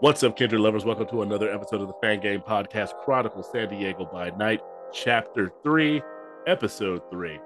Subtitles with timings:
[0.00, 0.86] What's up, Kindred lovers?
[0.86, 4.62] Welcome to another episode of the Fang Gang Podcast Chronicle San Diego by Night,
[4.94, 6.00] Chapter 3,
[6.46, 7.38] Episode 3.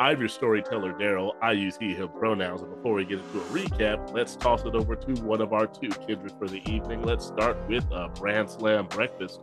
[0.00, 1.32] I'm your storyteller, Daryl.
[1.42, 2.62] I use he, him pronouns.
[2.62, 5.66] And before we get into a recap, let's toss it over to one of our
[5.66, 7.02] two kindred for the evening.
[7.02, 9.42] Let's start with a Brand Slam Breakfast.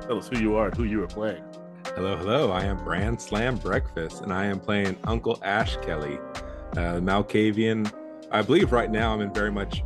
[0.00, 1.44] Tell us who you are and who you are playing.
[1.94, 2.50] Hello, hello.
[2.50, 6.18] I am Brand Slam Breakfast, and I am playing Uncle Ash Kelly,
[6.72, 7.88] uh, Malkavian.
[8.32, 9.84] I believe right now I'm in very much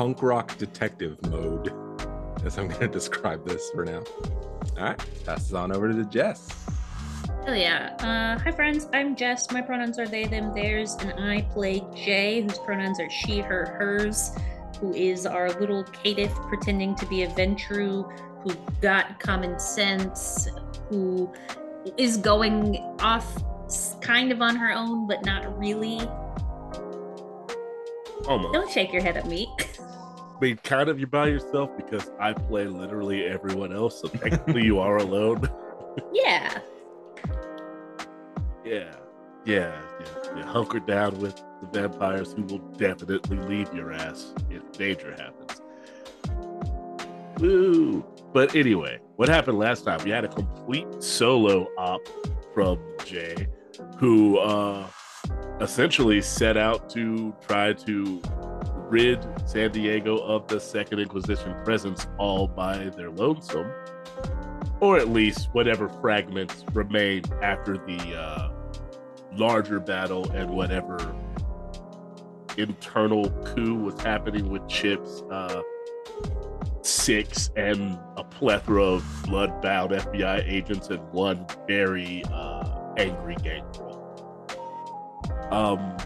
[0.00, 1.74] punk rock detective mode,
[2.42, 4.02] as I'm going to describe this for now.
[4.78, 6.48] All right, pass this on over to Jess.
[7.44, 7.94] Hell yeah.
[7.98, 8.88] Uh, hi, friends.
[8.94, 9.50] I'm Jess.
[9.50, 13.66] My pronouns are they, them, theirs, and I play Jae, whose pronouns are she, her,
[13.78, 14.30] hers,
[14.80, 18.10] who is our little caitiff pretending to be a Ventrue,
[18.42, 20.48] who got common sense,
[20.88, 21.30] who
[21.98, 23.30] is going off
[24.00, 26.00] kind of on her own, but not really.
[28.26, 28.54] Almost.
[28.54, 29.54] Don't shake your head at me.
[30.40, 34.64] I mean, kind of you're by yourself because I play literally everyone else, so technically
[34.64, 35.46] you are alone.
[36.14, 36.60] yeah.
[38.64, 38.94] Yeah,
[39.44, 40.36] yeah, yeah.
[40.36, 45.60] You hunker down with the vampires who will definitely leave your ass if danger happens.
[47.38, 48.02] Woo!
[48.32, 50.02] But anyway, what happened last time?
[50.04, 52.00] We had a complete solo op
[52.54, 53.46] from Jae,
[53.98, 54.86] who uh,
[55.60, 58.22] essentially set out to try to
[58.90, 63.70] rid San Diego of the Second Inquisition presence all by their lonesome,
[64.80, 68.50] or at least whatever fragments remain after the uh,
[69.36, 71.14] larger battle and whatever
[72.58, 75.22] internal coup was happening with Chips.
[75.30, 75.62] Uh,
[76.82, 83.64] six and a plethora of blood-bound FBI agents and one very uh, angry gang
[85.50, 85.96] Um,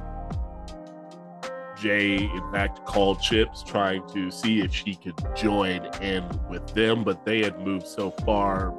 [1.84, 7.04] Jae, in fact, called Chips trying to see if she could join in with them,
[7.04, 8.72] but they had moved so far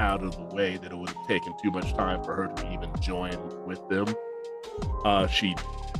[0.00, 2.72] out of the way that it would have taken too much time for her to
[2.72, 4.06] even join with them.
[5.04, 5.54] Uh, she,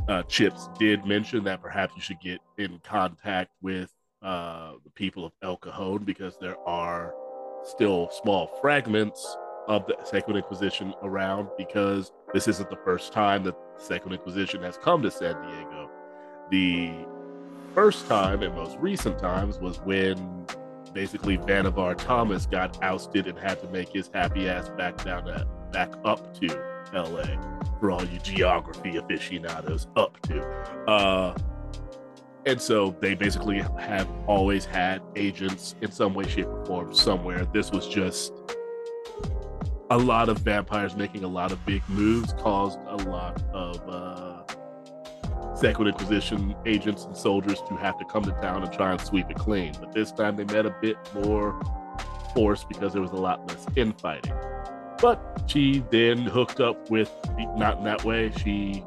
[0.08, 5.26] uh, Chips did mention that perhaps you should get in contact with uh, the people
[5.26, 7.14] of El Cajon because there are
[7.62, 9.36] still small fragments
[9.66, 14.62] of the Second Inquisition around because this isn't the first time that the Second Inquisition
[14.62, 15.77] has come to San Diego.
[16.50, 16.90] The
[17.74, 20.46] first time and most recent times was when
[20.92, 25.46] basically Vannevar Thomas got ousted and had to make his happy ass back down to
[25.70, 26.46] back up to
[26.94, 27.26] LA
[27.78, 30.42] for all you geography aficionados up to.
[30.88, 31.36] Uh
[32.46, 37.44] and so they basically have always had agents in some way, shape, or form somewhere.
[37.52, 38.32] This was just
[39.90, 44.27] a lot of vampires making a lot of big moves, caused a lot of uh,
[45.58, 49.28] Second Inquisition agents and soldiers to have to come to town and try and sweep
[49.28, 49.74] it clean.
[49.80, 51.60] But this time they met a bit more
[52.32, 54.34] force because there was a lot less infighting.
[55.02, 57.10] But she then hooked up with,
[57.56, 58.84] not in that way, she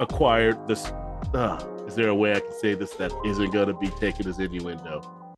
[0.00, 0.86] acquired this.
[1.34, 4.26] Uh, is there a way I can say this that isn't going to be taken
[4.26, 5.36] as innuendo?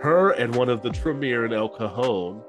[0.00, 2.42] Her and one of the Tremere in El Cajon,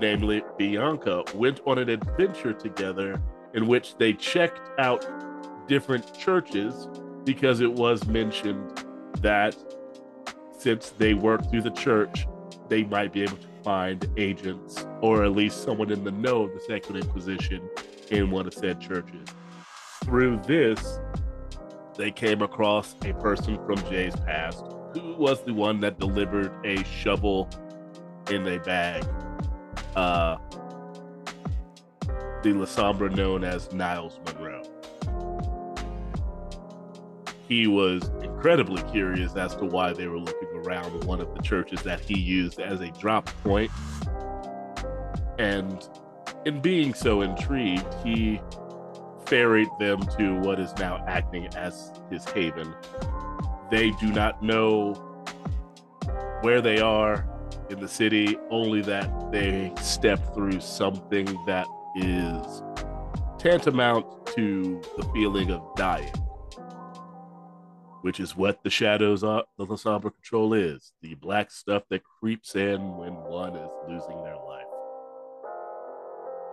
[0.00, 3.20] namely Bianca, went on an adventure together
[3.52, 5.06] in which they checked out
[5.66, 6.88] different churches
[7.24, 8.84] because it was mentioned
[9.20, 9.56] that
[10.58, 12.26] since they worked through the church,
[12.68, 16.52] they might be able to find agents or at least someone in the know of
[16.52, 17.68] the Second Inquisition
[18.10, 19.28] in one of said churches.
[20.04, 20.98] Through this,
[21.96, 26.82] they came across a person from Jae's past who was the one that delivered a
[26.84, 27.48] shovel
[28.30, 29.04] in a bag.
[29.94, 30.36] Uh,
[32.42, 34.55] the Lasombra known as Niles Monroe.
[37.48, 41.82] He was incredibly curious as to why they were looking around one of the churches
[41.82, 43.70] that he used as a drop point.
[45.38, 45.88] And
[46.44, 48.40] in being so intrigued, he
[49.26, 52.74] ferried them to what is now acting as his haven.
[53.70, 54.94] They do not know
[56.42, 57.26] where they are
[57.70, 61.66] in the city, only that they step through something that
[61.96, 62.62] is
[63.38, 66.12] tantamount to the feeling of dying,
[68.02, 72.54] which is what the shadows are, the Lasombra Control is the black stuff that creeps
[72.54, 74.64] in when one is losing their life.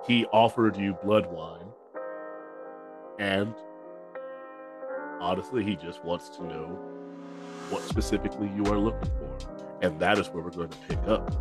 [0.07, 1.67] He offered you blood wine
[3.19, 3.53] and
[5.19, 6.65] honestly, he just wants to know
[7.69, 9.37] what specifically you are looking for.
[9.81, 11.33] And that is where we're going to pick up.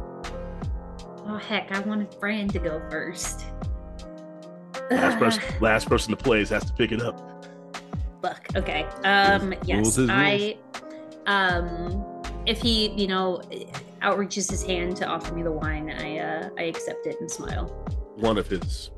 [1.27, 3.45] Oh, heck, I wanted Fran to go first.
[4.91, 7.32] Last person, last person to play has to pick it up.
[8.23, 8.47] Fuck.
[8.57, 8.85] Okay.
[9.05, 9.53] Um.
[9.65, 10.57] Yes, I.
[11.27, 13.41] Um, if he, you know,
[14.01, 17.67] outreaches his hand to offer me the wine, I uh, I accept it and smile.
[18.17, 18.91] One of his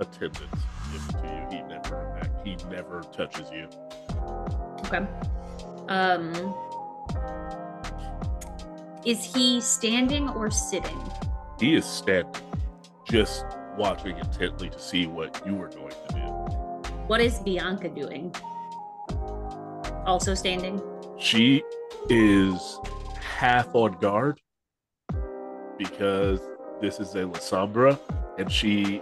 [0.00, 0.62] attendants
[0.92, 1.58] gives it to you.
[1.58, 3.68] He never he never touches you.
[4.86, 5.06] Okay.
[5.88, 6.54] Um,
[9.04, 11.00] is he standing or sitting?
[11.58, 12.42] He is standing,
[13.08, 13.44] just
[13.76, 16.20] watching intently to see what you are going to do.
[17.08, 18.34] What is Bianca doing?
[20.06, 20.80] Also standing?
[21.18, 21.62] She
[22.08, 22.80] is
[23.20, 24.40] half on guard
[25.78, 26.40] because
[26.80, 27.98] this is a Lasombra,
[28.38, 29.00] and she,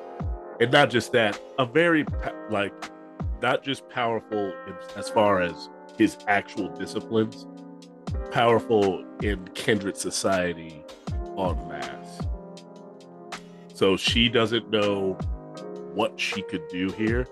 [0.61, 2.05] and not just that, a very
[2.51, 2.73] like,
[3.41, 4.53] not just powerful
[4.97, 7.47] as far as his actual disciplines,
[8.31, 10.85] powerful in kindred society
[11.37, 12.21] on mass.
[13.73, 15.15] So she doesn't know
[15.95, 17.27] what she could do here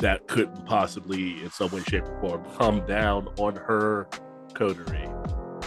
[0.00, 4.08] that couldn't possibly, in some way, shape, or form, come down on her
[4.54, 5.08] coterie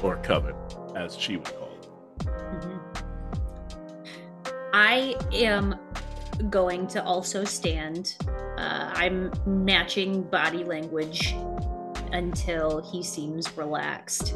[0.02, 0.56] or coven,
[0.96, 1.90] as she would call it.
[2.26, 2.78] Mm-hmm.
[4.74, 5.80] I am
[6.50, 8.18] going to also stand.
[8.58, 11.36] Uh, I'm matching body language
[12.12, 14.34] until he seems relaxed.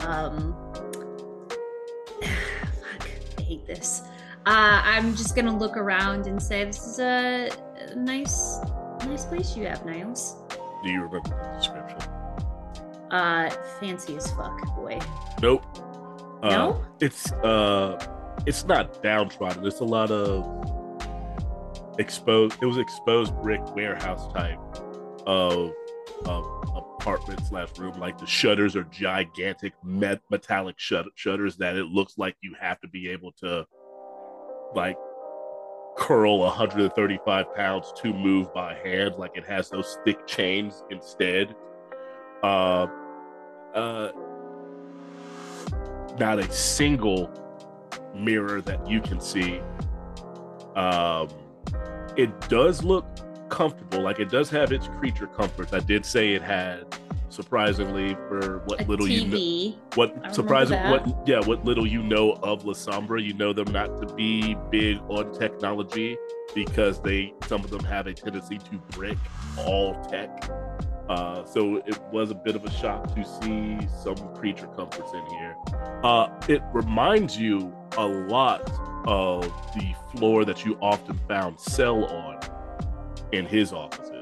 [0.00, 0.56] Um,
[2.22, 3.08] fuck,
[3.38, 4.02] I hate this.
[4.46, 8.58] Uh, I'm just gonna look around and say, "This is a, a nice,
[9.06, 10.36] nice place you have, Niles."
[10.82, 11.98] Do you remember the description?
[13.10, 13.50] Uh,
[13.80, 14.98] fancy as fuck, boy.
[15.42, 15.64] Nope.
[16.42, 16.84] Uh, No?
[17.00, 17.98] It's uh,
[18.46, 19.66] it's not downtrodden.
[19.66, 20.44] It's a lot of
[21.98, 22.56] exposed.
[22.62, 24.58] It was exposed brick warehouse type
[25.26, 25.72] of
[26.26, 26.44] um,
[26.76, 27.98] apartment slash room.
[27.98, 32.80] Like the shutters are gigantic met- metallic shut- shutters that it looks like you have
[32.80, 33.66] to be able to
[34.74, 34.96] like
[35.98, 39.16] curl 135 pounds to move by hand.
[39.16, 41.54] Like it has those thick chains instead.
[42.42, 42.86] Uh,
[43.74, 44.12] uh,
[46.18, 47.30] not a single
[48.14, 49.60] mirror that you can see.
[50.76, 51.28] Um,
[52.16, 53.04] it does look
[53.48, 54.02] comfortable.
[54.02, 55.72] Like it does have its creature comforts.
[55.72, 56.84] I did say it had,
[57.30, 61.06] surprisingly, for what A little you know, what surprising that.
[61.06, 64.56] what yeah, what little you know of La Sombra, you know them not to be
[64.70, 66.16] big on technology
[66.54, 69.18] because they some of them have a tendency to brick
[69.58, 70.50] all tech.
[71.08, 75.26] Uh, so it was a bit of a shock to see some creature comforts in
[75.38, 75.56] here.
[76.04, 78.70] Uh, it reminds you a lot
[79.06, 79.42] of
[79.74, 82.38] the floor that you often found Cell on
[83.32, 84.17] in his offices.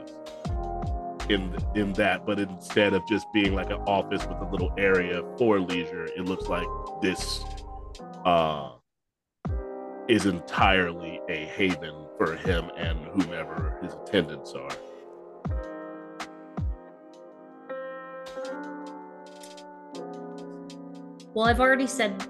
[1.29, 5.23] In in that, but instead of just being like an office with a little area
[5.37, 6.67] for leisure, it looks like
[7.03, 7.43] this
[8.25, 8.71] uh,
[10.09, 14.69] is entirely a haven for him and whomever his attendants are.
[21.35, 22.27] Well, I've already said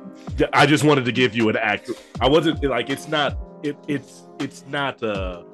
[0.52, 1.90] I just wanted to give you an act.
[2.20, 5.44] I wasn't like it's not it it's it's not a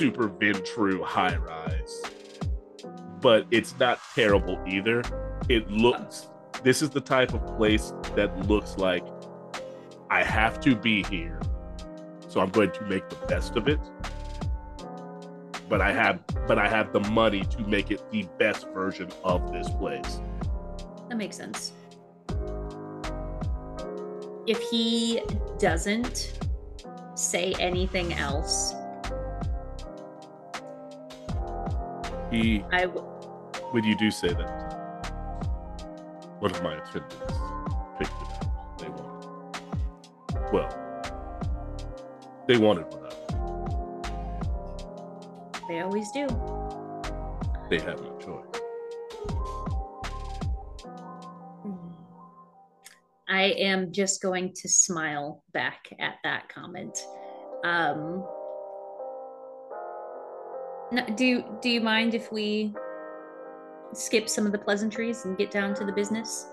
[0.00, 2.02] super Ventrue high rise,
[3.20, 5.02] but it's not terrible either.
[5.50, 6.30] It looks
[6.62, 9.04] this is the type of place that looks like
[10.08, 11.38] I have to be here,
[12.28, 13.78] so I'm going to make the best of it.
[15.68, 19.52] But I have but I have the money to make it the best version of
[19.52, 20.18] this place.
[21.10, 21.72] that makes sense.
[24.46, 25.20] If he
[25.58, 26.38] doesn't
[27.16, 28.72] say anything else,
[32.30, 33.02] He I w-
[33.72, 35.12] when you do say that,
[36.38, 37.16] one of my attendants
[37.98, 38.78] picked it out.
[38.78, 40.52] They wanted.
[40.52, 40.68] Well,
[42.46, 43.10] they wanted one out.
[45.68, 46.26] they always do.
[47.68, 48.46] They have no choice.
[53.28, 56.98] I am just going to smile back at that comment.
[57.64, 58.24] Um,
[60.92, 62.74] no, do do you mind if we
[63.92, 66.46] skip some of the pleasantries and get down to the business?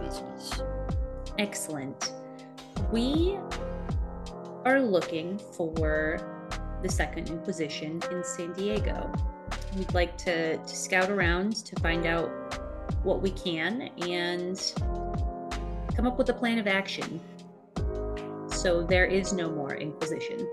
[0.00, 0.60] Business.
[1.38, 2.12] Excellent.
[2.92, 3.38] We
[4.64, 6.18] are looking for
[6.82, 9.10] the Second Inquisition in San Diego.
[9.76, 12.30] We'd like to, to scout around to find out
[13.02, 14.72] what we can and
[15.94, 17.20] come up with a plan of action.
[18.48, 20.48] So there is no more Inquisition.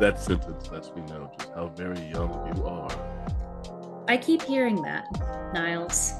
[0.00, 2.90] That sentence lets me know just how very young you are.
[4.08, 5.06] I keep hearing that,
[5.54, 6.12] Niles.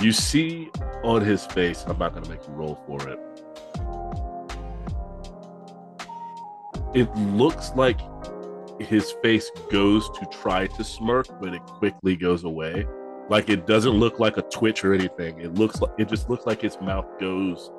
[0.00, 0.70] You see
[1.02, 3.18] on his face, I'm not going to make you roll for it.
[6.94, 8.00] it looks like
[8.80, 12.86] his face goes to try to smirk, but it quickly goes away.
[13.28, 15.40] Like it doesn't look like a twitch or anything.
[15.40, 17.70] It looks like it just looks like his mouth goes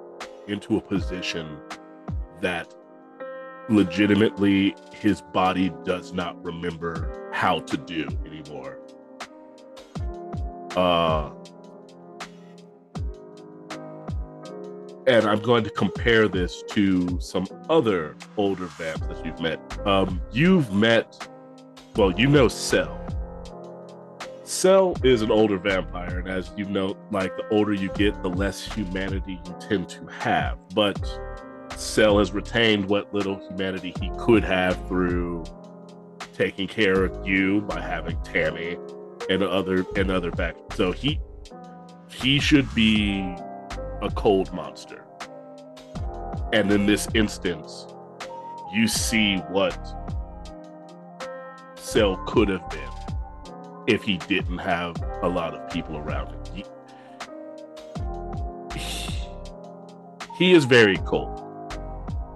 [0.47, 1.57] into a position
[2.41, 2.73] that
[3.69, 8.79] legitimately his body does not remember how to do anymore.
[10.75, 11.31] Uh
[15.07, 19.59] and I'm going to compare this to some other older vamps that you've met.
[19.85, 21.29] Um, you've met,
[21.95, 23.04] well, you know Cell.
[24.45, 28.29] Cell is an older vampire, and as you know, like the older you get, the
[28.29, 30.59] less humanity you tend to have.
[30.75, 31.03] But
[31.75, 35.45] Cell has retained what little humanity he could have through
[36.35, 38.77] taking care of you by having Tammy
[39.31, 40.55] and other and other back.
[40.75, 41.19] So he
[42.11, 43.21] he should be
[44.03, 45.05] a cold monster.
[46.53, 47.87] And in this instance,
[48.71, 49.75] you see what
[51.79, 52.84] Cell could have been
[53.87, 56.39] if he didn't have a lot of people around him.
[56.53, 56.65] He,
[60.37, 61.43] he is very cold,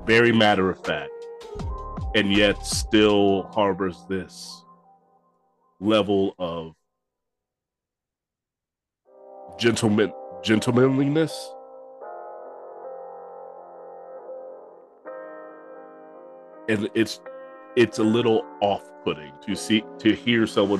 [0.05, 1.11] very matter of fact,
[2.15, 4.63] and yet still harbors this
[5.79, 6.73] level of
[9.57, 11.51] gentleman gentlemanliness
[16.69, 17.19] and it's
[17.75, 20.79] it's a little off-putting to see to hear someone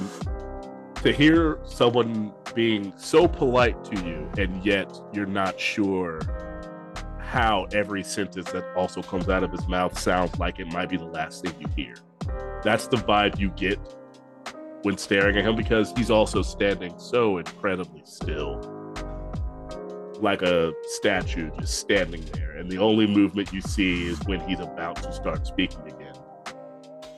[1.04, 6.20] to hear someone being so polite to you and yet you're not sure
[7.20, 10.98] how every sentence that also comes out of his mouth sounds like it might be
[10.98, 11.96] the last thing you hear.
[12.64, 13.80] That's the vibe you get
[14.82, 18.60] when staring at him because he's also standing so incredibly still.
[20.20, 24.60] Like a statue just standing there and the only movement you see is when he's
[24.60, 26.16] about to start speaking again.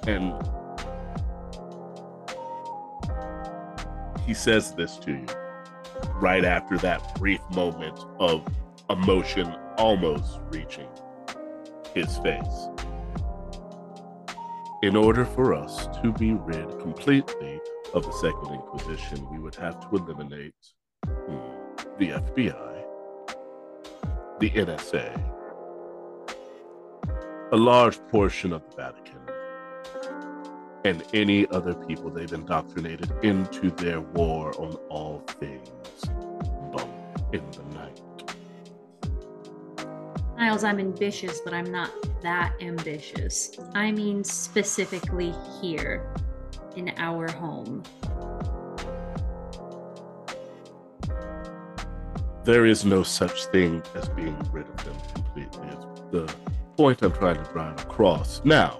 [0.07, 0.33] And
[4.25, 5.25] he says this to you
[6.15, 8.45] right after that brief moment of
[8.89, 10.87] emotion almost reaching
[11.93, 12.67] his face.
[14.83, 17.59] In order for us to be rid completely
[17.93, 20.53] of the second inquisition we would have to eliminate
[21.05, 21.37] hmm,
[21.99, 22.71] the fbi
[24.41, 25.05] the NSA,
[27.51, 29.20] a large portion of the Vatican,
[30.83, 35.69] and any other people they've indoctrinated into their war on all things
[36.71, 36.89] bump
[37.33, 38.01] in the night.
[40.37, 41.91] Niles, I'm ambitious, but I'm not
[42.23, 43.51] that ambitious.
[43.75, 46.11] I mean, specifically here
[46.75, 47.83] in our home.
[52.43, 55.67] there is no such thing as being rid of them completely.
[55.67, 56.35] It's the
[56.75, 58.41] point I'm trying to drive across.
[58.43, 58.79] Now,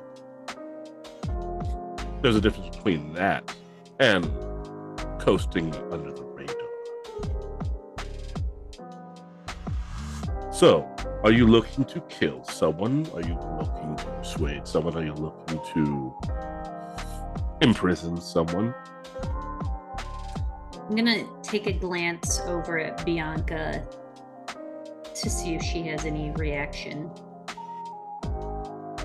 [2.22, 3.56] there's a difference between that
[4.00, 4.26] and
[5.20, 6.56] coasting under the radar.
[10.52, 10.88] So,
[11.24, 13.08] are you looking to kill someone?
[13.14, 14.96] Are you looking to persuade someone?
[14.96, 16.14] Are you looking to
[17.62, 18.74] imprison someone?
[20.90, 23.88] I'm gonna take a glance over at Bianca
[25.14, 27.10] to see if she has any reaction.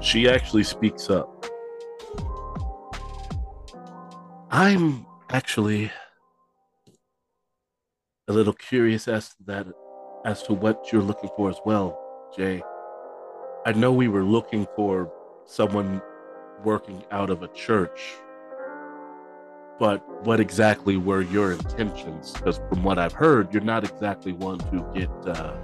[0.00, 1.35] She actually speaks up.
[4.50, 5.90] I'm actually
[8.28, 9.66] a little curious as to that
[10.24, 11.98] as to what you're looking for as well,
[12.36, 12.62] Jae.
[13.64, 15.12] I know we were looking for
[15.44, 16.02] someone
[16.64, 18.16] working out of a church
[19.78, 22.32] but what exactly were your intentions?
[22.32, 25.54] Because from what I've heard, you're not exactly one to get uh,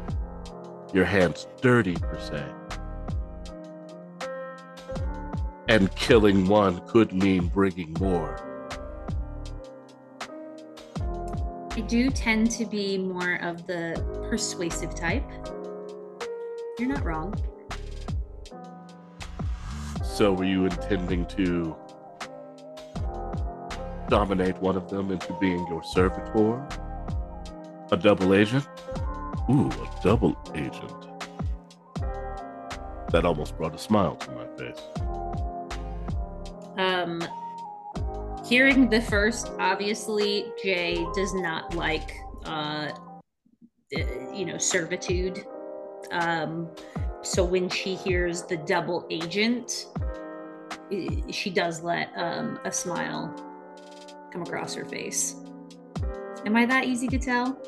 [0.93, 2.45] your hands dirty per se.
[5.69, 8.52] And killing one could mean bringing more.
[11.75, 15.25] I do tend to be more of the persuasive type.
[16.79, 17.35] You're not wrong.
[20.05, 21.75] So, were you intending to
[24.11, 26.63] dominate one of them into being your servitor?
[27.91, 28.67] A double agent?
[29.49, 31.09] Ooh, a double agent.
[33.13, 34.83] That almost brought a smile to my face.
[36.77, 37.23] Um,
[38.53, 42.93] hearing the first, obviously, Jae does not like, uh,
[43.91, 45.47] you know, servitude.
[46.11, 46.69] Um,
[47.23, 49.87] so when she hears the double agent,
[51.31, 53.35] she does let um, a smile
[54.31, 55.37] come across her face.
[56.45, 57.59] Am I that easy to tell?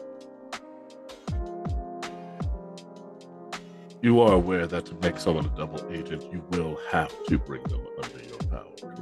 [4.03, 7.62] You are aware that to make someone a double agent, you will have to bring
[7.62, 8.94] them under your power,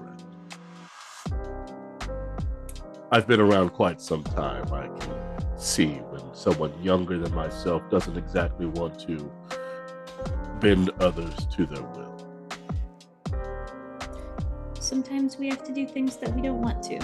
[3.13, 4.73] I've been around quite some time.
[4.73, 9.31] I can see when someone younger than myself doesn't exactly want to
[10.61, 12.09] bend others to their will.
[14.81, 16.99] Sometimes we have to do things that we don't want to.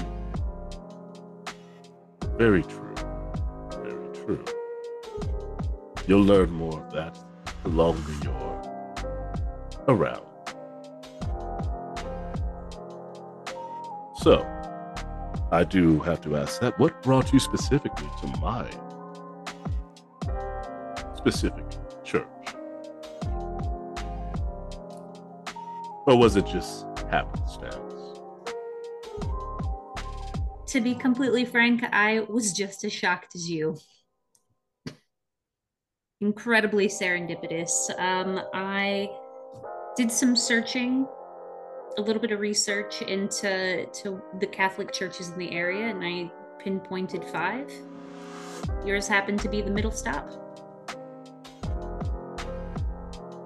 [2.38, 2.94] Very true.
[3.72, 4.42] Very true.
[6.06, 7.18] You'll learn more of that
[7.64, 8.62] the longer you're
[9.88, 10.24] around.
[14.22, 14.57] So,
[15.50, 16.78] I do have to ask that.
[16.78, 18.68] What brought you specifically to my
[21.16, 21.64] specific
[22.04, 22.26] church?
[26.06, 27.74] Or was it just happenstance?
[30.66, 33.76] To be completely frank, I was just as shocked as you.
[36.20, 37.70] Incredibly serendipitous.
[37.98, 39.08] Um, I
[39.96, 41.06] did some searching,
[41.98, 46.30] a little bit of research into to the Catholic churches in the area, and I
[46.62, 47.70] pinpointed five.
[48.86, 50.30] Yours happened to be the middle stop.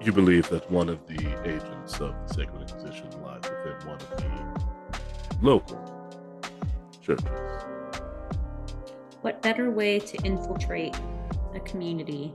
[0.03, 1.17] You believe that one of the
[1.49, 5.79] agents of the Sacred Inquisition lies within one of the local
[7.01, 7.25] churches.
[9.21, 10.95] What better way to infiltrate
[11.55, 12.31] a community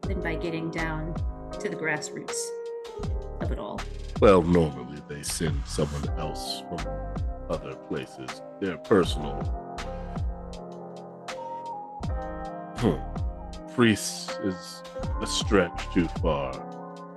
[0.00, 1.14] than by getting down
[1.60, 2.40] to the grassroots
[3.40, 3.80] of it all?
[4.20, 6.78] Well, normally they send someone else from
[7.48, 9.34] other places, their personal.
[12.78, 12.98] Hmm.
[13.74, 14.82] Priests is
[15.20, 16.52] a stretch too far.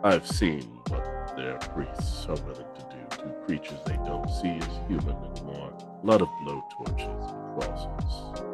[0.04, 4.80] I've seen what their priests are willing to do to creatures they don't see as
[4.88, 5.74] human anymore.
[6.04, 8.48] A lot of blow torches and crosses.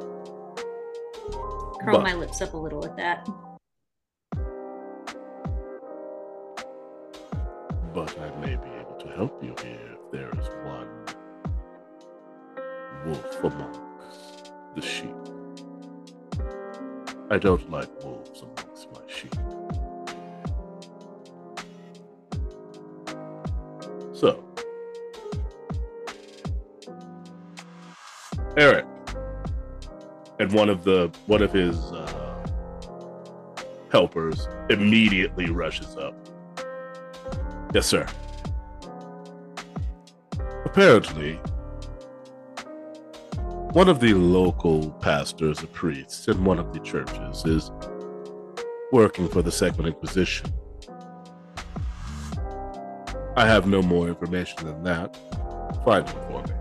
[1.81, 3.27] Curl But- my lips up a little at that.
[7.93, 10.87] But I may be to help you here if there is one
[13.05, 15.15] wolf amongst the sheep.
[17.29, 19.33] I don't like wolves amongst my sheep.
[24.13, 24.43] So,
[28.57, 28.85] Eric,
[30.39, 32.47] and one of the one of his uh,
[33.91, 36.15] helpers immediately rushes up.
[37.73, 38.07] Yes, sir.
[40.67, 41.35] Apparently,
[43.71, 47.71] one of the local pastors or priests in one of the churches is
[48.91, 50.51] working for the Second Inquisition.
[53.37, 55.15] I have no more information than that.
[55.85, 56.53] Find him for me.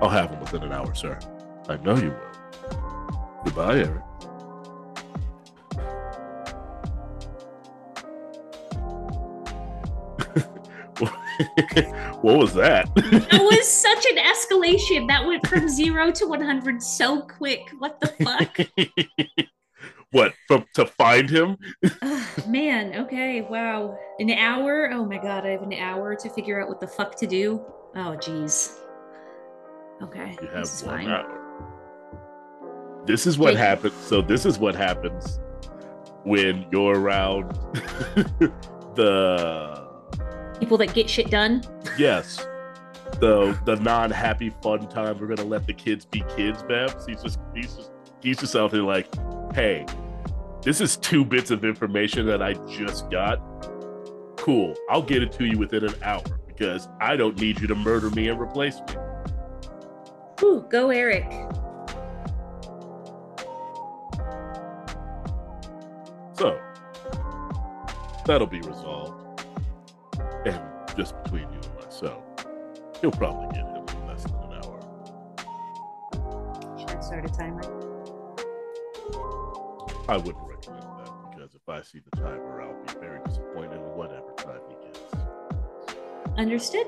[0.00, 1.18] I'll have him within an hour, sir.
[1.68, 3.42] I know you will.
[3.44, 4.05] Goodbye, Eric.
[12.22, 12.92] what was that?
[12.94, 15.08] That was such an escalation.
[15.08, 17.68] That went from zero to 100 so quick.
[17.78, 18.58] What the fuck?
[20.12, 21.56] what from to find him?
[22.46, 23.98] Man, okay, wow.
[24.18, 24.90] An hour?
[24.92, 27.64] Oh my god, I have an hour to figure out what the fuck to do.
[27.94, 28.78] Oh, jeez.
[30.02, 31.08] Okay, You this is fine.
[31.08, 33.02] hour.
[33.06, 33.94] This is what happens.
[33.94, 35.38] So this is what happens
[36.24, 37.52] when you're around
[38.96, 39.85] the
[40.58, 41.62] People that get shit done.
[41.98, 42.44] yes
[43.20, 45.18] the the non-happy fun time.
[45.18, 47.06] We're gonna let the kids be kids, Babs.
[47.06, 47.90] He's just he's just
[48.22, 49.08] he's just out there like,
[49.54, 49.86] hey,
[50.62, 53.38] this is two bits of information that I just got.
[54.36, 57.74] Cool, I'll get it to you within an hour because I don't need you to
[57.74, 58.96] murder me and replace me.
[60.42, 61.30] Ooh, go Eric.
[66.34, 66.60] So
[68.26, 68.85] that'll be resolved.
[70.96, 72.22] Just between you and myself,
[73.02, 74.80] he'll probably get him in less than an hour.
[76.78, 77.60] Should I start a timer?
[80.08, 83.94] I wouldn't recommend that because if I see the timer, I'll be very disappointed in
[83.94, 85.00] whatever time he gets.
[86.38, 86.86] Understood.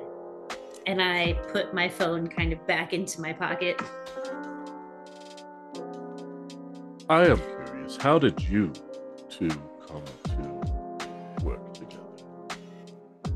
[0.86, 3.78] And I put my phone kind of back into my pocket.
[7.10, 8.72] I am curious, how did you
[9.28, 9.50] two
[9.86, 12.04] come to work together?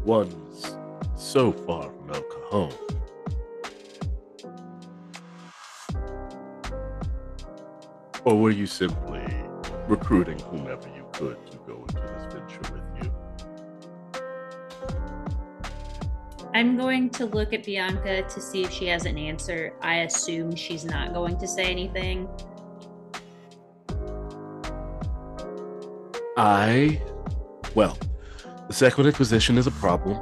[0.05, 0.52] One's
[1.33, 2.73] so far from El Cajon.
[8.27, 9.25] Or were you simply
[9.89, 13.11] recruiting whomever you could to go into this venture with you?
[16.53, 19.73] I'm going to look at Bianca to see if she has an answer.
[19.81, 22.29] I assume she's not going to say anything.
[26.37, 27.01] I,
[27.75, 27.97] well,
[28.69, 30.21] the Second Inquisition is a problem.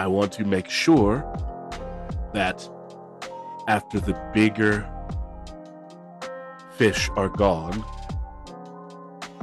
[0.00, 1.30] I want to make sure
[2.32, 2.66] that
[3.68, 4.90] after the bigger
[6.72, 7.84] fish are gone,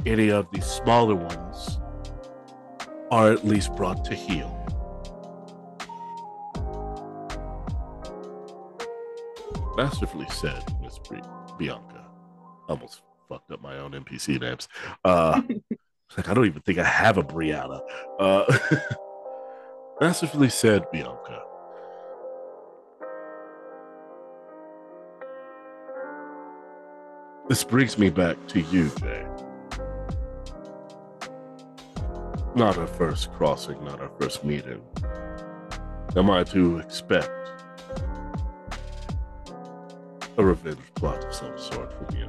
[0.04, 1.78] any of the smaller ones
[3.12, 4.52] are at least brought to heel.
[9.76, 10.98] Masterfully said, Miss
[11.56, 12.04] Bianca.
[12.68, 14.66] Almost fucked up my own NPC names.
[15.04, 15.40] Uh,
[16.16, 17.80] like I don't even think I have a Brianna.
[18.18, 18.58] Uh,
[20.00, 21.42] masterfully said, Bianca.
[27.48, 29.24] This brings me back to you, Jae.
[32.54, 34.82] Not our first crossing, not our first meeting.
[36.16, 37.30] Am I to expect
[40.36, 42.28] a revenge plot of some sort from you?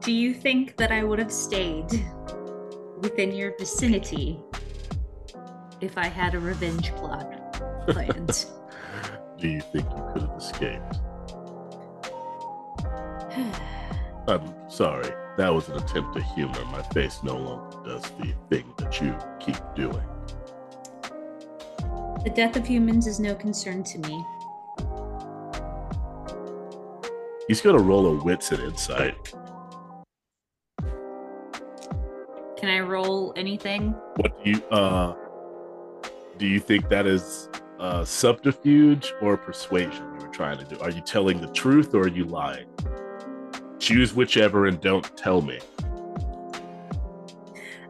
[0.00, 2.04] Do you think that I would have stayed
[3.00, 4.40] within your vicinity
[5.80, 8.46] if I had a revenge plot planned?
[9.38, 11.00] Do you think you could have escaped?
[14.28, 15.10] I'm sorry.
[15.38, 16.64] That was an attempt to humor.
[16.66, 20.06] My face no longer does the thing that you keep doing.
[22.24, 24.22] The death of humans is no concern to me.
[27.48, 29.16] He's gonna roll a wits and insight.
[32.60, 33.92] Can I roll anything?
[34.16, 35.14] What do you uh
[36.38, 40.78] do you think that is uh subterfuge or persuasion you were trying to do?
[40.80, 42.66] Are you telling the truth or are you lying?
[43.78, 45.58] Choose whichever and don't tell me.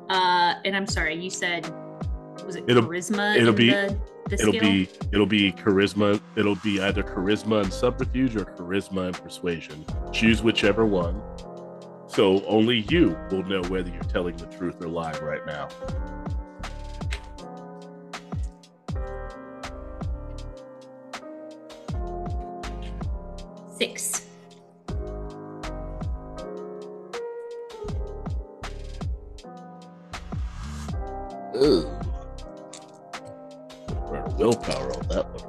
[0.09, 1.69] Uh and I'm sorry, you said
[2.47, 3.37] was it It'll- charisma?
[3.37, 4.61] it'll be- the, the It'll skill?
[4.63, 6.21] be it'll be charisma.
[6.37, 9.85] It'll be either charisma and subterfuge or charisma and persuasion.
[10.13, 11.21] Choose whichever one.
[12.11, 15.69] So only you will know whether you're telling the truth or lying right now.
[23.79, 24.27] six.
[31.57, 31.89] Ooh.
[34.09, 35.41] Burn willpower on that one.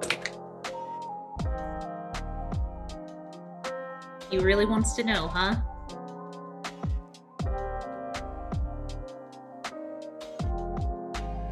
[4.30, 5.56] He really wants to know, huh?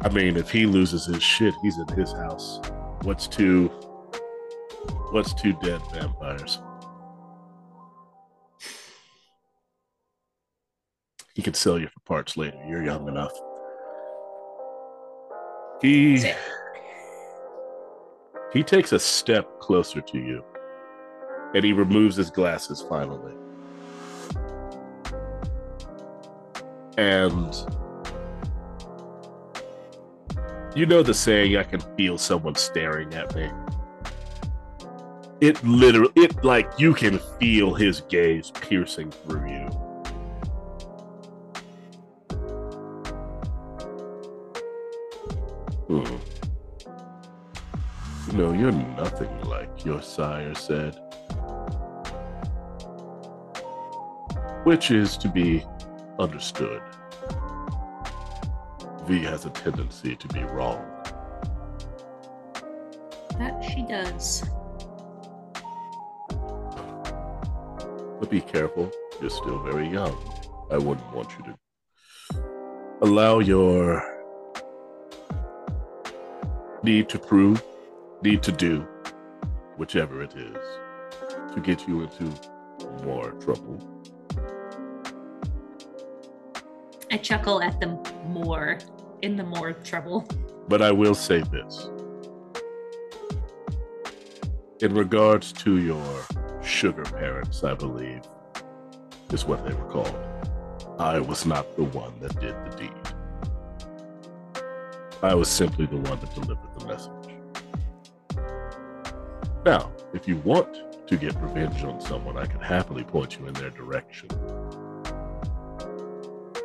[0.02, 2.60] I mean, if he loses his shit, he's in his house.
[3.02, 3.68] What's two?
[5.10, 6.60] What's two dead vampires?
[11.34, 12.58] He could sell you for parts later.
[12.66, 13.32] You're young enough.
[15.82, 16.32] He
[18.52, 20.44] he takes a step closer to you,
[21.54, 23.34] and he removes his glasses finally.
[26.96, 27.54] And
[30.74, 33.50] you know the saying, I can feel someone staring at me.
[35.40, 39.66] It literally, it like you can feel his gaze piercing through you.
[45.88, 46.16] Hmm.
[48.30, 50.94] You know, you're nothing like your sire said.
[54.64, 55.64] Which is to be
[56.18, 56.82] understood.
[59.10, 60.84] V has a tendency to be wrong.
[63.40, 64.44] That she does.
[68.20, 68.88] But be careful,
[69.20, 70.16] you're still very young.
[70.70, 72.40] I wouldn't want you to
[73.02, 74.00] allow your
[76.84, 77.64] need to prove,
[78.22, 78.86] need to do,
[79.76, 80.64] whichever it is,
[81.52, 82.32] to get you into
[83.02, 83.76] more trouble.
[87.10, 88.78] I chuckle at them more
[89.22, 90.26] in the more trouble.
[90.68, 91.88] But I will say this.
[94.80, 96.24] In regards to your
[96.62, 98.22] sugar parents, I believe,
[99.32, 100.16] is what they were called.
[100.98, 102.92] I was not the one that did the deed.
[105.22, 107.34] I was simply the one that delivered the message.
[109.66, 113.52] Now, if you want to get revenge on someone, I can happily point you in
[113.54, 114.28] their direction.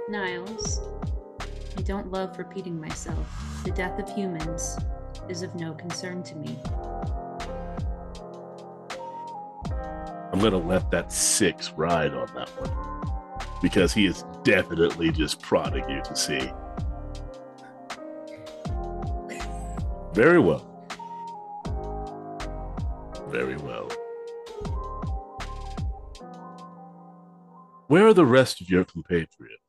[0.08, 0.80] Niles,
[1.78, 3.28] I don't love repeating myself.
[3.64, 4.78] The death of humans
[5.30, 6.58] is of no concern to me.
[10.32, 12.96] I'm gonna let that six ride on that one
[13.62, 16.52] because he is definitely just prodding you to see.
[20.14, 20.72] Very well.
[23.30, 23.90] Very well.
[27.88, 29.65] Where are the rest of your compatriots?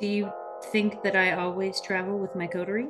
[0.00, 0.32] Do you
[0.72, 2.88] think that I always travel with my coterie?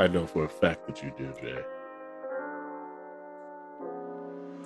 [0.00, 1.62] I know for a fact that you do, Jae.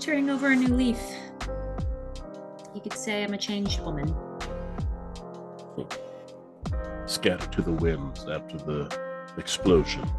[0.01, 0.99] Turning over a new leaf.
[2.75, 4.15] You could say I'm a changed woman.
[7.05, 8.99] Scattered to the winds after the
[9.37, 10.11] explosion.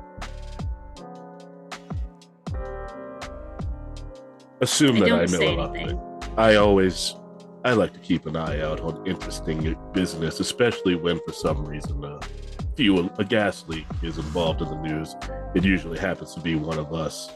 [4.61, 5.97] Assume I that I know anything.
[5.97, 6.29] it.
[6.37, 7.15] I always,
[7.63, 12.03] I like to keep an eye out on interesting business, especially when for some reason
[12.03, 12.19] a
[12.75, 15.15] fuel, a gas leak is involved in the news.
[15.55, 17.31] It usually happens to be one of us.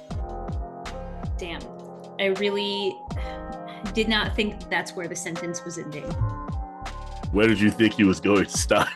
[1.38, 1.62] Damn.
[2.20, 2.96] I really
[3.94, 6.04] did not think that's where the sentence was ending.
[7.32, 8.88] Where did you think he was going to stop?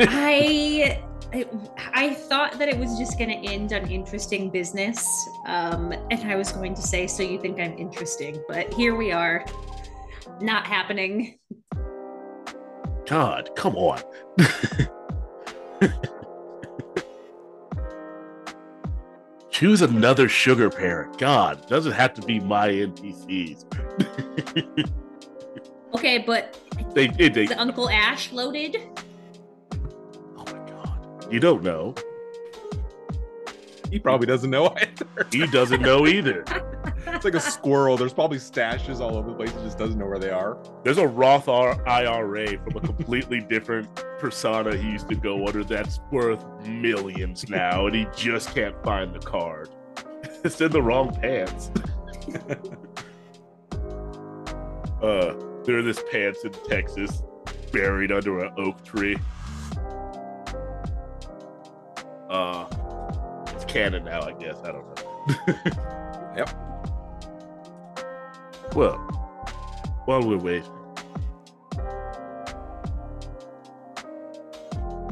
[0.00, 1.02] I,
[1.32, 1.46] I
[1.92, 5.06] I thought that it was just going to end on interesting business,
[5.46, 9.12] um, and I was going to say, "So you think I'm interesting?" But here we
[9.12, 9.44] are,
[10.40, 11.38] not happening.
[13.10, 14.00] God, come on.
[19.50, 21.18] Choose another sugar parent.
[21.18, 23.64] God, doesn't have to be my NPCs.
[25.92, 26.56] Okay, but
[26.94, 27.34] they did.
[27.34, 28.76] They, the Uncle Ash loaded.
[29.72, 31.26] oh my God.
[31.32, 31.96] You don't know.
[33.90, 35.26] He probably doesn't know either.
[35.32, 36.44] He doesn't know either.
[37.20, 37.98] It's like a squirrel.
[37.98, 39.50] There's probably stashes all over the place.
[39.50, 40.56] He just doesn't know where they are.
[40.84, 46.00] There's a Roth IRA from a completely different persona he used to go under that's
[46.10, 49.68] worth millions now, and he just can't find the card.
[50.44, 51.70] It's in the wrong pants.
[55.02, 57.22] uh, there are this pants in Texas,
[57.70, 59.18] buried under an oak tree.
[62.30, 62.64] Uh,
[63.48, 64.56] it's canon now, I guess.
[64.64, 64.96] I don't know.
[66.36, 66.70] Yep.
[68.76, 68.98] Well,
[70.04, 70.70] while we're waiting,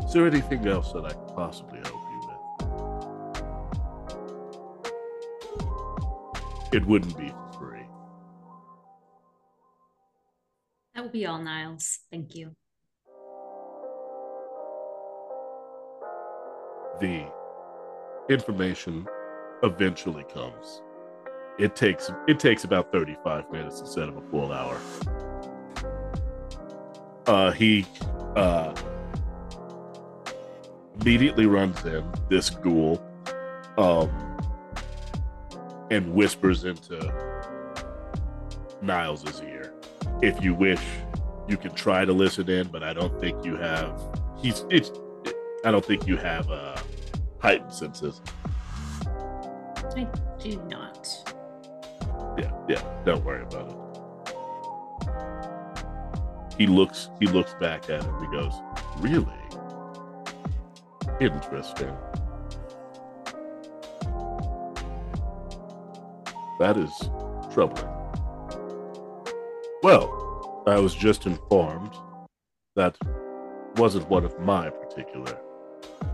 [0.04, 2.20] is there anything else that I could possibly help you
[6.70, 6.72] with?
[6.72, 7.86] It wouldn't be for free.
[10.94, 11.98] That will be all, Niles.
[12.12, 12.54] Thank you.
[17.00, 17.26] The
[18.30, 19.06] information
[19.64, 20.82] eventually comes.
[21.58, 24.80] It takes it takes about 35 minutes instead of a full hour.
[27.26, 27.84] Uh he
[28.36, 28.74] uh
[31.00, 33.02] immediately runs in this ghoul
[33.76, 34.08] um
[35.90, 37.12] and whispers into
[38.80, 39.72] Niles' ear.
[40.22, 40.80] If you wish,
[41.48, 44.00] you can try to listen in, but I don't think you have
[44.40, 44.92] he's it's
[45.64, 46.76] I don't think you have uh
[47.40, 48.20] heightened senses.
[49.96, 50.06] I
[50.38, 50.87] do not.
[52.38, 52.82] Yeah, yeah.
[53.04, 53.76] Don't worry about it.
[56.56, 57.10] He looks.
[57.18, 58.14] He looks back at him.
[58.20, 58.52] He goes,
[58.98, 59.26] "Really
[61.20, 61.92] interesting.
[66.60, 66.92] That is
[67.52, 67.88] troubling."
[69.82, 71.94] Well, I was just informed
[72.76, 72.96] that
[73.76, 75.38] wasn't one of my particular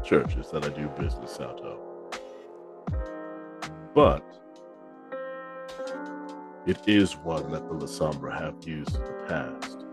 [0.02, 1.78] churches that I do business out of,
[3.94, 4.22] but
[6.66, 9.84] it is one that the Lasombra have used in the past,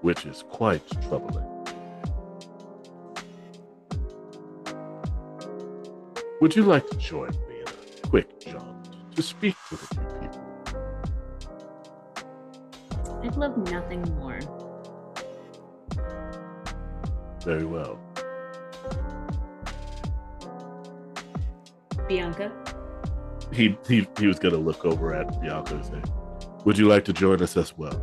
[0.00, 1.44] which is quite troubling.
[6.40, 10.04] Would you like to join me in a quick jaunt to speak with a few
[10.20, 10.44] people?
[13.22, 14.40] I'd love nothing more.
[17.44, 17.98] Very well.
[22.06, 22.52] Bianca,
[23.52, 26.02] He he he was gonna look over at Bianca and say,
[26.64, 27.96] Would you like to join us as well?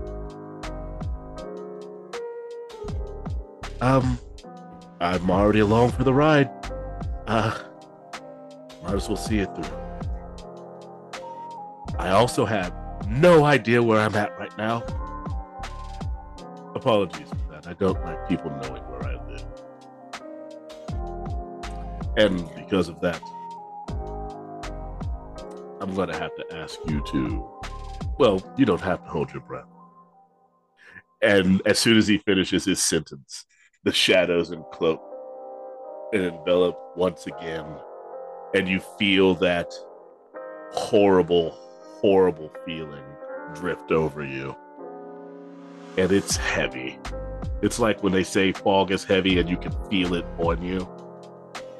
[3.81, 4.17] Um
[4.99, 6.49] I'm already along for the ride.
[7.27, 7.57] Uh
[8.83, 9.77] might as well see it through.
[11.97, 12.73] I also have
[13.07, 14.83] no idea where I'm at right now.
[16.75, 17.67] Apologies for that.
[17.67, 19.45] I don't like people knowing where I live.
[22.17, 23.21] And because of that,
[25.85, 27.47] I'm going to have to ask you to.
[28.17, 29.67] Well, you don't have to hold your breath.
[31.21, 33.45] And as soon as he finishes his sentence,
[33.83, 34.99] the shadows encloak
[36.11, 37.67] and envelop once again.
[38.55, 39.71] And you feel that
[40.71, 41.51] horrible,
[42.01, 43.05] horrible feeling
[43.53, 44.55] drift over you.
[45.99, 46.97] And it's heavy.
[47.61, 50.89] It's like when they say fog is heavy and you can feel it on you.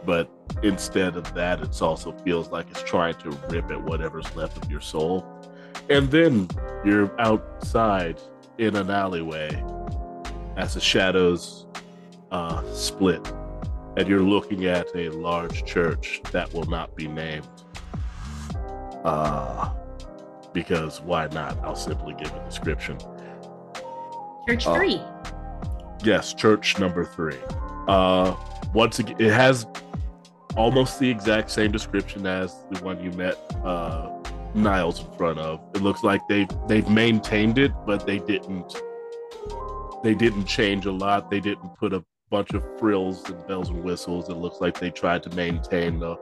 [0.06, 0.30] But
[0.64, 4.70] instead of that, it also feels like it's trying to rip at whatever's left of
[4.72, 5.26] your soul.
[5.90, 6.48] And then
[6.84, 8.20] you're outside
[8.58, 9.64] in an alleyway
[10.58, 11.68] as the shadows
[12.32, 13.26] uh, split,
[13.98, 17.48] and you're looking at a large church that will not be named.
[19.04, 19.74] Uh,
[20.54, 21.58] because why not?
[21.64, 22.98] I'll simply give a description.
[24.48, 25.02] Church Uh, three.
[26.04, 27.38] Yes, church number three.
[27.88, 28.36] Uh,
[28.74, 29.68] once again, it has
[30.56, 34.12] almost the exact same description as the one you met uh,
[34.54, 35.60] Niles in front of.
[35.76, 38.82] It looks like they've they've maintained it, but they didn't
[40.04, 41.30] they didn't change a lot.
[41.30, 44.30] They didn't put a bunch of frills and bells and whistles.
[44.30, 46.18] It looks like they tried to maintain the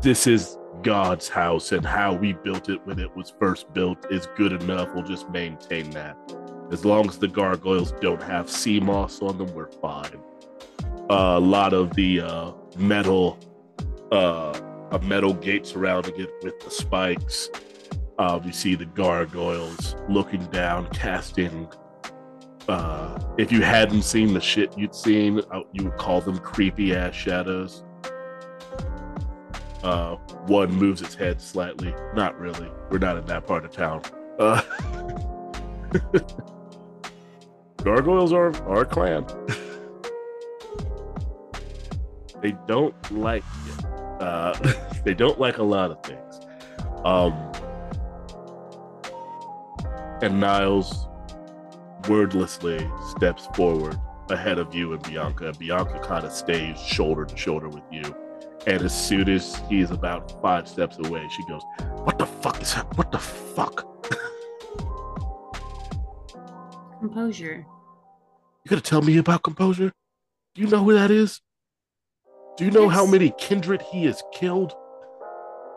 [0.00, 4.28] this is God's house and how we built it when it was first built is
[4.36, 4.94] good enough.
[4.94, 6.16] We'll just maintain that.
[6.72, 10.20] As long as the gargoyles don't have sea moss on them, we're fine.
[11.10, 13.38] a lot of the uh, metal,
[14.12, 17.50] uh, a metal gate surrounding it with the spikes.
[18.18, 21.68] Uh, you see the gargoyles looking down, casting.
[22.68, 26.94] Uh, if you hadn't seen the shit you'd seen, uh, you would call them creepy
[26.94, 27.82] ass shadows.
[29.82, 30.14] Uh,
[30.46, 31.94] one moves its head slightly.
[32.14, 32.70] Not really.
[32.90, 34.02] We're not in that part of town.
[34.38, 34.62] Uh,
[37.82, 39.26] gargoyles are our clan.
[42.40, 43.83] they don't like it.
[44.24, 46.40] Uh, they don't like a lot of things.
[47.04, 47.34] Um,
[50.22, 51.06] and Niles
[52.08, 55.52] wordlessly steps forward ahead of you and Bianca.
[55.58, 58.02] Bianca kind of stays shoulder to shoulder with you.
[58.66, 61.60] And as soon as he's about five steps away, she goes,
[62.04, 62.96] What the fuck is that?
[62.96, 63.86] What the fuck?
[67.00, 67.66] Composure.
[68.64, 69.92] You gonna tell me about composure?
[70.54, 71.42] Do you know who that is?
[72.56, 74.76] Do you know how many kindred he has killed?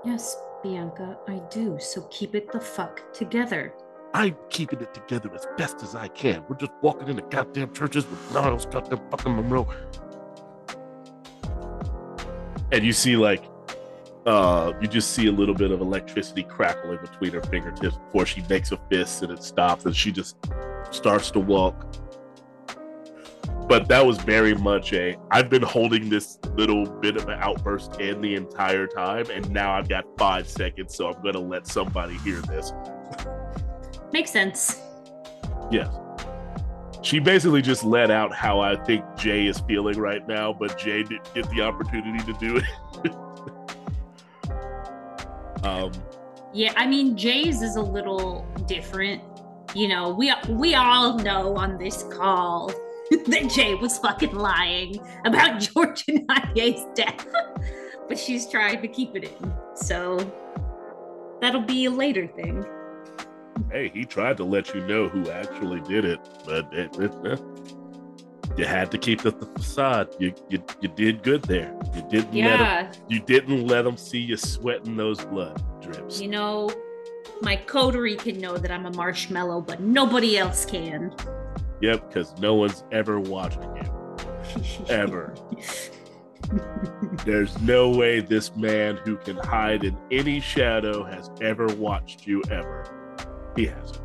[0.06, 1.80] Yes, Bianca, I do.
[1.80, 3.74] So keep it the fuck together.
[4.14, 6.44] I'm keeping it together as best as I can.
[6.48, 9.68] We're just walking into goddamn churches with Niles, goddamn fucking Monroe.
[12.72, 13.44] And you see, like,
[14.28, 18.44] uh, you just see a little bit of electricity crackling between her fingertips before she
[18.50, 20.38] makes a fist and it stops and she just
[20.92, 21.88] starts to walk.
[23.68, 25.18] But that was very much a.
[25.30, 29.74] I've been holding this little bit of an outburst in the entire time, and now
[29.74, 32.72] I've got five seconds, so I'm gonna let somebody hear this.
[34.14, 34.82] Makes sense.
[35.70, 35.94] Yes.
[37.02, 41.08] She basically just let out how I think Jae is feeling right now, but Jae
[41.08, 43.14] didn't get the opportunity to do it.
[45.66, 45.92] um,
[46.54, 49.22] Yeah, I mean Jae's is a little different.
[49.76, 52.72] You know, we we all know on this call
[53.28, 57.26] that Jae was fucking lying about George and Anye's death.
[58.08, 59.54] but she's trying to keep it in.
[59.76, 60.18] So
[61.42, 62.66] that'll be a later thing.
[63.72, 67.38] hey, he tried to let you know who actually did it, but it, it, eh.
[68.58, 70.16] you had to keep the, the facade.
[70.20, 71.78] You, you you did good there.
[71.96, 76.20] You didn't let him, you didn't let him see you sweating those blood drips.
[76.20, 76.70] you know,
[77.42, 81.14] my coterie can know that I'm a marshmallow, but nobody else can.
[81.82, 84.16] Yep, because no one's ever watching you.
[84.90, 85.36] Ever.
[87.26, 92.42] There's no way this man who can hide in any shadow has ever watched you
[92.50, 93.18] ever.
[93.56, 94.00] He hasn't.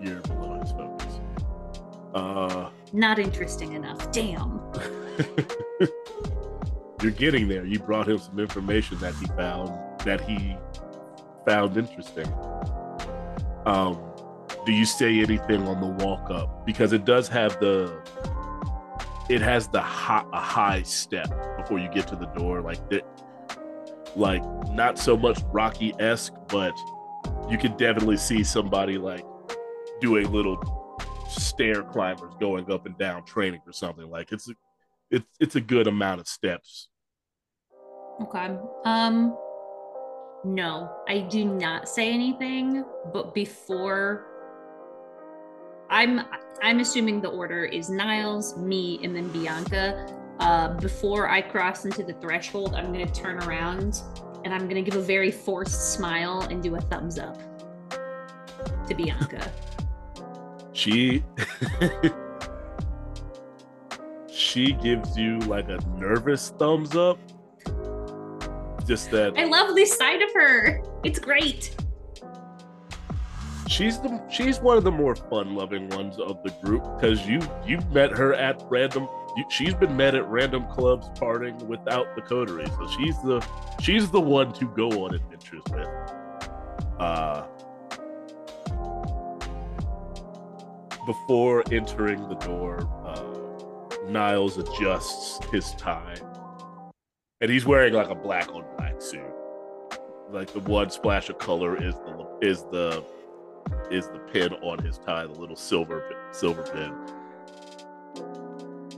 [0.00, 1.20] You're below his focus.
[2.14, 4.10] Uh, Not interesting enough.
[4.10, 4.60] Damn.
[7.02, 7.66] you're getting there.
[7.66, 10.56] You brought him some information that he found that he
[11.46, 12.32] found interesting.
[13.66, 14.00] Um,
[14.68, 16.66] do you say anything on the walk up?
[16.66, 17.90] Because it does have the
[19.30, 21.26] it has the high, a high step
[21.56, 23.02] before you get to the door, like that,
[24.14, 26.74] like not so much Rocky esque, but
[27.48, 29.24] you can definitely see somebody like
[30.02, 30.58] doing little
[31.30, 34.10] stair climbers going up and down training for something.
[34.10, 34.52] Like it's a,
[35.10, 36.90] it's it's a good amount of steps.
[38.20, 38.54] Okay.
[38.84, 39.34] Um
[40.44, 42.84] no, I do not say anything,
[43.14, 44.37] but before
[45.90, 46.22] I'm
[46.62, 50.14] I'm assuming the order is Niles, me, and then Bianca.
[50.40, 54.02] Uh, before I cross into the threshold, I'm gonna turn around
[54.44, 57.40] and I'm gonna give a very forced smile and do a thumbs up
[58.86, 59.50] to Bianca.
[60.78, 61.24] She
[64.28, 67.18] she gives you like a nervous thumbs up.
[68.86, 70.80] Just that I love this side of her.
[71.02, 71.74] It's great.
[73.68, 77.88] She's the she's one of the more fun-loving ones of the group because you you've
[77.92, 79.08] met her at random.
[79.36, 83.46] You, she's been met at random clubs partying without the coterie, so she's the
[83.80, 85.88] she's the one to go on adventures with.
[86.98, 87.46] Uh,
[91.06, 96.16] before entering the door, uh, Niles adjusts his tie,
[97.40, 99.22] and he's wearing like a black on black suit.
[100.30, 103.04] Like the one splash of color is the is the
[103.90, 106.92] is the pin on his tie, the little silver silver pin.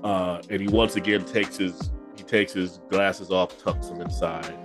[0.03, 4.57] Uh, and he once again takes his he takes his glasses off, tucks them inside,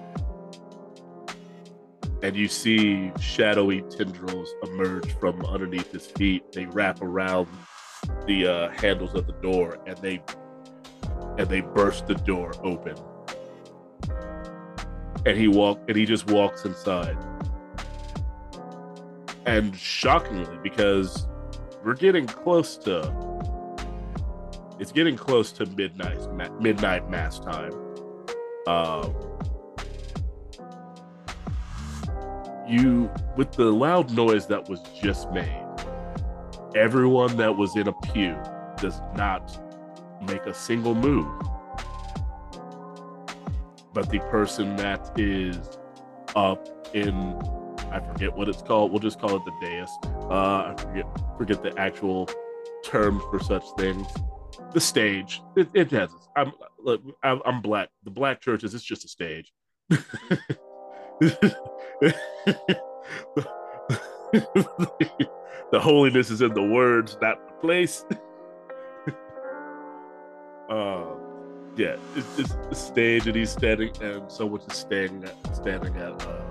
[2.23, 6.51] and you see shadowy tendrils emerge from underneath his feet.
[6.51, 7.47] They wrap around
[8.25, 10.21] the uh, handles of the door, and they
[11.37, 12.95] and they burst the door open.
[15.25, 17.17] And he walk and he just walks inside.
[19.45, 21.27] And shockingly, because
[21.83, 23.13] we're getting close to
[24.79, 26.19] it's getting close to midnight
[26.59, 27.71] midnight mass time.
[28.67, 29.15] Um,
[32.67, 35.63] you with the loud noise that was just made
[36.75, 38.35] everyone that was in a pew
[38.77, 39.61] does not
[40.27, 41.27] make a single move
[43.93, 45.77] but the person that is
[46.35, 47.39] up in
[47.95, 48.91] i forget what it's called.
[48.91, 49.89] We'll just call it the dais.
[50.29, 51.05] Uh i forget
[51.37, 52.29] forget the actual
[52.83, 54.07] term for such things.
[54.73, 55.41] The stage.
[55.55, 56.51] It, it has i'm
[57.23, 57.89] i'm black.
[58.03, 59.51] The black churches it's just a stage.
[65.71, 68.05] The holiness is in the words, not the place.
[70.69, 71.05] uh,
[71.75, 76.21] yeah, it's, it's the stage, and he's standing, and someone's just standing at, standing at
[76.25, 76.41] uh,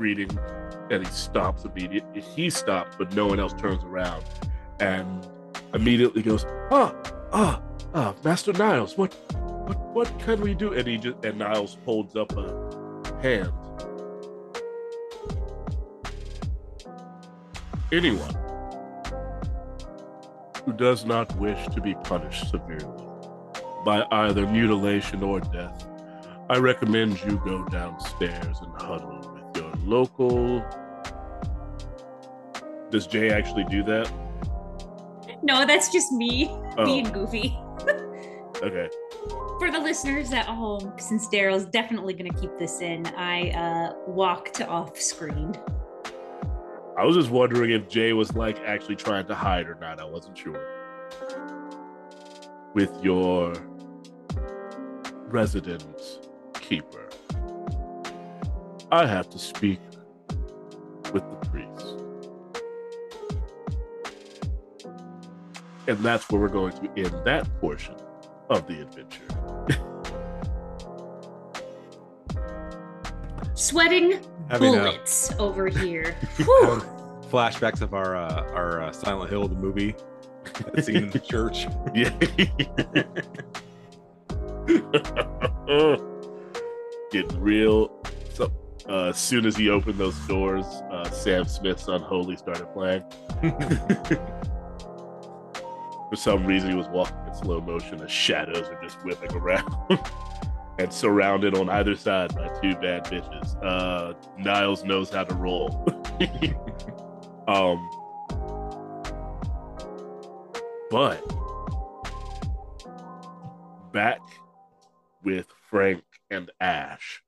[0.00, 0.30] reading,
[0.90, 2.20] and he stops immediately.
[2.20, 4.24] He stops, but no one else turns around,
[4.80, 5.28] and
[5.74, 6.94] immediately goes, "Ah,
[7.32, 7.62] ah,
[7.94, 12.16] ah, Master Niles, what, what, what can we do?" And he just and Niles holds
[12.16, 13.52] up a hand
[17.92, 18.34] anyone
[20.64, 23.04] who does not wish to be punished severely
[23.84, 25.88] by either mutilation or death,
[26.48, 29.39] I recommend you go downstairs and huddle
[29.84, 30.60] local.
[32.90, 34.10] Does Jae actually do that?
[35.42, 36.84] No, that's just me oh.
[36.84, 37.56] being goofy.
[38.62, 38.88] okay.
[39.58, 43.94] For the listeners at home, since Daryl's definitely going to keep this in, I uh,
[44.06, 45.54] walked off screen.
[46.96, 50.00] I was just wondering if Jae was like actually trying to hide or not.
[50.00, 50.60] I wasn't sure.
[52.74, 53.54] With your
[55.28, 56.20] resident
[56.54, 57.09] keeper,
[58.92, 59.78] I have to speak
[61.12, 61.96] with the priest.
[65.86, 67.94] And that's where we're going to end that portion
[68.48, 69.22] of the adventure.
[73.54, 76.16] Sweating Having bullets a, over here.
[77.30, 79.94] flashbacks of our uh, our uh, Silent Hill the movie
[80.80, 81.66] scene in the church.
[81.94, 82.10] Yeah.
[87.12, 87.99] Getting real.
[88.88, 93.04] Uh, as soon as he opened those doors, uh, Sam Smith's Unholy started playing.
[96.10, 97.98] For some reason, he was walking in slow motion.
[97.98, 99.72] The shadows are just whipping around
[100.78, 103.56] and surrounded on either side by two bad bitches.
[103.64, 105.86] Uh, Niles knows how to roll.
[107.48, 107.88] um,
[110.90, 111.22] but
[113.92, 114.20] back
[115.22, 117.22] with Frank and Ash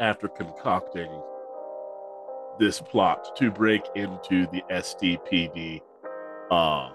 [0.00, 1.10] after concocting
[2.58, 5.80] this plot to break into the SDPD
[6.50, 6.90] uh,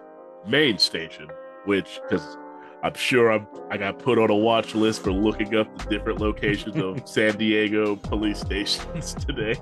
[0.47, 1.27] main station,
[1.65, 2.37] which because
[2.83, 6.19] I'm sure I'm, I got put on a watch list for looking up the different
[6.19, 9.55] locations of San Diego police stations today.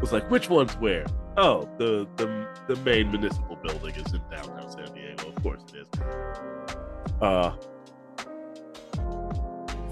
[0.00, 1.06] was like, which one's where?
[1.36, 5.28] Oh, the, the the main municipal building is in downtown San Diego.
[5.28, 6.00] Of course it is.
[7.22, 7.54] Uh,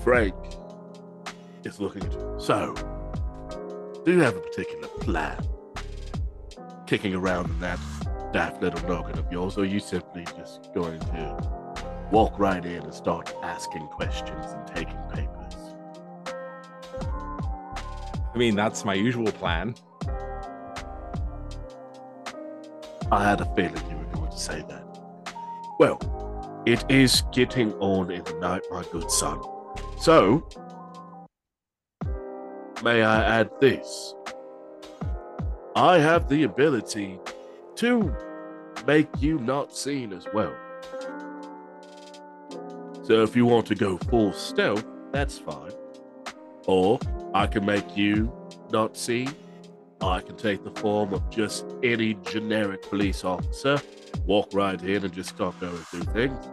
[0.02, 0.34] Frank
[1.64, 2.36] is looking at you.
[2.38, 2.74] So,
[4.04, 5.42] do you have a particular plan?
[6.86, 7.78] Kicking around in that
[8.32, 11.60] daft little noggin of yours, or are you simply just going to
[12.10, 15.54] walk right in and start asking questions and taking papers.
[18.32, 19.74] I mean, that's my usual plan.
[23.12, 25.34] I had a feeling you were going to say that.
[25.78, 25.98] Well,
[26.66, 29.40] it is getting on in the night, my good son.
[29.98, 30.46] So,
[32.82, 34.14] may I add this?
[35.76, 37.18] I have the ability
[37.76, 38.14] to
[38.86, 40.54] make you not seen as well.
[43.02, 45.72] So if you want to go full stealth, that's fine.
[46.66, 46.98] Or
[47.34, 48.32] I can make you
[48.70, 49.34] not seen.
[50.00, 53.80] I can take the form of just any generic police officer,
[54.26, 56.48] walk right in and just start going through things.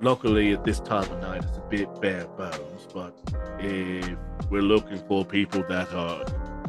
[0.00, 3.14] Luckily, at this time of night, it's a bit bare bones, but
[3.58, 4.16] if
[4.50, 6.24] we're looking for people that are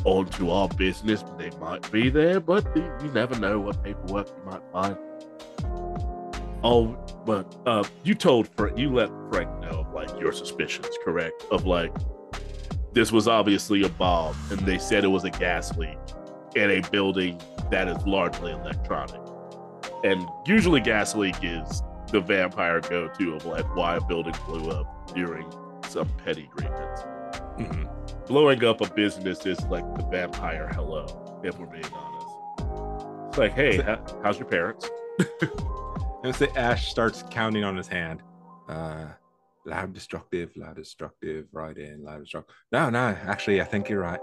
[0.06, 4.62] onto our business, they might be there, but you never know what paperwork you might
[4.72, 4.98] find.
[6.64, 11.44] Oh, but uh, you told Frank, you let Frank know of like your suspicions, correct?
[11.52, 11.94] Of like
[12.94, 15.98] this was obviously a bomb, and they said it was a gas leak
[16.56, 19.22] in a building that is largely electronic.
[20.04, 25.14] And usually, gas leak is the vampire go-to of like why a building blew up
[25.14, 25.52] during
[25.88, 27.02] some petty grievance.
[27.58, 28.26] Mm-hmm.
[28.28, 32.28] Blowing up a business is like the vampire hello, if we're being honest.
[33.30, 34.90] It's like, hey, how's your parents?
[36.24, 38.22] and say Ash starts counting on his hand.
[38.68, 39.06] Uh,
[39.66, 42.56] loud, destructive, loud, destructive, right in, loud, destructive.
[42.72, 44.20] No, no, actually, I think you're right.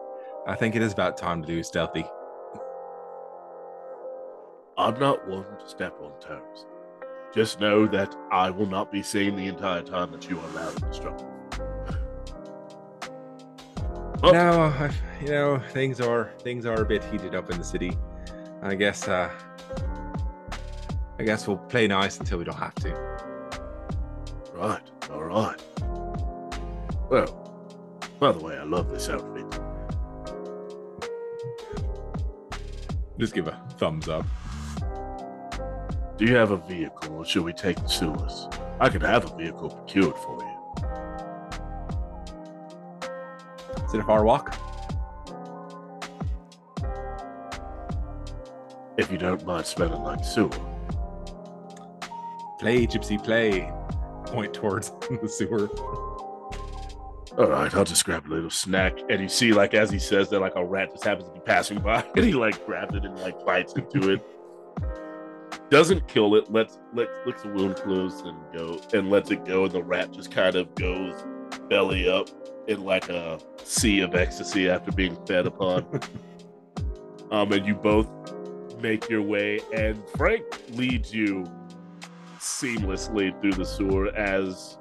[0.47, 2.05] I think it is about time to do stealthy.
[4.77, 6.67] I'm not one to step on toes.
[7.35, 10.81] Just know that I will not be seen the entire time that you are loud
[10.81, 11.27] and destructive.
[14.23, 14.31] Oh.
[14.33, 17.99] No, you know things are things are a bit heated up in the city.
[18.63, 19.31] I guess uh,
[21.19, 22.93] I guess we'll play nice until we don't have to.
[24.55, 25.61] Right, all right.
[27.11, 29.61] Well, by the way, I love this outfit.
[33.19, 34.25] Just give a thumbs up.
[36.17, 38.47] Do you have a vehicle, or should we take the sewers?
[38.79, 40.51] I can have a vehicle procured for you.
[43.85, 44.57] Is it a far walk?
[48.97, 50.51] If you don't mind smelling like sewer.
[52.61, 53.73] Play, Gypsy, play.
[54.27, 54.91] Point towards
[55.21, 55.69] the sewer.
[57.37, 58.97] All right, I'll just grab a little snack.
[59.11, 61.41] And you see, like, as he says that, like, a rat just happens to be
[61.41, 64.25] passing by, and he, like, grabs it and, like, bites into it.
[65.75, 69.65] Doesn't kill it, lets, lets, licks the wound close and go, and lets it go,
[69.65, 71.21] and the rat just kind of goes
[71.69, 72.29] belly up
[72.69, 75.85] in like a sea of ecstasy after being fed upon.
[77.33, 78.09] um, and you both
[78.81, 80.45] make your way, and Frank
[80.75, 81.45] leads you
[82.39, 84.79] seamlessly through the sewer as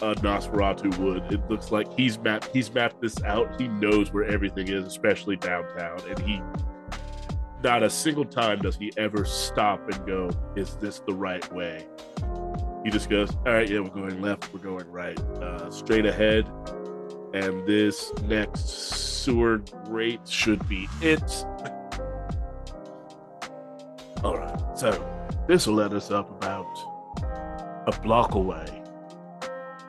[0.00, 1.24] a Nosferatu would.
[1.32, 3.60] It looks like he's mapped he's mapped this out.
[3.60, 6.40] He knows where everything is, especially downtown, and he
[7.64, 11.86] not a single time does he ever stop and go, "Is this the right way?"
[12.84, 16.48] He just goes, "All right, yeah, we're going left, we're going right, uh, straight ahead."
[17.34, 18.68] and this next
[19.24, 21.20] sewer grate should be it.
[24.22, 25.04] All right, so
[25.48, 26.64] this will let us up about
[27.88, 28.82] a block away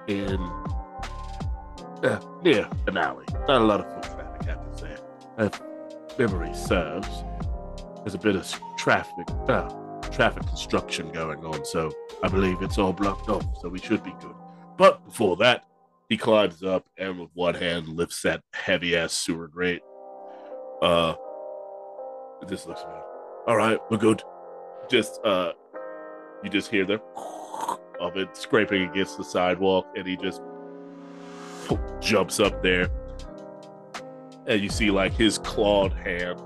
[0.08, 0.38] in
[2.04, 3.26] uh, near an alley.
[3.48, 4.98] Not a lot of foot traffic I happens there.
[5.38, 5.62] If
[6.18, 7.08] memory serves,
[8.06, 9.68] there's a bit of traffic, uh,
[10.12, 11.92] traffic construction going on, so
[12.22, 14.36] I believe it's all blocked off, so we should be good.
[14.78, 15.66] But before that,
[16.08, 19.82] he climbs up and with one hand lifts that heavy ass sewer grate.
[20.84, 21.16] Uh,
[22.48, 23.02] this looks good.
[23.48, 24.22] All right, we're good.
[24.88, 25.54] Just uh,
[26.44, 27.02] you just hear the
[28.00, 30.44] of it scraping against the sidewalk, and he just
[32.02, 32.88] jumps up there,
[34.46, 36.40] and you see like his clawed hand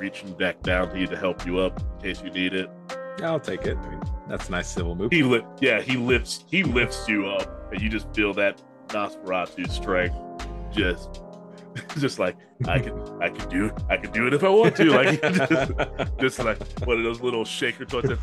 [0.00, 2.70] reaching back down to you to help you up in case you need it.
[3.18, 3.76] Yeah, I'll take it.
[3.76, 5.12] I mean, that's a nice civil move.
[5.12, 9.72] He li- yeah, he lifts he lifts you up, and you just feel that Nosferatu's
[9.72, 10.16] strength
[10.72, 11.20] just
[11.98, 12.36] just like
[12.66, 15.72] I can I can do I can do it if I want to like just,
[16.18, 18.06] just like one of those little shaker toys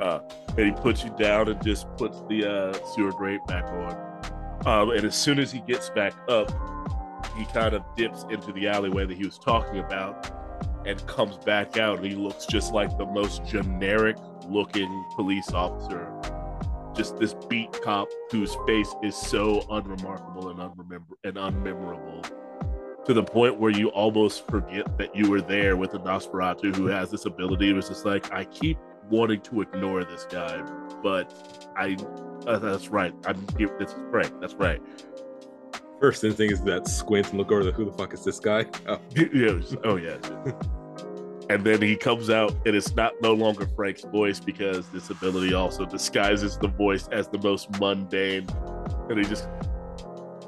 [0.00, 0.20] uh,
[0.56, 3.96] and he puts you down and just puts the uh, sewer grate back on
[4.66, 6.50] um, and as soon as he gets back up
[7.36, 10.30] he kind of dips into the alleyway that he was talking about
[10.86, 14.16] and comes back out and he looks just like the most generic
[14.48, 16.10] looking police officer
[16.94, 22.24] just this beat cop whose face is so unremarkable and unremember and unmemorable
[23.04, 26.86] to the point where you almost forget that you were there with a Nosferatu who
[26.86, 27.70] has this ability.
[27.70, 28.78] It was just like I keep
[29.10, 30.62] wanting to ignore this guy,
[31.02, 31.30] but
[31.76, 31.96] I
[32.46, 33.14] uh, that's right.
[33.26, 33.74] I'm here.
[33.78, 34.40] This is Frank.
[34.40, 34.80] That's right.
[36.00, 38.66] First instinct is that squint and look over the who the fuck is this guy?
[38.86, 39.60] Oh, yeah.
[39.84, 40.16] Oh yeah.
[41.50, 45.54] and then he comes out and it's not no longer frank's voice because this ability
[45.54, 48.46] also disguises the voice as the most mundane
[49.08, 49.48] and he just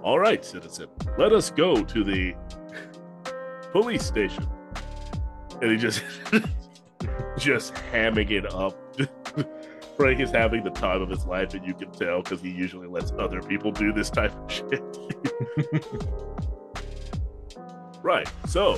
[0.02, 0.88] All right, citizen,
[1.18, 2.34] let us go to the
[3.72, 4.46] police station.
[5.62, 6.02] And he just
[7.38, 8.76] just hamming it up.
[9.96, 12.86] Frank is having the time of his life, and you can tell because he usually
[12.86, 14.82] lets other people do this type of shit.
[18.02, 18.30] right.
[18.46, 18.76] So,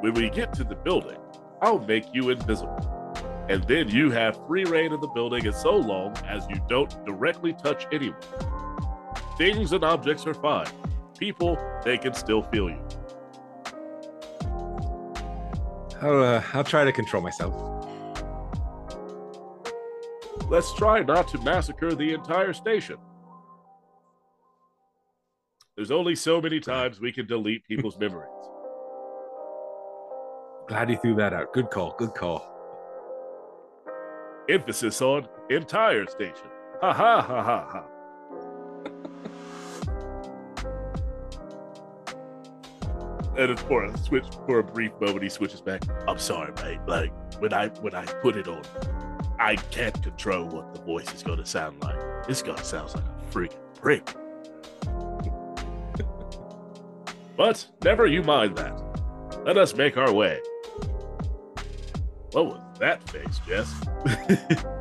[0.00, 1.18] when we get to the building,
[1.62, 3.14] I'll make you invisible.
[3.48, 7.04] And then you have free reign of the building as so long as you don't
[7.04, 8.20] directly touch anyone.
[9.38, 10.66] Things and objects are fine.
[11.18, 12.82] People, they can still feel you.
[16.02, 17.54] I'll, uh, I'll try to control myself.
[20.48, 22.96] Let's try not to massacre the entire station.
[25.76, 28.30] There's only so many times we can delete people's memories.
[30.68, 31.52] Glad you threw that out.
[31.52, 31.94] Good call.
[31.98, 32.52] Good call.
[34.48, 36.48] Emphasis on entire station.
[36.80, 37.84] Ha ha ha ha ha.
[43.36, 45.82] and for a switch for a brief moment, he switches back.
[46.08, 46.80] I'm sorry, mate.
[46.86, 48.62] Like when I when I put it on,
[49.38, 52.26] I can't control what the voice is going to sound like.
[52.26, 54.08] This guy sounds like a freaking prick.
[57.36, 58.82] But never you mind that.
[59.44, 60.40] Let us make our way.
[62.32, 63.72] What was that face, Jess?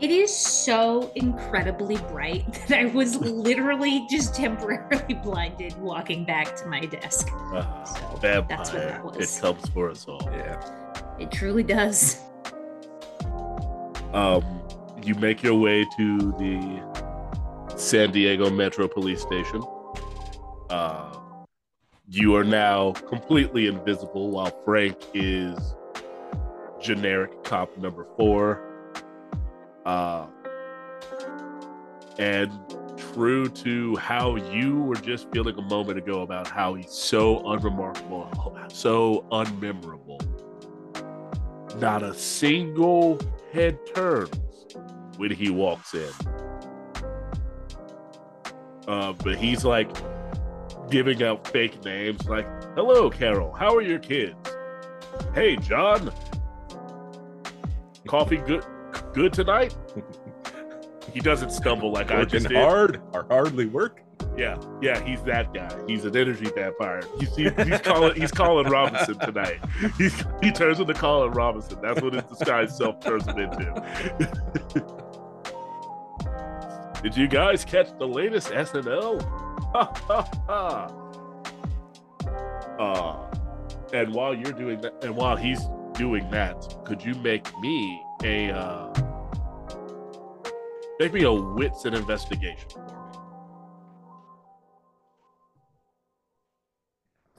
[0.00, 6.66] It is so incredibly bright that I was literally just temporarily blinded walking back to
[6.66, 7.28] my desk.
[7.32, 8.44] Uh, So, vampire.
[8.48, 9.38] that's what that was.
[9.38, 10.20] It comes for us all.
[10.32, 10.60] Yeah.
[11.18, 12.20] It truly does.
[14.12, 14.44] Um,
[15.02, 19.62] you make your way to the San Diego Metro Police Station.
[20.68, 21.18] Uh,
[22.08, 25.74] you are now completely invisible while Frank is
[26.80, 28.62] generic cop number four.
[29.86, 30.26] Uh,
[32.18, 32.50] and
[32.96, 38.30] true to how you were just feeling a moment ago about how he's so unremarkable,
[38.68, 40.20] so unmemorable.
[41.80, 43.18] Not a single
[43.52, 44.36] head turns
[45.16, 46.10] when he walks in.
[48.86, 49.88] Uh, but he's like
[50.94, 54.36] giving out fake names like, hello, Carol, how are your kids?
[55.34, 56.12] Hey, John,
[58.06, 58.64] coffee good
[59.12, 59.76] good tonight?
[61.12, 62.56] he doesn't stumble like I Working just did.
[62.58, 64.02] hard or hardly work.
[64.36, 65.76] Yeah, yeah, he's that guy.
[65.88, 67.00] He's an energy vampire.
[67.18, 69.58] He's, he, he's calling he's Colin Robinson tonight.
[69.98, 71.80] He's, he turns into Colin Robinson.
[71.82, 73.74] That's what his disguised self turns him into.
[77.02, 79.43] Did you guys catch the latest SNL?
[82.78, 83.30] Uh,
[83.92, 85.60] and while you're doing that, and while he's
[85.94, 88.92] doing that, could you make me a uh,
[90.98, 92.92] make me a wits and investigation for me?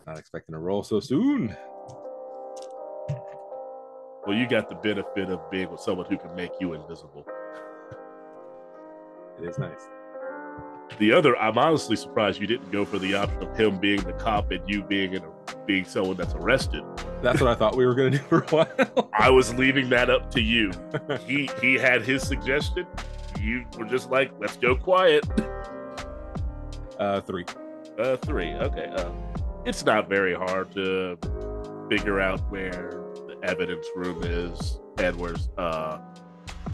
[0.08, 1.56] Not expecting to roll so soon.
[4.26, 7.28] Well, you got the benefit of being with someone who can make you invisible.
[9.42, 9.88] It is nice.
[11.00, 14.14] The other, I'm honestly surprised you didn't go for the option of him being the
[14.14, 15.32] cop and you being in a,
[15.66, 16.84] being someone that's arrested.
[17.22, 19.10] That's what I thought we were gonna do for a while.
[19.14, 20.72] I was leaving that up to you.
[21.26, 22.86] He he had his suggestion.
[23.42, 25.26] You were just like, let's go quiet.
[27.00, 27.46] Uh, three.
[27.98, 28.54] Uh, three.
[28.54, 28.86] Okay.
[28.86, 29.12] Uh,
[29.66, 31.18] it's not very hard to
[31.90, 35.98] figure out where the evidence room is and where's uh.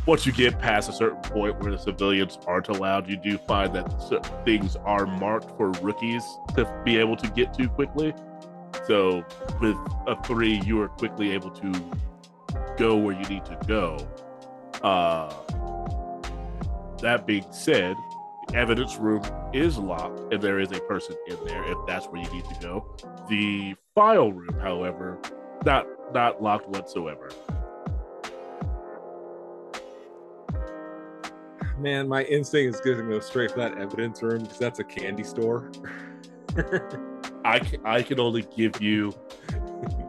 [0.08, 3.74] Once you get past a certain point where the civilians aren't allowed, you do find
[3.76, 3.86] that
[4.43, 6.24] things are marked for rookies
[6.56, 8.12] to be able to get to quickly.
[8.88, 9.24] So
[9.62, 9.76] with
[10.08, 11.72] a three, you are quickly able to
[12.78, 13.97] go where you need to go.
[14.82, 15.32] Uh,
[17.02, 17.95] that being said,
[18.47, 19.22] the evidence room
[19.54, 22.56] is locked and there is a person in there if that's where you need to
[22.60, 22.95] go.
[23.30, 25.20] The file room, however,
[25.64, 27.30] not not locked whatsoever.
[31.82, 35.23] Man, my instinct is gonna go straight for that evidence room because that's a candy
[35.23, 35.71] store.
[37.45, 39.11] I can, I can only give you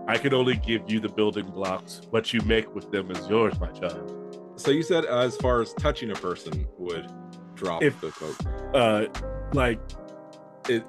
[0.07, 2.03] I can only give you the building blocks.
[2.11, 4.53] What you make with them is yours, my child.
[4.57, 7.11] so you said uh, as far as touching a person would
[7.55, 8.37] drop If- the coat.
[8.75, 9.07] Uh,
[9.55, 9.81] like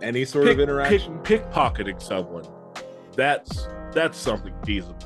[0.02, 1.18] any sort pick, of interaction?
[1.20, 2.46] pick, pickpocketing someone.
[3.16, 4.98] That's that's something feasible.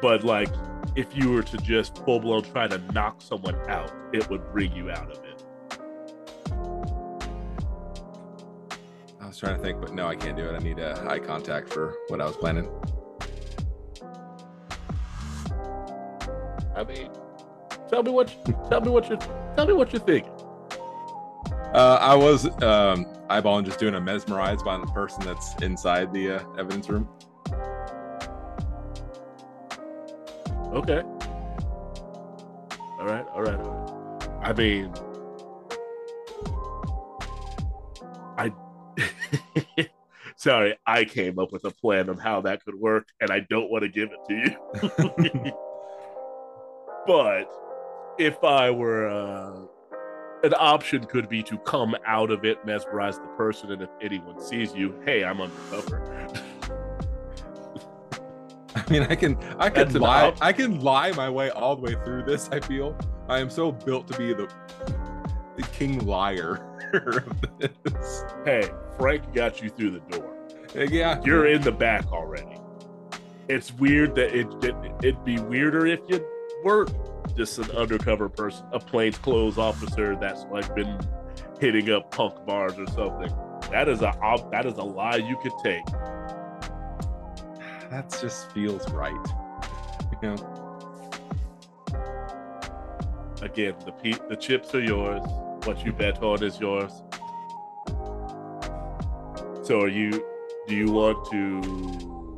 [0.00, 0.50] But like,
[0.98, 4.72] if you were to just full blown try to knock someone out, it would bring
[4.72, 5.44] you out of it.
[9.20, 10.56] I was trying to think, but no, I can't do it.
[10.56, 12.68] I need a eye contact for what I was planning.
[16.74, 17.10] I mean,
[17.88, 19.18] tell me what you, tell me what you
[19.54, 20.32] tell me what you're thinking.
[21.74, 26.38] Uh, I was um, eyeballing just doing a mesmerized by the person that's inside the
[26.38, 27.08] uh, evidence room.
[30.72, 31.02] Okay.
[32.98, 33.88] All right, all right, all right.
[34.42, 34.92] I mean,
[38.36, 38.52] I.
[40.36, 43.70] Sorry, I came up with a plan on how that could work, and I don't
[43.70, 44.34] want to give it to
[45.44, 45.52] you.
[47.06, 47.50] but
[48.18, 49.62] if I were, uh,
[50.44, 54.40] an option could be to come out of it, mesmerize the person, and if anyone
[54.40, 56.17] sees you, hey, I'm undercover.
[58.90, 61.82] I mean, I can, I can That's lie, I can lie my way all the
[61.82, 62.48] way through this.
[62.50, 62.96] I feel
[63.28, 64.48] I am so built to be the,
[65.56, 66.64] the king liar
[66.94, 68.24] of this.
[68.46, 70.34] hey, Frank got you through the door.
[70.74, 72.56] Uh, yeah, You're in the back already.
[73.48, 76.26] It's weird that it, it it'd be weirder if you
[76.64, 76.90] weren't
[77.36, 80.98] just an undercover person, a plainclothes officer that's like been
[81.60, 83.30] hitting up punk bars or something.
[83.70, 84.14] That is a
[84.50, 85.84] that is a lie you could take.
[87.90, 89.26] That just feels right.
[90.22, 90.58] You know,
[93.42, 95.22] Again, the pe- the chips are yours.
[95.64, 96.90] What you bet on is yours.
[99.62, 100.10] So, are you?
[100.66, 102.36] Do you want to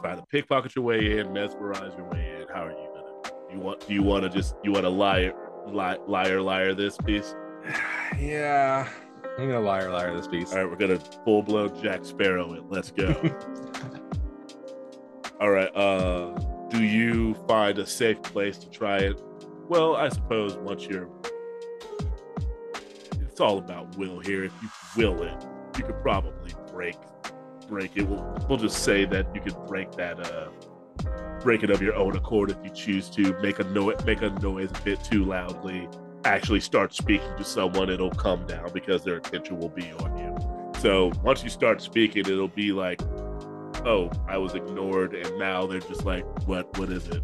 [0.00, 2.48] try to pickpocket your way in, mesmerize your way in?
[2.52, 3.52] How are you gonna?
[3.52, 3.86] You want?
[3.86, 4.56] Do you want to just?
[4.64, 5.34] You want to liar,
[5.68, 7.36] lie, liar, liar this piece?
[8.18, 8.88] yeah,
[9.38, 10.50] I'm gonna liar, liar this piece.
[10.52, 12.64] All right, we're gonna full blown Jack Sparrow it.
[12.68, 13.14] Let's go.
[15.40, 15.74] All right.
[15.74, 16.38] Uh,
[16.68, 19.22] do you find a safe place to try it?
[19.68, 21.08] Well, I suppose once you're,
[23.22, 24.44] it's all about will here.
[24.44, 25.46] If you will it,
[25.78, 26.96] you could probably break,
[27.68, 28.06] break it.
[28.06, 30.50] We'll, we'll just say that you could break that, uh,
[31.40, 33.32] break it of your own accord if you choose to.
[33.40, 35.88] Make a noise, make a noise a bit too loudly.
[36.24, 37.88] Actually, start speaking to someone.
[37.88, 40.72] It'll come down because their attention will be on you.
[40.80, 43.00] So once you start speaking, it'll be like,
[43.84, 46.76] oh, I was ignored, and now they're just like, what?
[46.78, 47.22] What is it?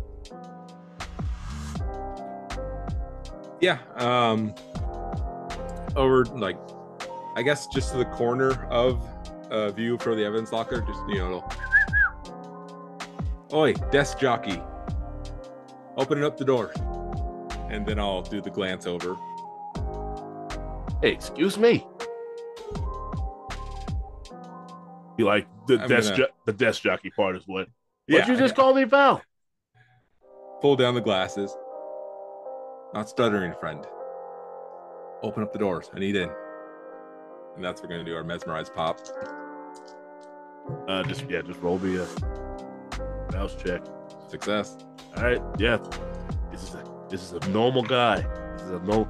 [3.61, 3.79] Yeah.
[3.97, 4.55] Um
[5.97, 6.59] over like
[7.37, 9.07] I guess just to the corner of
[9.51, 11.49] uh view for the evidence locker, just you know
[13.53, 14.61] Oi, desk jockey.
[15.97, 16.73] Opening up the door.
[17.71, 19.17] And then I'll do the glance over.
[21.01, 21.87] Hey, excuse me.
[25.19, 26.11] You like the I'm desk?
[26.13, 27.69] gonna- Jo- the desk jockey part is what?
[28.07, 29.23] Yeah, What'd you just call me, Val?
[30.63, 31.55] pull down the glasses.
[32.95, 33.85] Not stuttering, friend.
[35.23, 35.91] Open up the doors.
[35.95, 36.31] I need in.
[37.55, 38.99] And that's what we're gonna do our mesmerized pop.
[40.89, 42.07] Uh, just yeah, just roll me a
[43.33, 43.83] mouse check.
[44.29, 44.77] Success.
[45.17, 45.79] All right, yeah.
[46.51, 48.21] This is a this is a normal guy.
[48.57, 49.09] This is a no.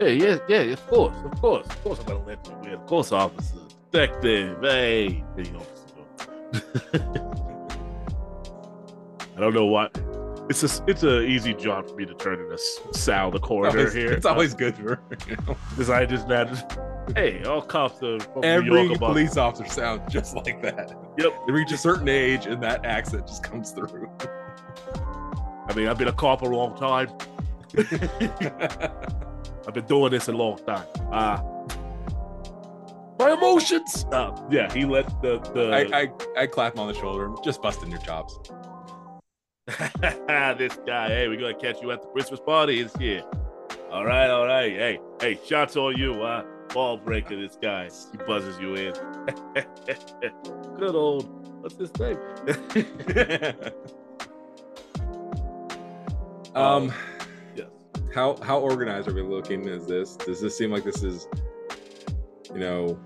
[0.00, 1.98] Hey, yeah, yeah, of course, of course, of course.
[2.00, 2.74] I'm gonna let you in.
[2.74, 3.56] Of course, officer,
[3.94, 4.58] detective.
[4.60, 5.60] Hey, you.
[9.36, 9.88] I don't know why.
[10.50, 12.58] It's a it's a easy job for me to turn into
[12.92, 14.12] Sal the coroner Always- here.
[14.12, 14.96] It's always good for
[15.70, 16.80] because I just not.
[17.14, 20.92] Hey, all cops are every police officer sounds just like that.
[21.18, 21.32] Yep.
[21.46, 24.10] They reach a certain age and that accent just comes through.
[25.68, 27.10] I mean, I've been a cop a long time.
[29.66, 30.86] I've been doing this a long time.
[31.12, 31.42] Uh
[33.18, 34.06] my emotions.
[34.12, 37.30] Uh, yeah, he let the the I, I I clap him on the shoulder.
[37.42, 38.38] Just busting your chops.
[39.68, 41.08] this guy.
[41.08, 42.82] Hey, we're gonna catch you at the Christmas party.
[42.82, 43.22] this year.
[43.90, 44.72] All right, all right.
[44.72, 46.22] Hey, hey, shots on you.
[46.22, 47.36] Uh, ball breaker.
[47.36, 47.88] This guy.
[48.12, 48.92] He buzzes you in.
[50.78, 51.28] Good old.
[51.62, 52.18] What's his name?
[56.54, 56.92] Um,
[57.56, 57.66] yes.
[58.14, 59.66] how how organized are we looking?
[59.66, 60.14] Is this?
[60.16, 61.26] Does this seem like this is,
[62.54, 62.98] you know,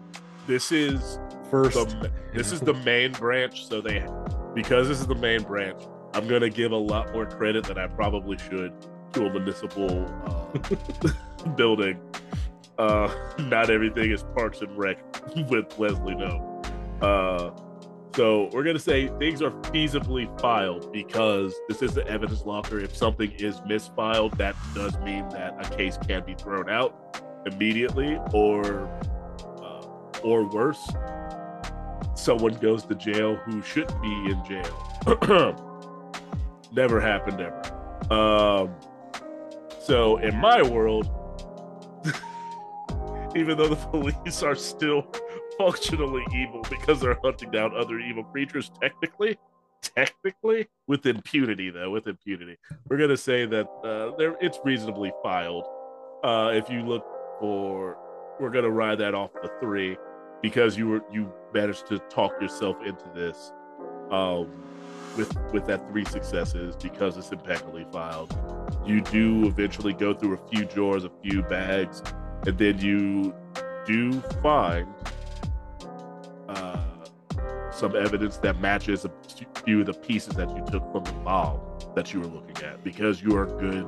[0.46, 1.18] This is
[1.50, 1.74] first?
[1.74, 3.66] the, this is the main branch.
[3.66, 4.06] So they,
[4.54, 5.82] because this is the main branch,
[6.14, 8.72] I'm gonna give a lot more credit than I probably should
[9.14, 11.98] to a municipal uh, building.
[12.78, 14.98] Uh, not everything is Parks and Rec
[15.50, 16.62] with Leslie No.
[17.02, 17.50] Uh,
[18.14, 22.78] so we're gonna say things are feasibly filed because this is the evidence locker.
[22.80, 28.18] If something is misfiled, that does mean that a case can be thrown out immediately,
[28.32, 28.90] or
[30.22, 30.88] or worse,
[32.14, 35.54] someone goes to jail who shouldn't be in jail.
[36.72, 38.12] Never happened ever.
[38.12, 38.74] Um,
[39.80, 41.10] so in my world,
[43.36, 45.06] even though the police are still
[45.56, 49.38] functionally evil because they're hunting down other evil creatures, technically,
[49.82, 52.56] technically with impunity though, with impunity,
[52.88, 55.66] we're gonna say that uh, there it's reasonably filed.
[56.22, 57.06] Uh, if you look
[57.40, 57.96] for
[58.40, 59.96] we're gonna ride that off the three
[60.42, 63.52] because you were you managed to talk yourself into this
[64.10, 64.48] um,
[65.16, 68.36] with with that three successes because it's impeccably filed.
[68.86, 72.02] You do eventually go through a few drawers, a few bags,
[72.46, 73.34] and then you
[73.86, 74.86] do find
[76.48, 76.84] uh,
[77.70, 79.10] some evidence that matches a
[79.64, 81.60] few of the pieces that you took from the bomb
[81.94, 83.86] that you were looking at because you are good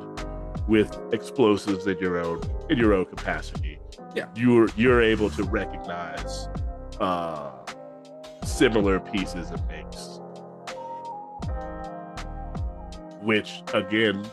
[0.68, 3.69] with explosives in your own in your own capacity.
[4.14, 4.26] Yeah.
[4.34, 6.48] You're you're able to recognize
[7.00, 7.52] uh
[8.44, 10.20] similar pieces and makes.
[13.22, 14.26] Which again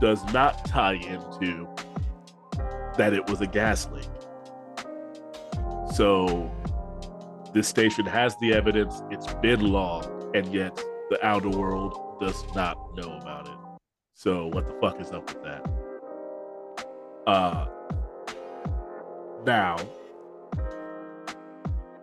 [0.00, 1.68] does not tie into
[2.96, 4.08] that it was a gas leak.
[5.94, 6.50] So
[7.52, 10.76] this station has the evidence, it's been long, and yet
[11.10, 13.54] the outer world does not know about it.
[14.14, 15.66] So what the fuck is up with that?
[17.26, 17.66] Uh
[19.44, 19.76] now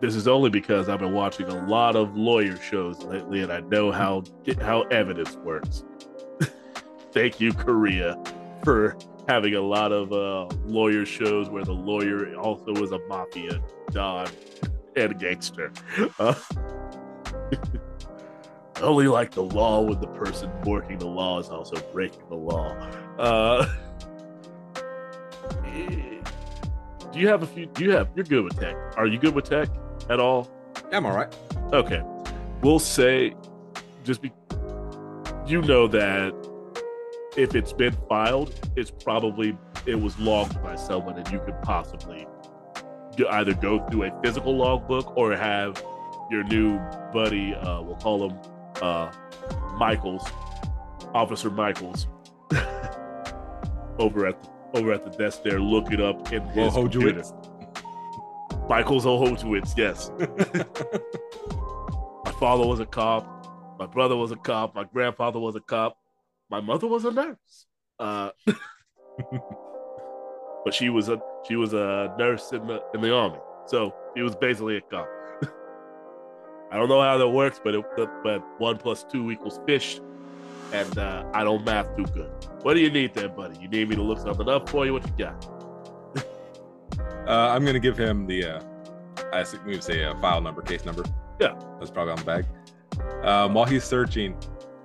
[0.00, 3.60] this is only because I've been watching a lot of lawyer shows lately and I
[3.60, 4.22] know how
[4.60, 5.84] how evidence works.
[7.12, 8.16] Thank you, Korea,
[8.62, 8.96] for
[9.28, 13.60] having a lot of uh, lawyer shows where the lawyer also is a mafia
[13.90, 14.28] don
[14.94, 15.72] and gangster.
[16.18, 16.34] Uh,
[18.80, 22.72] only like the law when the person working the law is also breaking the law.
[23.18, 23.66] Uh,
[27.12, 27.66] do you have a few?
[27.66, 28.08] Do you have?
[28.14, 28.76] You're good with tech.
[28.96, 29.68] Are you good with tech
[30.10, 30.50] at all?
[30.90, 31.34] Yeah, I'm all right.
[31.72, 32.02] Okay,
[32.62, 33.34] we'll say
[34.04, 34.32] just be.
[35.46, 36.34] You know that
[37.36, 39.56] if it's been filed, it's probably
[39.86, 42.26] it was logged by someone, and you could possibly
[43.30, 45.82] either go through a physical logbook or have
[46.30, 46.78] your new
[47.12, 48.38] buddy, uh, we'll call him
[48.82, 49.10] uh,
[49.78, 50.24] Michaels,
[51.14, 52.06] Officer Michaels,
[53.98, 57.22] over at the, over at the desk there, look it up in his computer.
[58.68, 60.10] Michaels a Ohojewicz, yes.
[62.24, 63.76] my father was a cop.
[63.78, 64.74] My brother was a cop.
[64.74, 65.96] My grandfather was a cop.
[66.50, 67.66] My mother was a nurse.
[67.98, 68.30] Uh,
[70.64, 74.22] but she was a she was a nurse in the in the army, so she
[74.22, 75.08] was basically a cop.
[76.72, 77.84] I don't know how that works, but it,
[78.22, 80.00] but one plus two equals fish,
[80.72, 82.30] and uh, I don't math too good.
[82.62, 83.56] What do you need there, buddy?
[83.60, 84.92] You need me to look something up for you?
[84.92, 85.46] What you got?
[87.28, 88.60] uh, I'm gonna give him the, uh,
[89.32, 91.04] I think we would say a file number, case number.
[91.40, 92.46] Yeah, that's probably on the bag.
[93.24, 94.36] Um, while he's searching,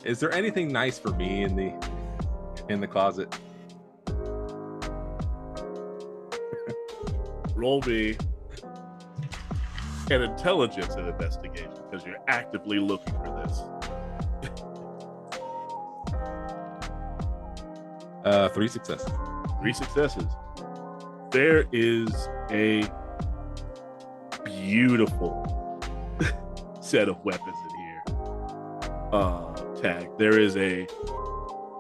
[0.04, 1.74] is there anything nice for me in the
[2.70, 3.36] in the closet?
[7.56, 8.16] Roll me
[10.12, 13.62] an intelligence and investigation because you're actively looking for this.
[18.24, 19.12] Uh, three successes.
[19.62, 20.26] Three successes.
[21.32, 22.90] There is a
[24.44, 25.80] beautiful
[26.82, 28.04] set of weapons in here.
[29.12, 30.10] Uh, tag.
[30.18, 30.88] There is a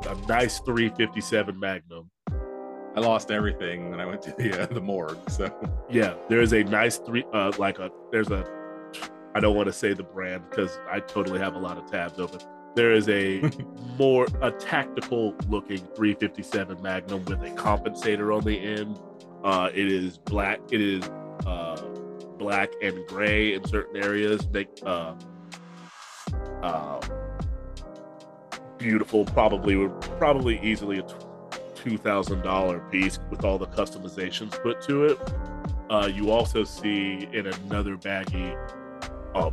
[0.08, 2.10] a nice 357 Magnum.
[2.96, 5.18] I lost everything when I went to the uh, the morgue.
[5.30, 5.52] So
[5.90, 8.46] yeah, there is a nice three uh like a there's a
[9.36, 12.20] I don't want to say the brand because I totally have a lot of tabs
[12.20, 12.40] open.
[12.76, 13.42] There is a
[13.98, 19.00] more a tactical looking 357 Magnum with a compensator on the end.
[19.44, 20.60] Uh, it is black.
[20.72, 21.04] It is
[21.46, 21.76] uh,
[22.38, 24.48] black and gray in certain areas.
[24.52, 25.16] They, uh,
[26.62, 27.02] uh,
[28.78, 29.26] beautiful.
[29.26, 31.08] Probably probably easily a
[31.76, 35.20] two thousand dollar piece with all the customizations put to it.
[35.90, 38.58] Uh, you also see in another baggie
[39.36, 39.52] a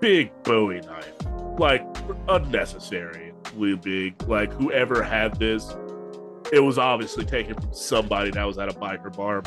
[0.00, 1.12] big Bowie knife,
[1.58, 1.82] like
[2.28, 3.26] unnecessarily
[3.56, 4.20] big.
[4.28, 5.74] Like whoever had this,
[6.52, 9.42] it was obviously taken from somebody that was at a biker bar.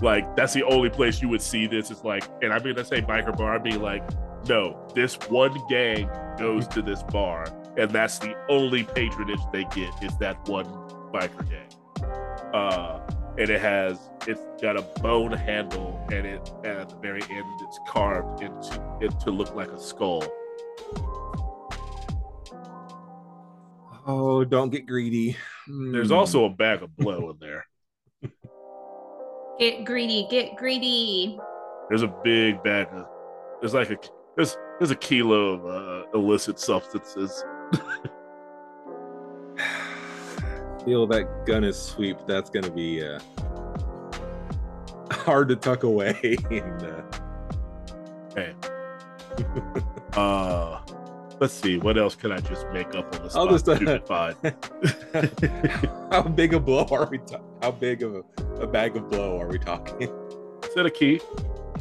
[0.00, 1.90] Like that's the only place you would see this.
[1.90, 4.02] It's like, and I mean, I say biker bar, I mean like,
[4.48, 6.08] no, this one gang
[6.38, 10.66] goes to this bar, and that's the only patronage they get is that one
[11.12, 12.10] biker gang.
[12.52, 13.00] Uh,
[13.38, 17.46] and it has it's got a bone handle and it and at the very end
[17.62, 20.22] it's carved into it to look like a skull
[24.06, 25.36] oh don't get greedy
[25.92, 26.16] there's mm.
[26.16, 27.66] also a bag of blow in there
[29.58, 31.38] get greedy get greedy
[31.88, 33.06] there's a big bag of
[33.60, 33.98] there's like a
[34.36, 37.44] there's there's a kilo of uh, illicit substances
[40.84, 43.20] feel that gun is sweep that's gonna be uh
[45.12, 46.36] hard to tuck away.
[46.50, 47.02] and, uh...
[48.30, 48.54] Okay.
[50.14, 50.80] uh,
[51.42, 51.76] let's see.
[51.76, 53.48] What else can I just make up on the spot?
[53.48, 53.74] I'll just, uh,
[56.12, 57.18] how big a blow are we?
[57.18, 57.44] talking?
[57.60, 58.22] how big of a,
[58.60, 60.08] a, bag of blow are we talking?
[60.62, 61.20] Instead a key,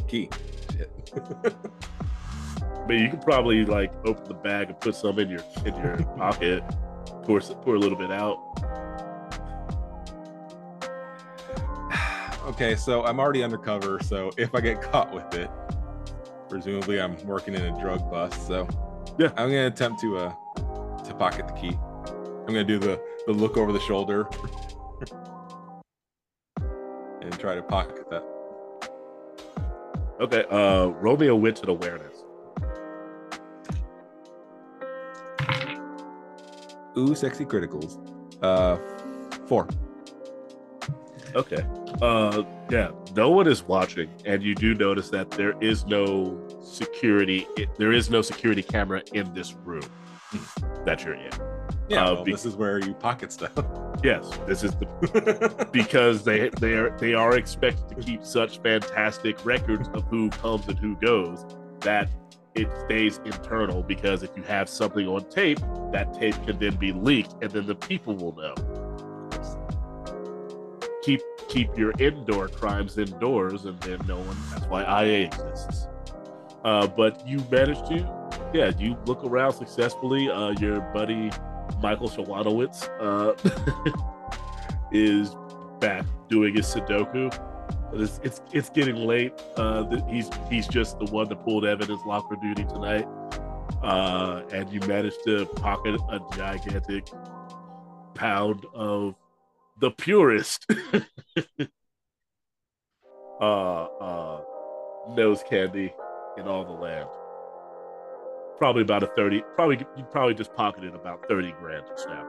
[0.07, 0.29] Key.
[0.71, 0.91] Shit.
[1.43, 5.97] but you can probably like open the bag and put some in your in your
[6.17, 6.63] pocket,
[7.21, 8.39] pour pour a little bit out.
[12.47, 15.51] okay, so I'm already undercover, so if I get caught with it,
[16.49, 18.47] presumably I'm working in a drug bust.
[18.47, 18.67] So
[19.21, 19.31] Yeah.
[19.37, 20.33] I'm gonna attempt to uh
[21.03, 21.77] to pocket the key.
[21.77, 24.27] I'm gonna do the the look over the shoulder
[27.21, 28.23] and try to pocket that.
[30.19, 32.17] Okay, uh, roll me a wit and awareness.
[36.97, 37.99] Ooh, sexy criticals.
[38.41, 38.79] Uh,
[39.45, 39.67] four.
[41.35, 41.65] Okay.
[42.01, 47.47] Uh yeah, no one is watching and you do notice that there is no security
[47.77, 49.83] there is no security camera in this room
[50.85, 51.31] that you're in.
[51.89, 53.51] Yeah, Uh, well, be- this is where you pocket stuff.
[54.03, 59.45] Yes, this is the because they they are they are expected to keep such fantastic
[59.45, 61.45] records of who comes and who goes
[61.81, 62.09] that
[62.55, 65.59] it stays internal because if you have something on tape,
[65.91, 68.90] that tape can then be leaked and then the people will know.
[71.49, 75.87] Keep your indoor crimes indoors and then no one that's why IA exists.
[76.63, 78.21] Uh, but you managed to
[78.53, 80.29] yeah, you look around successfully.
[80.29, 81.31] Uh, your buddy
[81.81, 83.33] Michael Shawanowitz uh,
[84.91, 85.35] is
[85.79, 87.29] back doing his Sudoku.
[87.91, 89.33] But it's it's, it's getting late.
[89.55, 93.07] Uh, he's he's just the one that pulled evidence locker duty tonight,
[93.81, 97.09] uh, and you managed to pocket a gigantic
[98.13, 99.15] pound of
[99.81, 100.65] the purest
[103.41, 104.41] uh, uh,
[105.09, 105.91] nose candy
[106.37, 107.09] in all the land.
[108.57, 109.43] Probably about a thirty.
[109.55, 112.27] Probably you probably just pocketed about thirty grand just now.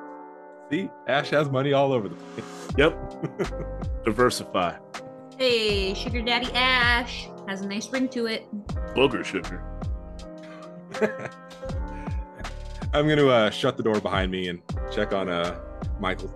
[0.71, 2.47] See, Ash has money all over the place.
[2.79, 4.05] Yep.
[4.05, 4.79] Diversify.
[5.37, 8.47] Hey, Sugar Daddy Ash has a nice ring to it.
[8.95, 9.63] Booger sugar.
[12.95, 15.61] I'm gonna uh, shut the door behind me and check on uh
[16.01, 16.35] Michael.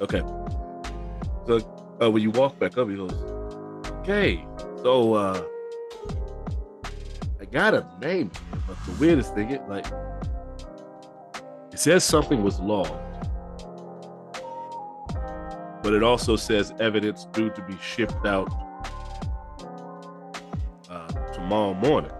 [0.00, 0.22] Okay.
[1.46, 1.58] So
[2.00, 3.12] uh, when you walk back up, he goes,
[4.00, 4.44] "Okay,
[4.82, 5.42] so uh,
[7.40, 9.86] I got a name here, but the weirdest thing, it like
[11.72, 12.90] it says something was logged,
[15.82, 18.48] but it also says evidence due to be shipped out
[20.90, 22.12] uh, tomorrow morning,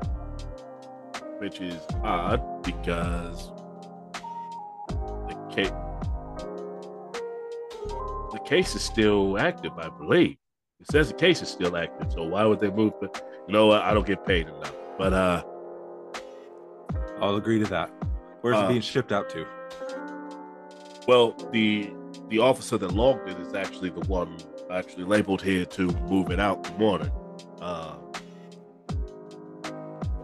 [1.39, 3.51] which is odd because
[5.29, 5.92] the case."
[8.33, 10.37] The case is still active, I believe.
[10.81, 12.93] It says the case is still active, so why would they move?
[13.01, 13.09] The,
[13.47, 13.71] you know?
[13.73, 14.75] I don't get paid enough.
[14.99, 15.43] But uh,
[17.21, 17.91] I'll agree to that.
[18.41, 19.47] Where's Uh, it being shipped out to?
[21.07, 21.93] well, the
[22.29, 24.37] the officer that logged it is actually the one
[24.71, 27.13] actually labeled here to move it out in the morning.
[27.61, 27.95] Uh,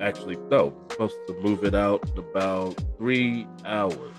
[0.00, 4.12] actually, no, supposed to move it out in about three hours.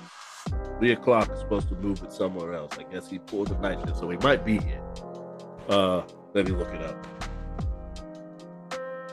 [0.80, 2.78] Three o'clock is supposed to move it somewhere else.
[2.78, 4.82] I guess he pulled the night shift, so he might be here.
[5.68, 7.08] Uh, let me look it up.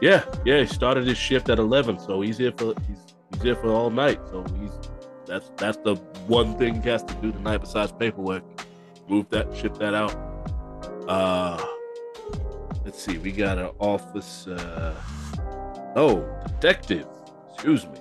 [0.01, 3.57] Yeah, yeah, he started his shift at eleven, so he's here for he's he's here
[3.57, 4.21] for all night.
[4.29, 4.73] So he's
[5.27, 8.45] that's that's the one thing he has to do tonight besides paperwork.
[9.09, 10.15] Move that, ship that out.
[11.09, 11.65] Uh
[12.85, 14.95] let's see, we got an office uh
[15.97, 16.25] oh,
[16.61, 17.07] detective.
[17.55, 17.99] Excuse me.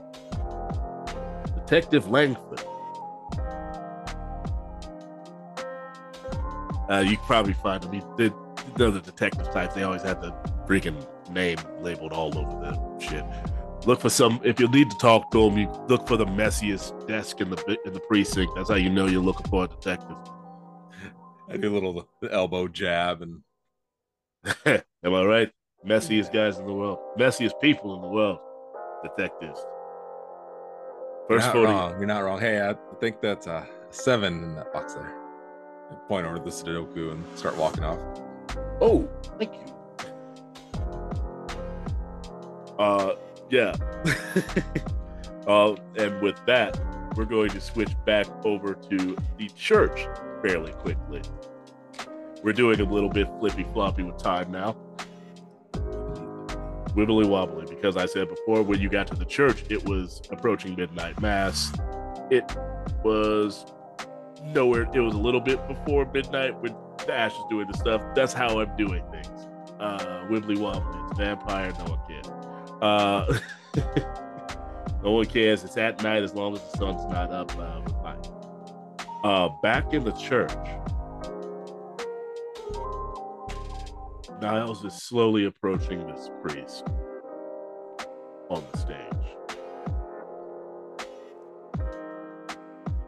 [1.56, 2.65] Detective Langford.
[6.90, 7.94] Uh you can probably find them.
[7.94, 10.32] He did you know the detective types, they always have the
[10.68, 13.26] freaking name labeled all over the shit
[13.86, 17.08] look for some if you need to talk to them, you look for the messiest
[17.08, 20.18] desk in the in the precinct that's how you know you're looking for a detective
[21.50, 23.42] I do a little elbow jab and
[24.66, 25.52] am i right
[25.86, 28.40] messiest guys in the world messiest people in the world
[29.04, 29.60] detectives
[31.30, 31.92] you're not 40 wrong.
[31.98, 32.40] You're not wrong.
[32.40, 35.25] Hey, I think that's a seven in that box there.
[35.92, 38.00] I point over to the Sudoku and start walking off.
[38.82, 39.08] oh
[39.38, 39.74] thank you
[42.78, 43.16] uh
[43.50, 43.74] yeah
[45.48, 46.80] uh and with that
[47.16, 50.08] we're going to switch back over to the church
[50.42, 51.22] fairly quickly
[52.44, 54.76] we're doing a little bit flippy floppy with time now
[56.96, 60.76] wibbly wobbly because I said before when you got to the church, it was approaching
[60.76, 61.72] midnight mass.
[62.32, 62.46] It
[63.04, 63.66] was
[64.54, 64.88] nowhere.
[64.94, 66.76] It was a little bit before midnight when
[67.06, 68.02] Dash is doing the stuff.
[68.16, 69.48] That's how I'm doing things.
[69.80, 71.16] Uh, wibbly wobbly.
[71.18, 71.74] Vampire.
[71.80, 72.28] No one cares.
[72.82, 73.40] Uh,
[75.04, 75.64] no one cares.
[75.64, 77.58] It's at night as long as the sun's not up.
[77.58, 77.82] Uh.
[79.26, 80.52] Uh, back in the church.
[84.40, 86.86] Niles is slowly approaching this priest
[88.52, 89.00] on the stage.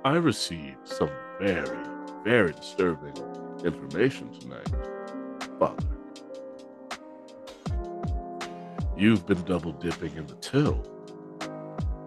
[0.04, 1.78] I received some very,
[2.24, 3.14] very disturbing
[3.64, 4.68] information tonight,
[5.60, 5.86] Father.
[8.98, 10.84] You've been double dipping in the till,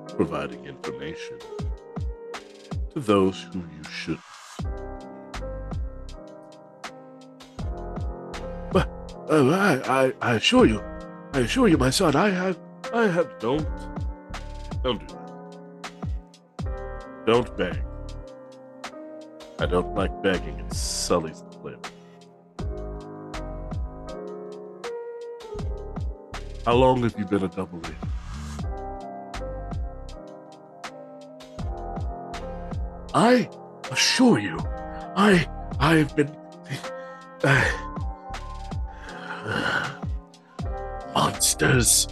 [0.09, 1.39] providing information
[2.93, 4.25] to those who you shouldn't.
[8.73, 8.89] But
[9.31, 10.83] uh, I, I, I assure you,
[11.33, 12.59] I assure you, my son, I have,
[12.93, 13.39] I have.
[13.39, 13.65] Don't,
[14.83, 15.21] don't do that.
[17.27, 17.81] Don't beg.
[19.61, 20.59] I don't like begging.
[20.59, 21.79] It sullies the flavor.
[26.65, 27.97] How long have you been a double agent?
[33.13, 33.51] I
[33.91, 34.57] assure you,
[35.15, 35.47] I
[35.79, 36.35] I have been
[37.45, 37.71] uh,
[41.15, 42.09] monsters.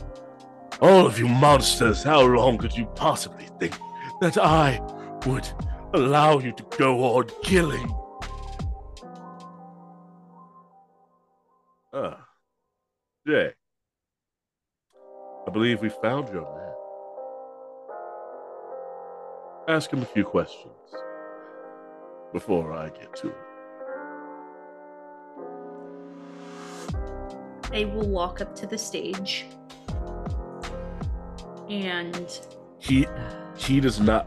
[0.82, 3.74] All of you monsters, how long could you possibly think
[4.20, 4.80] that I
[5.26, 5.48] would
[5.94, 7.94] allow you to go on killing?
[11.92, 12.26] Ah,
[13.26, 13.52] Jae.
[15.46, 16.74] I believe we found your man.
[19.76, 20.72] Ask him a few questions
[22.32, 23.34] before I get to it.
[27.72, 29.46] I will walk up to the stage
[31.68, 32.40] and
[32.78, 33.06] He
[33.56, 34.26] he does not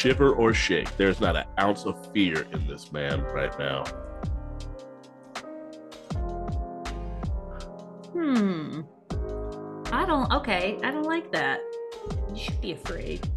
[0.00, 0.96] shiver or shake.
[0.96, 3.84] There's not an ounce of fear in this man right now.
[8.12, 8.80] hmm.
[9.92, 11.60] I don't okay, I don't like that.
[12.30, 13.28] You should be afraid.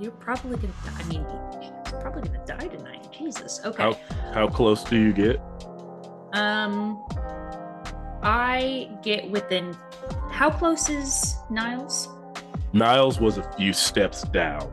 [0.00, 0.92] You're probably gonna die.
[0.98, 1.26] I mean
[1.90, 3.06] you're probably gonna die tonight.
[3.12, 3.60] Jesus.
[3.64, 3.82] Okay.
[3.82, 3.92] How
[4.32, 5.38] how close do you get?
[6.32, 7.04] Um
[8.22, 9.76] I get within
[10.30, 12.08] how close is Niles?
[12.72, 14.72] Niles was a few steps down,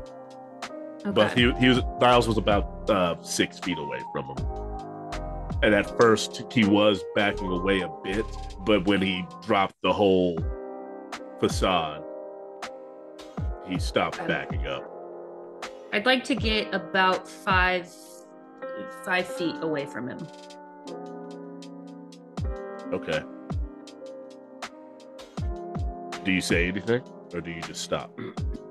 [1.07, 1.13] Okay.
[1.13, 4.37] but he he was Niles was about uh, six feet away from him.
[5.63, 8.25] And at first he was backing away a bit,
[8.65, 10.37] but when he dropped the whole
[11.39, 12.03] facade,
[13.65, 14.83] he stopped backing up.
[15.93, 17.89] I'd like to get about five
[19.05, 20.27] five feet away from him.
[22.91, 23.23] Okay.
[26.25, 27.01] Do you say anything,
[27.33, 28.11] or do you just stop?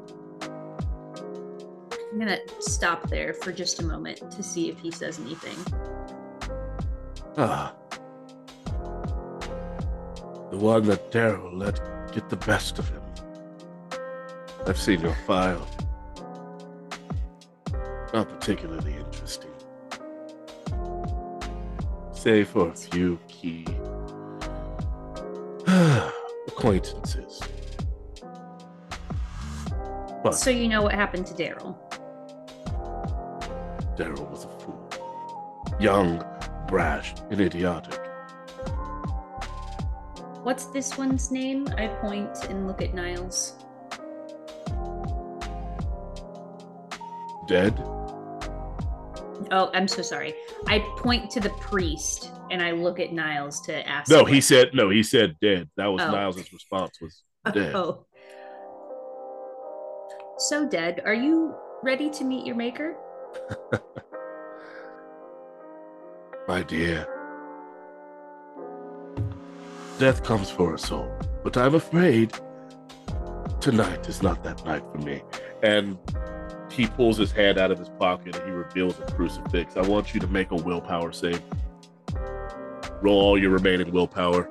[2.17, 5.55] I'm gonna stop there for just a moment to see if he says anything.
[7.37, 7.75] Ah.
[10.51, 11.79] The one that Daryl let
[12.13, 13.03] get the best of him.
[14.67, 15.69] I've seen your file.
[18.15, 19.51] Not particularly interesting.
[22.13, 23.67] Save for a few key
[26.49, 27.43] acquaintances.
[30.25, 31.77] But So you know what happened to Daryl.
[33.97, 34.91] Daryl was a fool.
[35.81, 36.23] Young,
[36.69, 37.99] brash, and idiotic.
[40.43, 41.67] What's this one's name?
[41.77, 43.55] I point and look at Niles.
[47.49, 47.75] Dead?
[49.51, 50.35] Oh, I'm so sorry.
[50.67, 54.11] I point to the priest and I look at Niles to ask.
[54.11, 55.69] No, him he said no, he said dead.
[55.77, 56.11] That was Oh.
[56.11, 57.23] Niles' response was
[57.53, 57.75] dead.
[57.75, 58.07] Oh.
[60.39, 61.03] So dead.
[61.05, 62.97] Are you ready to meet your maker?
[66.49, 67.07] My dear.
[69.99, 71.11] Death comes for us all,
[71.43, 72.33] but I'm afraid
[73.61, 75.23] tonight is not that night for me.
[75.63, 75.99] And
[76.71, 79.77] he pulls his hand out of his pocket and he reveals a crucifix.
[79.77, 81.43] I want you to make a willpower save.
[83.01, 84.49] Roll all your remaining willpower.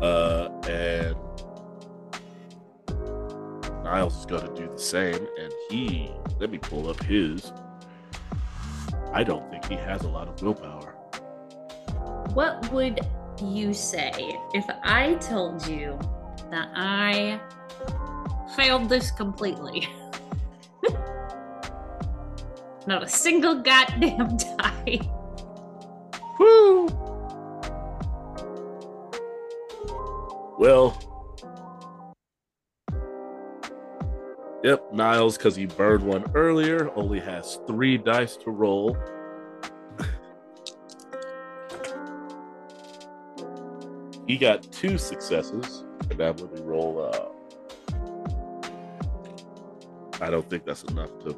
[0.00, 1.16] Uh, and
[3.82, 5.26] Niles is going to do the same.
[5.40, 7.52] And he, let me pull up his.
[9.16, 10.92] I don't think he has a lot of willpower.
[12.34, 13.00] What would
[13.42, 14.12] you say
[14.52, 15.98] if I told you
[16.50, 17.40] that I
[18.54, 19.88] failed this completely?
[22.86, 25.00] Not a single goddamn die.
[26.38, 26.84] Woo!
[30.58, 31.15] Well,
[34.62, 38.96] yep, Niles, because he burned one earlier, only has three dice to roll.
[44.26, 47.10] he got two successes, and now let me roll.
[47.12, 47.28] Uh,
[50.20, 51.36] I don't think that's enough to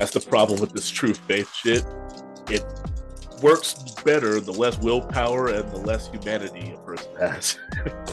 [0.00, 1.84] That's the problem with this true faith shit.
[2.48, 2.64] It
[3.42, 7.58] works better the less willpower and the less humanity a person has.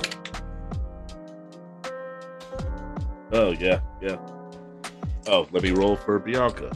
[3.32, 4.18] oh yeah, yeah.
[5.28, 6.72] Oh, let me roll for Bianca.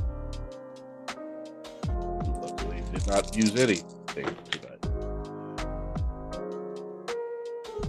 [1.88, 4.86] Luckily, did not use anything tonight.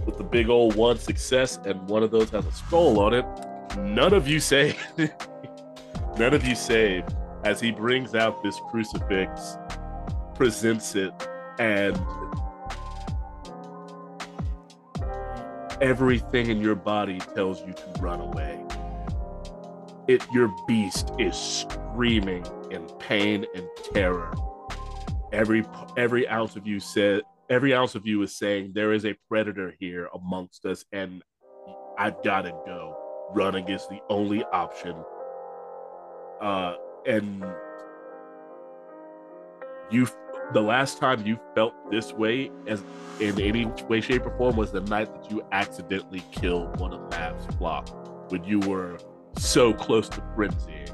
[0.05, 3.25] With the big old one success, and one of those has a skull on it.
[3.77, 4.77] None of you save.
[6.17, 7.03] None of you save
[7.43, 9.57] as he brings out this crucifix,
[10.35, 11.11] presents it,
[11.59, 11.97] and
[15.81, 18.63] everything in your body tells you to run away.
[20.07, 24.33] It your beast is screaming in pain and terror.
[25.31, 25.63] Every
[25.97, 29.73] every ounce of you said every ounce of you is saying there is a predator
[29.79, 31.23] here amongst us and
[31.97, 32.97] I've got to go.
[33.33, 34.95] Running is the only option.
[36.41, 36.75] Uh
[37.05, 37.45] and
[39.91, 40.07] you
[40.53, 42.83] the last time you felt this way as
[43.19, 47.01] in any way shape or form was the night that you accidentally killed one of
[47.09, 47.89] Mav's flock
[48.31, 48.99] when you were
[49.37, 50.85] so close to frenzy.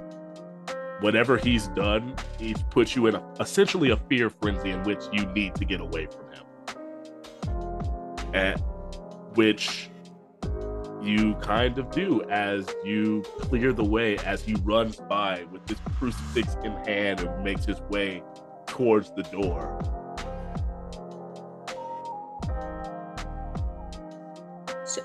[1.01, 5.25] Whatever he's done he's put you in a, essentially a fear frenzy in which you
[5.27, 6.45] need to get away from him.
[8.33, 8.59] And
[9.35, 9.89] which
[11.01, 15.79] you kind of do as you clear the way as he runs by with this
[15.97, 18.21] crucifix in hand and makes his way
[18.79, 19.77] towards the door.
[24.85, 25.03] So,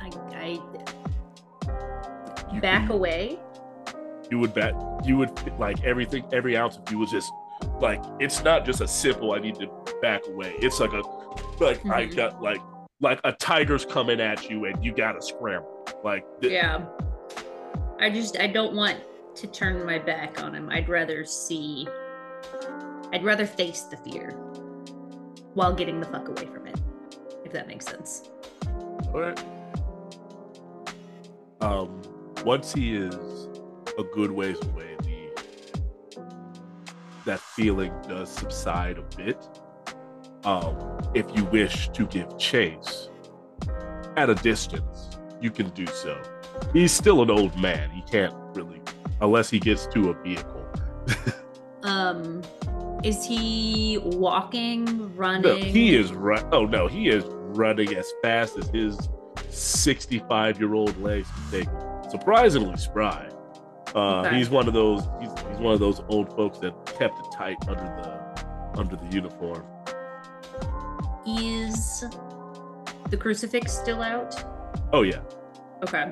[0.00, 0.58] I,
[2.52, 3.38] I back away.
[4.30, 7.32] You would bet you would like everything, every ounce of you was just
[7.80, 9.68] like it's not just a simple I need to
[10.00, 10.54] back away.
[10.60, 11.02] It's like a
[11.62, 12.16] like I Mhm.
[12.16, 12.60] got like
[13.00, 15.84] like a tiger's coming at you and you gotta scramble.
[16.04, 16.84] Like th- Yeah.
[17.98, 18.98] I just I don't want
[19.40, 20.68] to turn my back on him.
[20.70, 21.86] I'd rather see
[23.12, 24.32] I'd rather face the fear
[25.54, 26.78] while getting the fuck away from it.
[27.44, 28.28] If that makes sense.
[29.06, 29.42] Alright.
[31.60, 32.02] Um,
[32.44, 33.48] once he is
[33.98, 35.30] a good ways away, the
[37.24, 39.38] that feeling does subside a bit.
[40.44, 43.08] Um, if you wish to give chase
[44.16, 45.10] at a distance,
[45.40, 46.20] you can do so.
[46.72, 47.90] He's still an old man.
[47.90, 48.80] He can't really,
[49.20, 50.64] unless he gets to a vehicle.
[51.82, 52.42] Um
[53.04, 55.42] is he walking, running?
[55.42, 56.44] No, he is run.
[56.52, 58.98] Oh no, he is running as fast as his
[59.50, 61.68] 65 year old legs can take.
[62.10, 63.28] Surprisingly spry.
[63.94, 64.36] Uh, Okay.
[64.36, 65.02] He's one of those.
[65.20, 69.06] He's, he's one of those old folks that kept it tight under the under the
[69.14, 69.64] uniform.
[71.26, 72.04] Is
[73.10, 74.34] the crucifix still out?
[74.92, 75.20] Oh yeah,
[75.84, 76.04] Okay.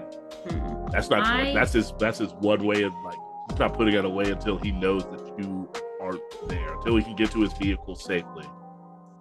[0.49, 0.76] Hmm.
[0.97, 1.27] That's not.
[1.27, 1.93] I- That's his.
[1.99, 3.19] That's his one way of like.
[3.51, 5.71] He's not putting it away until he knows that you
[6.01, 6.75] aren't there.
[6.79, 8.45] Until he can get to his vehicle safely.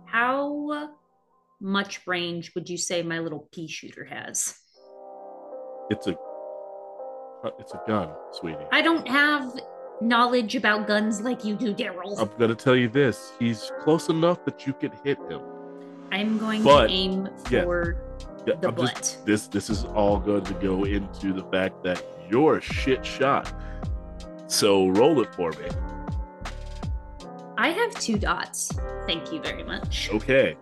[0.05, 0.89] How
[1.61, 4.57] much range would you say my little pea shooter has?
[5.89, 6.13] It's a.
[7.43, 8.57] Uh, it's a gun, sweetie.
[8.71, 9.53] I don't have
[10.01, 12.17] knowledge about guns like you do, Daryl.
[12.19, 13.33] I'm gonna tell you this.
[13.39, 15.41] He's close enough that you could hit him.
[16.11, 18.14] I'm going But- to aim for Yeah,
[18.45, 18.95] the I'm butt.
[18.97, 23.05] just this this is all going to go into the fact that you're a shit
[23.05, 23.53] shot.
[24.47, 25.69] So roll it for me.
[27.57, 28.71] I have two dots.
[29.07, 30.09] Thank you very much.
[30.11, 30.57] Okay.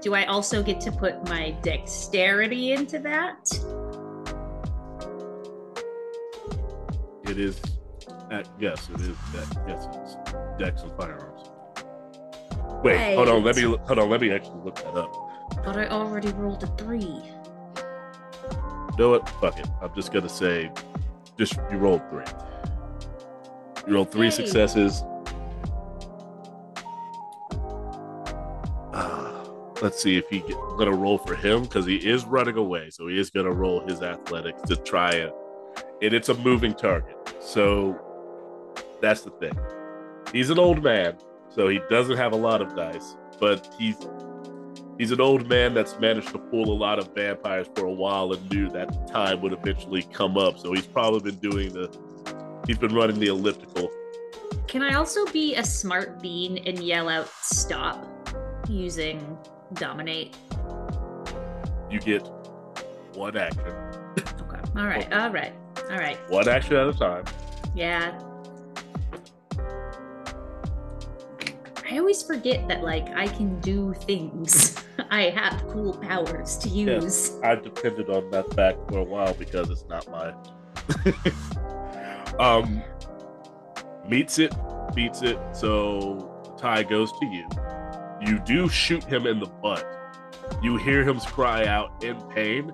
[0.00, 3.50] Do I also get to put my dexterity into that?
[7.28, 7.60] It is
[8.30, 10.16] at yes, it is that yes, it's
[10.58, 11.48] Dex and firearms.
[12.82, 15.25] Wait, hold on, let me hold on, let me actually look that up.
[15.66, 17.00] But I already rolled a three.
[17.00, 19.28] You know what?
[19.40, 19.66] Fuck it.
[19.82, 20.70] I'm just gonna say
[21.36, 22.24] just you rolled three.
[23.88, 24.30] You rolled three Yay.
[24.30, 25.02] successes.
[28.94, 29.42] Ah,
[29.82, 33.08] let's see if he get, gonna roll for him because he is running away, so
[33.08, 35.34] he is gonna roll his athletics to try it.
[36.00, 38.00] And it's a moving target, so
[39.00, 39.58] that's the thing.
[40.32, 41.16] He's an old man,
[41.48, 43.96] so he doesn't have a lot of dice, but he's
[44.98, 48.32] he's an old man that's managed to fool a lot of vampires for a while
[48.32, 50.58] and knew that time would eventually come up.
[50.58, 51.88] So he's probably been doing the
[52.66, 53.90] he's been running the elliptical.
[54.66, 58.06] Can I also be a smart bean and yell out stop
[58.68, 59.38] using
[59.74, 60.36] dominate?
[61.90, 62.26] You get
[63.14, 64.60] one action, Okay.
[64.76, 65.10] All right.
[65.20, 65.52] All right.
[65.90, 66.18] All right.
[66.30, 67.24] one action at a time.
[67.74, 68.18] Yeah.
[71.88, 74.76] I always forget that like I can do things.
[75.10, 77.00] I have cool powers to Yeah.
[77.00, 77.36] use.
[77.44, 80.34] I've depended on that fact for a while because it's not mine.
[82.38, 82.82] um,
[84.08, 84.52] meets it
[84.94, 85.38] beats it.
[85.52, 87.46] So the tie goes to you.
[88.20, 89.86] You do shoot him in the butt.
[90.62, 92.72] You hear him cry out in pain,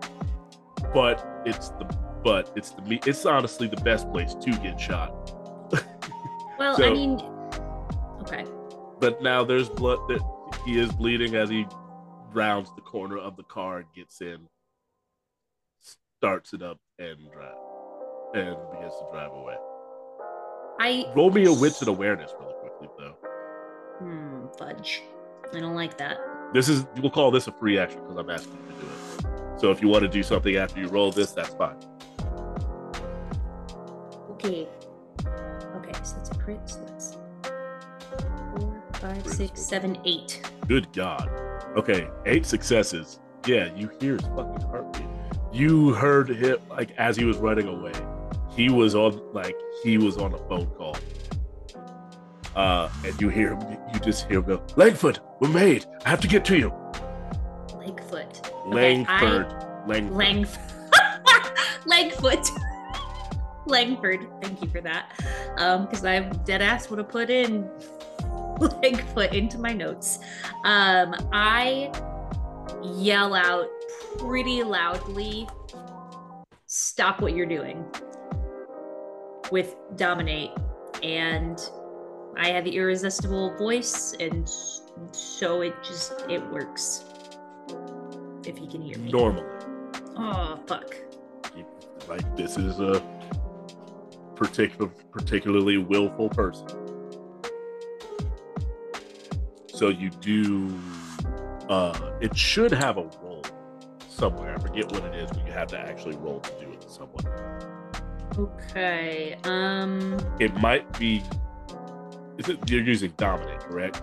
[0.94, 1.84] but it's the
[2.24, 5.34] but it's the it's honestly the best place to get shot.
[6.58, 7.31] Well, So- I mean.
[9.02, 10.20] But now there's blood that
[10.64, 11.66] he is bleeding as he
[12.32, 14.46] rounds the corner of the car and gets in,
[15.80, 17.56] starts it up and drive
[18.32, 19.56] and begins to drive away.
[20.78, 23.16] I Roll me a wits and awareness really quickly though.
[23.98, 25.02] hmm, fudge.
[25.52, 26.18] I don't like that.
[26.54, 29.60] This is we'll call this a free action because I'm asking you to do it.
[29.60, 31.76] So if you want to do something after you roll this, that's fine.
[34.30, 34.68] Okay.
[35.74, 36.60] Okay, so it's a crit.
[36.68, 36.86] So
[39.02, 40.48] five, six, seven, eight.
[40.68, 41.28] Good God.
[41.76, 43.18] Okay, eight successes.
[43.46, 45.08] Yeah, you hear his fucking heartbeat.
[45.52, 47.92] You heard him like as he was running away.
[48.54, 50.96] He was on like he was on a phone call.
[52.54, 53.78] Uh, and you hear him.
[53.92, 55.84] You just hear him go, Langford, we're made.
[56.04, 56.70] I have to get to you.
[57.70, 58.72] Legfoot.
[58.72, 59.52] Langford.
[59.88, 60.16] Langford.
[60.16, 60.46] Lang.
[61.86, 62.48] Langfoot.
[63.66, 64.28] Langford.
[64.42, 65.10] Thank you for that.
[65.56, 67.68] Um, because I dead ass would have put in
[68.82, 70.18] Langfoot into my notes.
[70.64, 71.90] Um, I
[72.82, 73.68] yell out
[74.18, 75.48] pretty loudly,
[76.66, 77.84] stop what you're doing
[79.50, 80.50] with dominate.
[81.02, 81.58] And
[82.36, 84.48] I have the irresistible voice, and
[85.10, 87.04] so it just it works.
[88.46, 89.10] If you can hear me.
[89.10, 89.46] Normally,
[90.16, 90.94] Oh fuck.
[92.08, 93.02] like this is a
[94.34, 96.66] particular, particularly willful person.
[99.82, 100.78] So you do.
[101.68, 103.42] Uh, it should have a roll
[104.08, 104.54] somewhere.
[104.54, 106.88] I forget what it is, but you have to actually roll to do it to
[106.88, 107.26] someone.
[108.38, 109.36] Okay.
[109.42, 110.20] Um.
[110.38, 111.20] It might be.
[112.38, 114.02] Is it, you're using dominate, correct?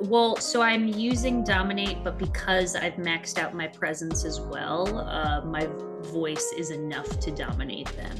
[0.00, 5.42] Well, so I'm using dominate, but because I've maxed out my presence as well, uh,
[5.42, 5.68] my
[6.00, 8.16] voice is enough to dominate them.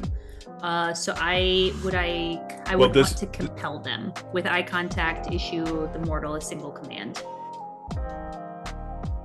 [0.62, 4.62] Uh, so I would I I Well, would this- want to compel them with eye
[4.62, 5.32] contact.
[5.32, 7.22] Issue the mortal a single command.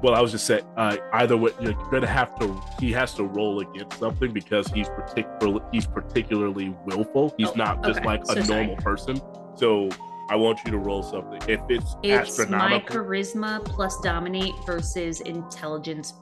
[0.01, 2.57] Well, I was just saying, uh, either way, you're gonna have to.
[2.80, 7.34] He has to roll against something because he's particularly he's particularly willful.
[7.38, 8.07] He's Oh, not just okay.
[8.07, 8.68] like a So sorry.
[8.68, 9.22] normal person.
[9.56, 9.89] So
[10.30, 11.41] I want you to roll something.
[11.49, 16.14] If it's, It's my charisma plus dominate versus intelligence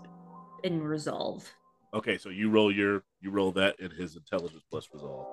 [0.63, 1.47] and resolve.
[1.93, 2.17] okay.
[2.17, 5.26] So you roll your you roll that in his intelligence plus resolve,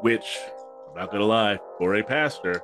[0.00, 0.38] which
[0.88, 2.62] I'm not gonna lie, for a pastor,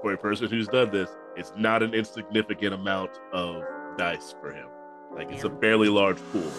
[0.00, 3.62] for a person who's done this, it's not an insignificant amount of
[3.98, 4.68] dice for him.
[5.14, 6.50] Like it's a fairly large pool.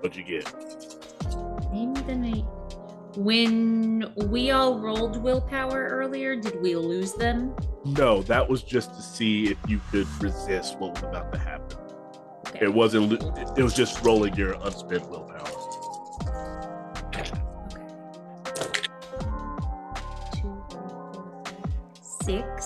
[0.00, 0.71] What'd you get?
[1.72, 2.44] The night.
[3.16, 7.56] When we all rolled willpower earlier, did we lose them?
[7.84, 11.78] No, that was just to see if you could resist what was about to happen.
[12.48, 12.66] Okay.
[12.66, 13.14] It wasn't.
[13.56, 15.48] It was just rolling your unspent willpower.
[17.06, 17.30] Okay.
[20.34, 22.61] Two, three, four, five, six.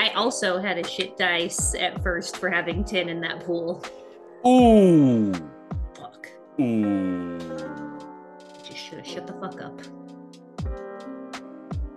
[0.00, 3.84] I also had a shit dice at first for having 10 in that pool.
[4.46, 5.30] Ooh,
[5.94, 6.26] Fuck.
[6.58, 7.38] ooh.
[8.64, 9.78] Just should have shut the fuck up.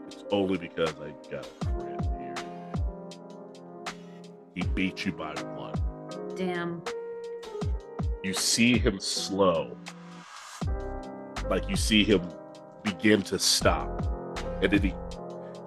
[0.08, 2.36] It's only because I got a crit here.
[4.54, 5.74] He beat you by one.
[6.36, 6.84] Damn.
[8.22, 9.78] you see him slow.
[11.50, 12.22] Like you see him
[12.84, 13.90] begin to stop.
[14.62, 14.94] And then he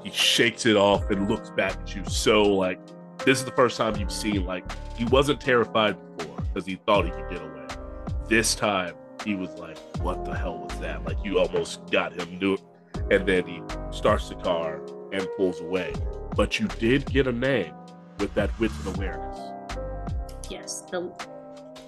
[0.07, 2.79] he shakes it off and looks back at you so like
[3.25, 4.65] this is the first time you've seen like
[4.97, 7.67] he wasn't terrified before because he thought he could get away.
[8.29, 11.05] This time he was like, what the hell was that?
[11.05, 12.63] Like you almost got him do it.
[13.11, 14.81] And then he starts the car
[15.13, 15.93] and pulls away.
[16.35, 17.75] But you did get a name
[18.19, 19.39] with that wits and awareness.
[20.49, 21.13] Yes, the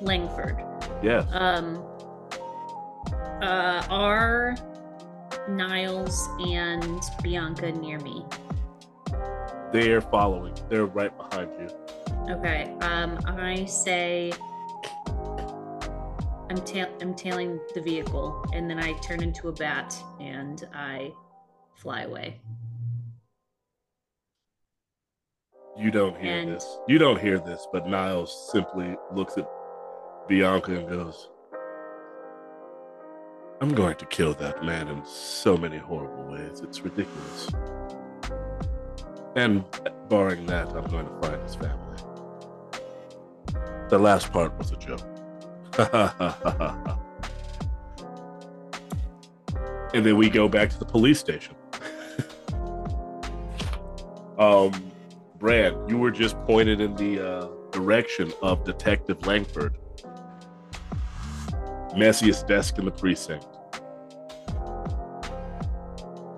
[0.01, 0.65] Langford.
[1.03, 1.27] Yes.
[1.31, 1.85] Um,
[3.43, 4.57] uh, are
[5.49, 8.25] Niles and Bianca near me?
[9.73, 10.55] They're following.
[10.69, 11.69] They're right behind you.
[12.31, 12.75] Okay.
[12.83, 14.33] Um, I say
[16.51, 21.13] I'm ta- I'm tailing the vehicle, and then I turn into a bat and I
[21.75, 22.41] fly away.
[25.77, 26.79] You don't hear And- this.
[26.89, 29.49] You don't hear this, but Niles simply looks at
[30.27, 31.29] Bianca and goes,
[33.61, 36.61] I'm going to kill that man in so many horrible ways.
[36.61, 37.49] It's ridiculous.
[39.35, 39.65] And
[40.09, 41.97] barring that, I'm going to find his family.
[43.89, 45.01] The last part was a joke.
[49.95, 51.57] and then we go back to the police station.
[54.39, 54.93] um,
[55.39, 59.77] Brad, you were just pointed in the uh, direction of Detective Langford.
[61.95, 63.47] Messiest desk in the precinct.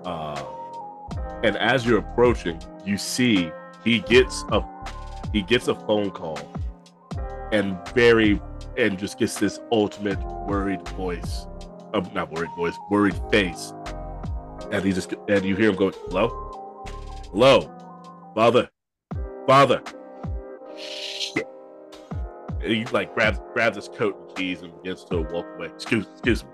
[0.05, 0.43] Uh,
[1.43, 3.51] and as you're approaching, you see
[3.83, 4.63] he gets a
[5.33, 6.39] he gets a phone call,
[7.51, 8.41] and very
[8.77, 11.47] and just gets this ultimate worried voice,
[11.93, 13.73] uh, not worried voice, worried face,
[14.71, 16.85] and he just and you hear him go, "Hello,
[17.31, 18.69] hello, father,
[19.47, 19.81] father."
[20.77, 21.47] Shit.
[22.61, 25.67] And he like grabs grabs his coat and begins to walk away.
[25.67, 26.49] Excuse excuse me.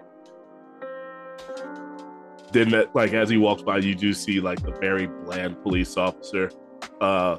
[2.52, 5.98] Then that like as he walks by, you do see like the very bland police
[5.98, 6.52] officer,
[7.02, 7.38] uh,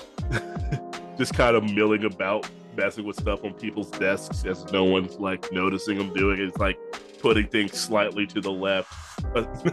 [1.19, 5.51] just kind of milling about, messing with stuff on people's desks as no one's like
[5.53, 6.49] noticing him doing it.
[6.49, 6.79] It's like
[7.21, 8.93] putting things slightly to the left,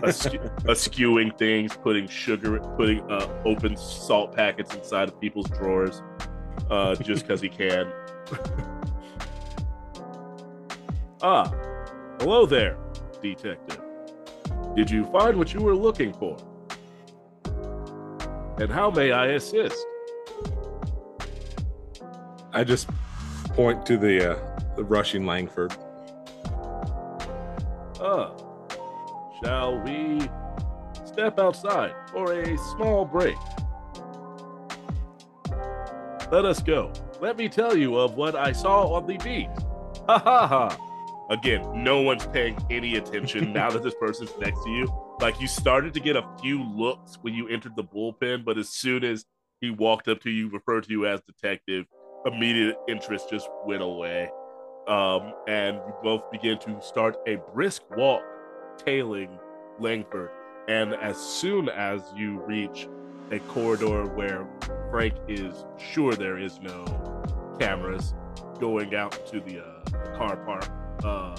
[0.03, 6.01] askew- askewing things, putting sugar, putting uh, open salt packets inside of people's drawers,
[6.69, 7.91] uh, just because he can.
[11.21, 11.51] ah,
[12.19, 12.77] hello there,
[13.21, 13.81] detective.
[14.75, 16.37] Did you find what you were looking for?
[18.57, 19.77] And how may I assist?
[22.53, 22.89] I just
[23.53, 25.73] point to the uh, the rushing Langford.
[27.99, 28.33] Ah,
[29.43, 30.21] shall we
[31.05, 33.35] step outside for a small break?
[36.31, 36.91] Let us go.
[37.21, 39.49] Let me tell you of what I saw on the beat.
[40.07, 40.84] Ha ha ha.
[41.29, 44.87] Again, no one's paying any attention now that this person's next to you.
[45.19, 48.69] Like you started to get a few looks when you entered the bullpen, but as
[48.69, 49.25] soon as
[49.61, 51.85] he walked up to you, referred to you as detective,
[52.25, 54.29] immediate interest just went away.
[54.87, 58.21] Um, and you both begin to start a brisk walk
[58.77, 59.39] tailing
[59.79, 60.29] Langford.
[60.67, 62.87] And as soon as you reach
[63.31, 64.47] a corridor where
[64.91, 66.85] Frank is sure there is no
[67.59, 68.13] cameras
[68.59, 70.69] going out to the, uh, the car park
[71.03, 71.35] uh,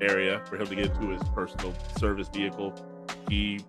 [0.00, 2.74] area for him to get into his personal service vehicle,
[3.28, 3.60] he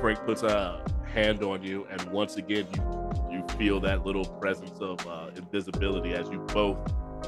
[0.00, 4.78] Frank puts a hand on you, and once again you you feel that little presence
[4.80, 6.78] of uh, invisibility as you both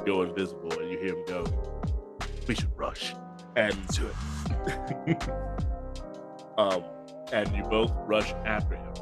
[0.04, 1.44] go invisible, and you hear him go,
[2.46, 3.14] "We should rush."
[3.56, 4.10] And do
[5.06, 5.30] it.
[6.58, 6.82] um,
[7.32, 8.92] and you both rush after him.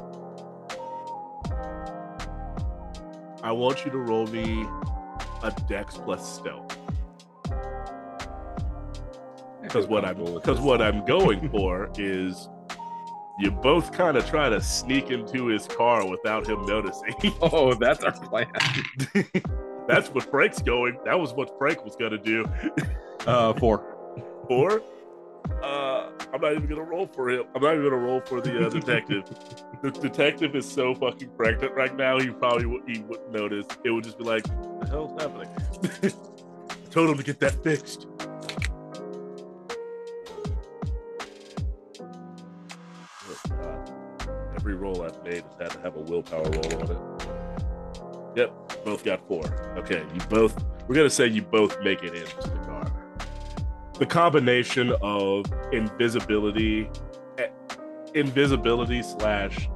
[3.41, 4.65] I want you to roll me
[5.41, 6.77] a Dex plus stealth
[9.63, 12.49] because what I'm because what I'm going for is
[13.39, 17.13] you both kind of try to sneak into his car without him noticing.
[17.41, 18.47] Oh, that's our plan.
[19.85, 20.97] That's what Frank's going.
[21.03, 22.45] That was what Frank was gonna do.
[23.25, 23.79] Uh, four.
[24.49, 24.81] Or,
[25.63, 27.45] uh, I'm not even gonna roll for him.
[27.55, 29.23] I'm not even gonna roll for the uh, detective.
[29.81, 32.19] the detective is so fucking pregnant right now.
[32.19, 33.65] He probably would, he wouldn't notice.
[33.85, 35.47] It would just be like, "What the hell's happening?"
[36.69, 38.07] I told him to get that fixed.
[44.63, 48.37] Every roll I've made has had to have a willpower roll on it.
[48.37, 49.43] Yep, both got four.
[49.77, 50.55] Okay, you both.
[50.87, 52.89] We're gonna say you both make it into the car.
[53.99, 56.89] The combination of invisibility,
[57.39, 57.49] eh,
[58.13, 59.67] invisibility slash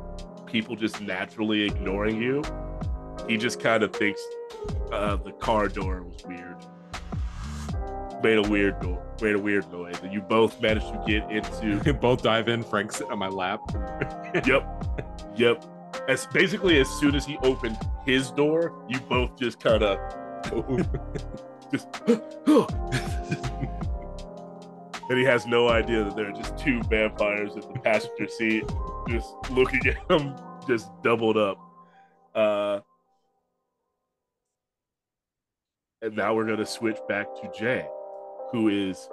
[0.45, 2.41] people just naturally ignoring you.
[3.27, 4.25] He just kind of thinks
[4.93, 6.55] uh, the car door was weird.
[8.23, 11.93] Made a weird door, made a weird noise, and you both managed to get into
[12.01, 12.63] both dive in.
[12.63, 13.59] Frank sitting on my lap.
[14.45, 14.83] yep,
[15.35, 15.63] yep.
[16.07, 19.97] As basically as soon as he opened his door, you both just kind of
[21.71, 21.87] just,
[25.09, 28.63] and he has no idea that there are just two vampires in the passenger seat,
[29.09, 30.35] just looking at him,
[30.67, 31.57] just doubled up.
[32.35, 32.79] Uh,
[36.01, 37.87] and now we're gonna switch back to Jae,
[38.51, 39.09] who is.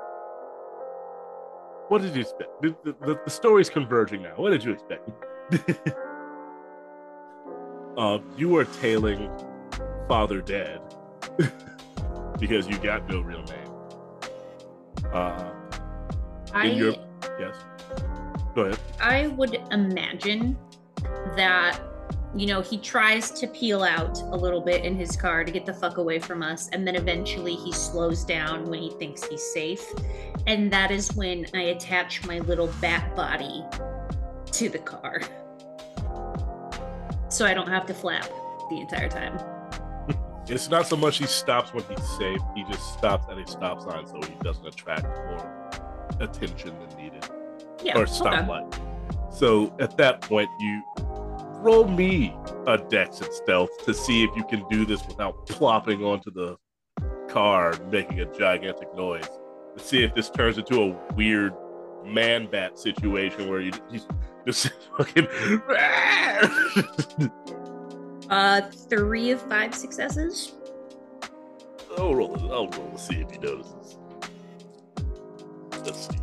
[1.89, 2.63] What did you expect?
[2.63, 4.35] The, the, the, story's converging now.
[4.37, 5.11] What did you expect?
[7.97, 9.31] uh, you are tailing
[10.09, 10.81] Father Dead
[12.39, 13.71] because you got no real name.
[15.13, 15.51] Uh,
[16.53, 16.95] I your
[17.39, 17.57] yes,
[18.55, 18.79] go ahead.
[19.01, 20.57] I would imagine
[21.37, 21.79] that
[22.37, 25.65] you know, he tries to peel out a little bit in his car to get
[25.65, 26.69] the fuck away from us.
[26.73, 29.85] And then eventually he slows down when he thinks he's safe.
[30.47, 33.65] And that is when I attach my little bat body
[34.53, 35.21] to the car.
[37.29, 38.29] So I don't have to flap
[38.69, 39.39] the entire time.
[40.47, 43.81] It's not so much he stops when he's safe, he just stops at a stop
[43.81, 45.71] sign so he doesn't attract more
[46.21, 47.25] attention than needed.
[47.83, 47.99] Yeah.
[47.99, 48.13] or okay.
[48.13, 49.33] stoplight.
[49.33, 50.83] So at that point, you
[51.65, 52.37] roll me
[52.67, 56.57] a dex and stealth to see if you can do this without plopping onto the
[57.29, 59.29] car and making a gigantic noise.
[59.77, 61.53] To see if this turns into a weird
[62.05, 64.07] man bat situation where you he's
[64.47, 65.27] just fucking.
[68.31, 70.53] Uh, three of five successes.
[71.99, 72.35] I'll roll.
[72.35, 73.99] it- I'll roll to see if he notices.
[75.73, 76.17] Let's see.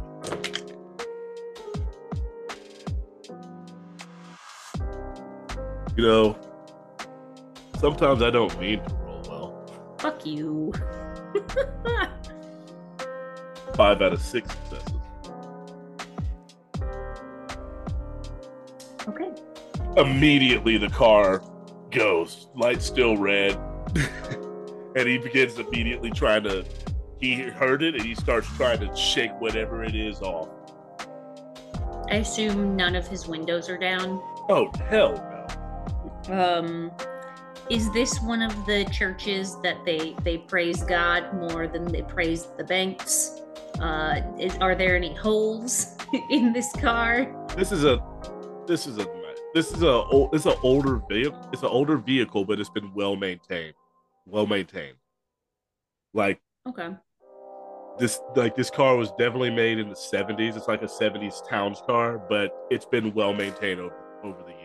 [5.97, 6.37] You know,
[7.79, 9.95] sometimes I don't mean to roll well.
[9.99, 10.71] Fuck you.
[13.75, 14.93] Five out of six successes.
[19.07, 19.31] okay.
[19.97, 21.43] Immediately, the car
[21.89, 22.47] goes.
[22.55, 23.59] Light still red,
[24.95, 26.65] and he begins immediately trying to.
[27.19, 30.49] He heard it, and he starts trying to shake whatever it is off.
[32.09, 34.21] I assume none of his windows are down.
[34.49, 35.30] Oh hell!
[36.29, 36.91] Um,
[37.69, 42.47] is this one of the churches that they they praise God more than they praise
[42.57, 43.41] the banks?
[43.79, 45.95] Uh, is, are there any holes
[46.29, 47.33] in this car?
[47.55, 47.99] This is a.
[48.67, 49.05] This is a.
[49.53, 50.03] This is a.
[50.33, 51.49] It's an older vehicle.
[51.53, 53.73] It's an older vehicle, but it's been well maintained.
[54.25, 54.97] Well maintained.
[56.13, 56.89] Like Okay.
[57.97, 61.81] this like this car was definitely made in the 70s it's like a 70s towns
[61.87, 64.60] car but it's been well maintained over, over the years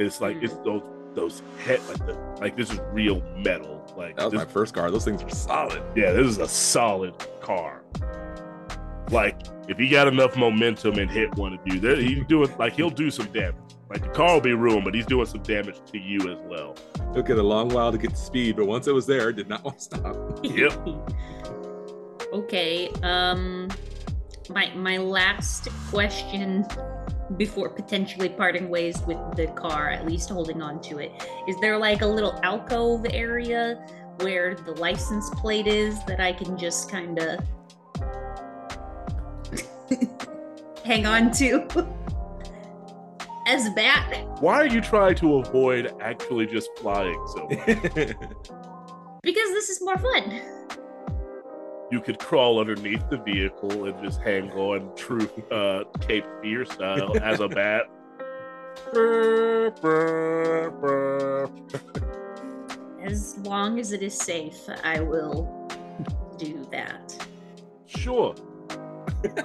[0.00, 0.82] it's like it's those
[1.14, 4.74] those head like the like this is real metal like That was this, my first
[4.74, 4.90] car.
[4.90, 5.82] Those things are solid.
[5.96, 7.82] yeah this is a solid car
[9.10, 9.36] like
[9.68, 12.90] if he got enough momentum and hit one of you there he's doing like he'll
[12.90, 13.56] do some damage
[13.88, 16.76] like the car will be ruined but he's doing some damage to you as well
[17.12, 19.32] Took it a long while to get to speed, but once it was there, it
[19.36, 20.38] did not want to stop.
[20.44, 20.72] Yep.
[22.32, 22.88] okay.
[23.02, 23.68] Um,
[24.48, 26.64] my my last question
[27.36, 31.12] before potentially parting ways with the car, at least holding on to it,
[31.48, 33.84] is there like a little alcove area
[34.20, 37.40] where the license plate is that I can just kind of
[40.84, 41.66] hang on to
[43.46, 44.26] as a bat?
[44.40, 48.16] why are you trying to avoid actually just flying so much
[49.22, 50.40] Because this is more fun.
[51.90, 57.14] You could crawl underneath the vehicle and just hang on true uh Cape Fear style
[57.22, 57.82] as a bat.
[63.02, 65.68] As long as it is safe, I will
[66.38, 67.26] do that.
[67.86, 68.34] Sure.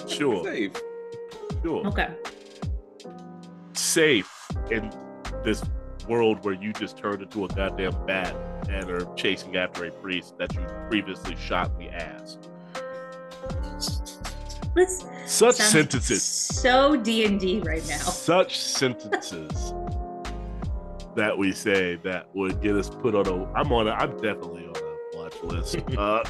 [0.08, 0.44] Sure.
[0.44, 0.72] Safe.
[1.64, 1.88] Sure.
[1.88, 2.10] Okay.
[3.74, 4.32] Safe
[4.72, 4.92] in
[5.44, 5.64] this
[6.08, 8.36] world where you just turned into a goddamn bat
[8.76, 12.38] and are chasing after a priest that you previously shot in the ass.
[14.76, 16.22] This Such sentences.
[16.22, 17.98] So D and D right now.
[17.98, 19.74] such sentences
[21.16, 24.68] that we say that would get us put on a I'm on a I'm definitely
[24.68, 25.78] on a watch list.
[25.98, 26.22] Uh,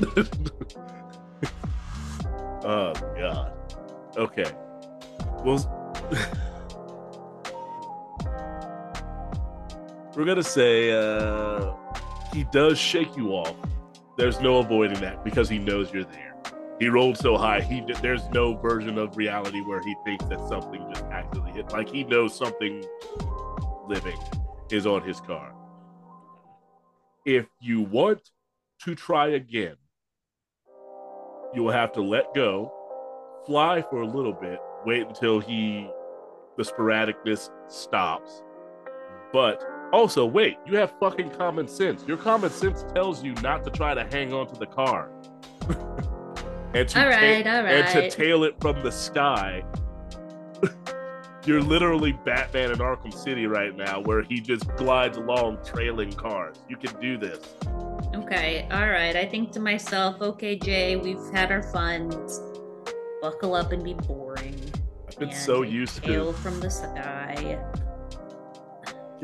[2.63, 3.53] oh god.
[4.15, 4.51] Okay.
[5.43, 5.57] Well
[10.15, 11.73] we're gonna say uh
[12.35, 13.55] he does shake you off.
[14.17, 16.35] There's no avoiding that because he knows you're there.
[16.79, 17.61] He rolled so high.
[17.61, 21.71] He there's no version of reality where he thinks that something just actually hit.
[21.71, 22.83] Like he knows something
[23.87, 24.17] living
[24.69, 25.53] is on his car.
[27.25, 28.29] If you want
[28.81, 29.77] to try again,
[31.53, 32.73] you will have to let go,
[33.45, 35.89] fly for a little bit, wait until he
[36.57, 38.43] the sporadicness stops.
[39.31, 42.03] But also, wait, you have fucking common sense.
[42.07, 45.09] Your common sense tells you not to try to hang on to the car.
[46.73, 49.63] and to All ta- right, all and to tail it from the sky.
[51.45, 56.57] You're literally Batman in Arkham City right now, where he just glides along trailing cars.
[56.67, 57.39] You can do this.
[58.15, 59.15] Okay, all right.
[59.15, 62.09] I think to myself, okay, Jae, we've had our fun.
[63.21, 64.59] Buckle up and be boring.
[65.07, 67.59] I've been And so used tail to from the sky.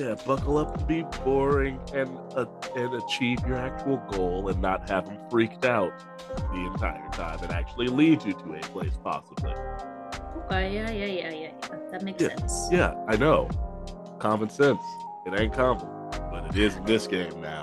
[0.01, 2.45] Yeah, buckle up to be boring and uh,
[2.75, 5.91] and achieve your actual goal and not have them freaked out
[6.35, 9.51] the entire time and actually lead you to a place possibly.
[10.45, 11.77] Okay, yeah, yeah, yeah, yeah, yeah.
[11.91, 12.67] That makes Yeah, sense.
[12.71, 13.47] Yeah, I know.
[14.19, 14.81] common sense.
[15.27, 15.87] It ain't common,
[16.31, 17.61] but it is in this game now.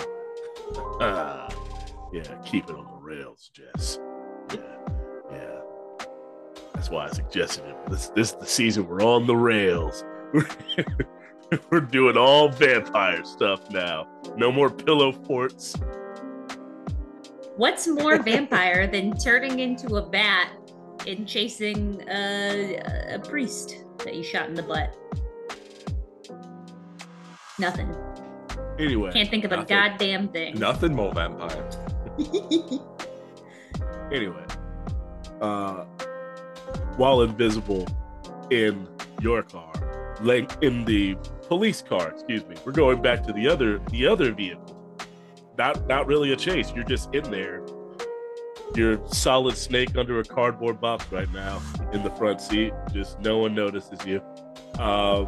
[1.01, 1.49] Ah,
[2.13, 3.99] yeah, keep it on the rails, Jess.
[4.55, 4.61] Yeah,
[5.33, 5.61] yeah.
[6.75, 7.77] That's why I suggested it.
[7.91, 10.05] This this is the season we're on the rails.
[11.71, 14.07] we're doing all vampire stuff now.
[14.37, 15.75] No more pillow forts.
[17.57, 20.53] What's more vampire than turning into a bat
[21.07, 22.77] and chasing a,
[23.11, 24.95] a priest that you shot in the butt?
[27.59, 27.95] Nothing.
[28.79, 30.57] Anyway, Can't think of a goddamn thing.
[30.59, 31.69] Nothing more vampire.
[34.13, 34.45] anyway,
[35.41, 35.85] uh,
[36.97, 37.87] while invisible
[38.51, 38.89] in
[39.21, 39.73] your car,
[40.21, 41.17] like in the
[41.49, 44.77] police car, excuse me, we're going back to the other the other vehicle.
[45.57, 46.73] Not not really a chase.
[46.75, 47.63] You're just in there.
[48.77, 51.61] You're solid snake under a cardboard box right now
[51.93, 52.73] in the front seat.
[52.93, 54.21] Just no one notices you.
[54.79, 55.27] Um,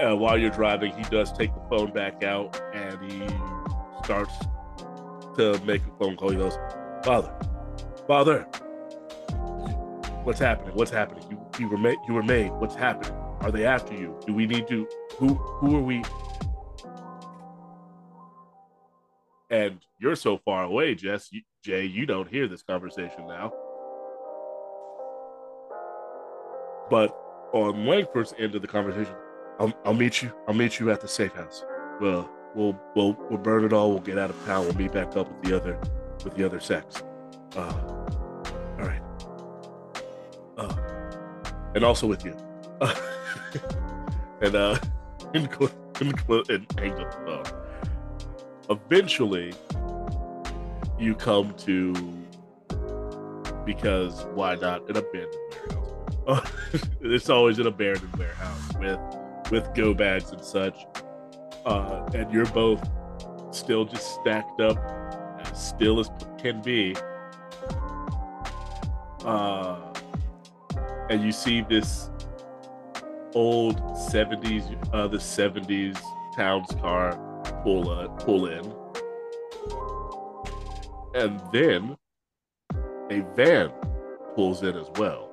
[0.00, 3.24] uh, while you're driving, he does take the phone back out and he
[4.02, 4.34] starts
[5.36, 6.30] to make a phone call.
[6.30, 6.58] He goes,
[7.04, 7.32] "Father,
[8.08, 8.40] father,
[10.24, 10.74] what's happening?
[10.74, 11.24] What's happening?
[11.30, 11.98] You you were made.
[12.08, 12.50] You were made.
[12.50, 13.21] What's happening?
[13.42, 14.18] Are they after you?
[14.26, 14.86] Do we need to?
[15.18, 16.02] Who who are we?"
[19.50, 21.28] And you're so far away, Jess.
[21.30, 23.52] You, Jay, you don't hear this conversation now.
[26.88, 27.14] But
[27.52, 29.14] on Langford's end of the conversation,
[29.58, 30.32] I'll, I'll meet you.
[30.48, 31.64] I'll meet you at the safe house.
[32.00, 33.90] Well, we'll we'll we'll burn it all.
[33.90, 34.64] We'll get out of town.
[34.64, 35.78] We'll meet back up with the other
[36.24, 37.02] with the other sex.
[37.56, 37.72] Uh,
[38.78, 39.02] all right.
[40.56, 40.74] Uh,
[41.74, 42.36] and also with you.
[42.82, 42.94] Uh,
[44.42, 44.78] and uh,
[45.34, 45.48] and,
[46.50, 47.52] and, and.
[48.70, 49.52] Eventually,
[50.98, 51.92] you come to
[53.64, 55.36] because why not an abandoned
[56.26, 56.50] warehouse?
[57.00, 58.98] it's always an abandoned warehouse with
[59.50, 60.84] with go bags and such.
[61.64, 62.82] Uh, and you're both
[63.52, 64.78] still just stacked up
[65.40, 66.96] as still as can be.
[69.24, 69.78] Uh,
[71.10, 72.10] and you see this
[73.34, 75.98] old 70s, uh, the 70s
[76.36, 77.16] town's car
[77.62, 78.72] pull, uh, pull in.
[81.14, 81.96] And then
[83.10, 83.70] a van
[84.34, 85.32] pulls in as well.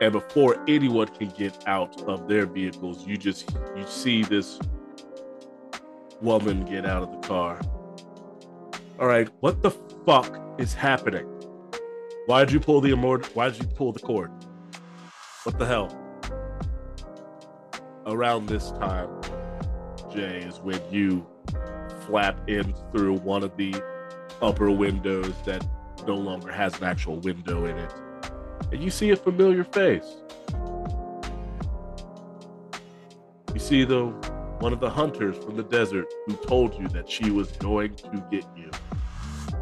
[0.00, 4.58] and before anyone can get out of their vehicles you just you see this
[6.20, 7.60] woman get out of the car
[8.98, 9.70] all right what the
[10.06, 11.26] fuck is happening
[12.26, 14.30] why did you pull the immort why did you pull the cord
[15.44, 15.96] what the hell
[18.06, 19.08] around this time
[20.12, 21.26] jay is when you
[22.06, 23.74] flap in through one of the
[24.42, 25.64] upper windows that
[26.06, 27.92] no longer has an actual window in it
[28.72, 30.22] and you see a familiar face.
[33.52, 34.06] You see the
[34.60, 38.24] one of the hunters from the desert who told you that she was going to
[38.30, 38.70] get you.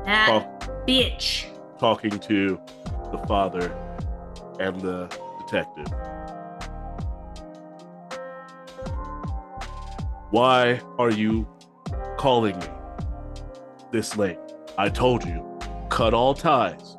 [0.04, 1.46] That Talk, bitch.
[1.78, 2.60] Talking to
[3.12, 3.72] the father
[4.60, 5.06] and the
[5.40, 5.86] detective.
[10.30, 11.48] Why are you
[12.18, 12.66] calling me
[13.92, 14.38] this late?
[14.76, 16.96] I told you, cut all ties.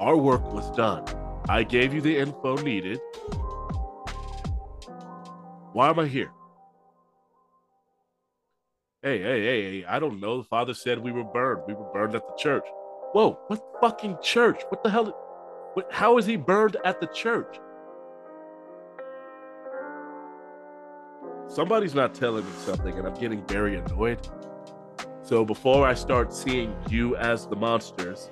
[0.00, 1.04] Our work was done.
[1.48, 3.00] I gave you the info needed.
[5.72, 6.30] Why am I here?
[9.02, 10.38] Hey, hey, hey, hey, I don't know.
[10.38, 11.62] The father said we were burned.
[11.66, 12.64] We were burned at the church.
[13.14, 14.60] Whoa, what fucking church?
[14.68, 15.06] What the hell?
[15.74, 17.58] What, how is he burned at the church?
[21.48, 24.28] Somebody's not telling me something, and I'm getting very annoyed.
[25.22, 28.30] So before I start seeing you as the monsters,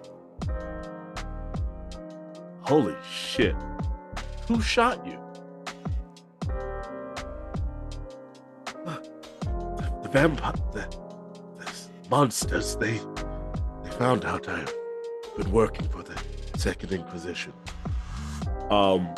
[2.73, 3.55] Holy shit.
[4.49, 5.19] Who shot you?
[9.43, 10.89] The, the vampire, the,
[11.59, 13.12] the monsters, they, they
[13.99, 14.73] found out I've
[15.37, 16.21] been working for the
[16.57, 17.53] Second Inquisition.
[18.71, 19.09] Um,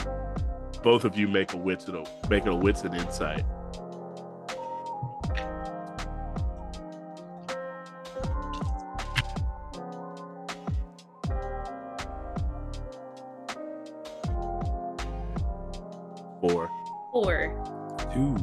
[0.83, 3.45] both of you make a wits and a, make a wits and insight.
[16.41, 16.71] Four.
[17.13, 17.97] Four.
[18.13, 18.37] Two.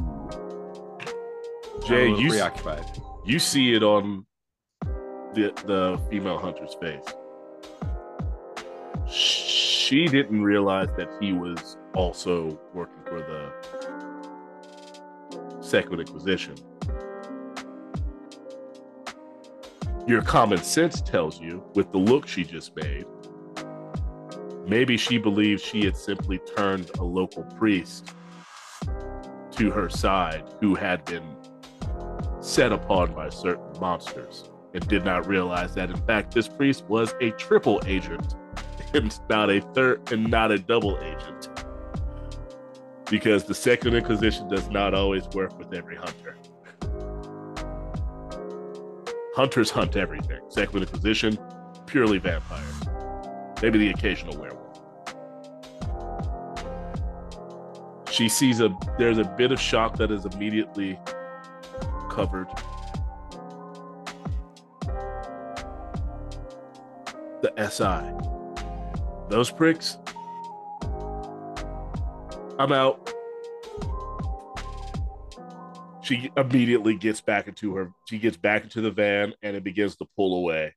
[1.86, 2.84] Jay, I'm you s- preoccupied.
[3.24, 4.26] you see it on
[5.34, 7.04] the the female hunter's face.
[9.08, 13.52] She didn't realize that he was also working for the
[15.60, 16.54] Second Inquisition.
[20.06, 23.04] Your common sense tells you, with the look she just made,
[24.66, 28.14] maybe she believed she had simply turned a local priest
[29.52, 31.36] to her side who had been
[32.40, 37.14] set upon by certain monsters and did not realize that in fact this priest was
[37.20, 38.36] a triple agent.
[38.94, 41.48] And not a third and not a double agent.
[43.10, 46.36] Because the second inquisition does not always work with every hunter.
[49.34, 50.40] Hunters hunt everything.
[50.50, 51.38] Second inquisition
[51.86, 52.82] purely vampires
[53.62, 54.60] maybe the occasional werewolf.
[58.10, 60.98] She sees a there's a bit of shock that is immediately
[62.10, 62.48] covered
[67.42, 68.12] the SI.
[69.28, 69.98] Those pricks,
[72.58, 73.12] I'm out.
[76.02, 77.92] She immediately gets back into her.
[78.08, 80.74] She gets back into the van and it begins to pull away.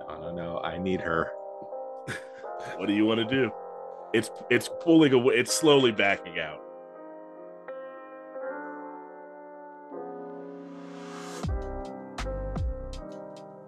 [0.00, 0.58] No, no, no.
[0.58, 1.30] I need her.
[2.76, 3.52] What do you want to do?
[4.14, 5.34] It's it's pulling away.
[5.34, 6.60] It's slowly backing out.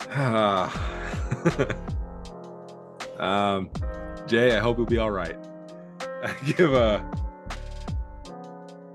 [0.16, 0.93] Ah.
[3.19, 3.70] um,
[4.27, 5.36] Jay, I hope you'll be all right.
[6.01, 7.02] I give uh,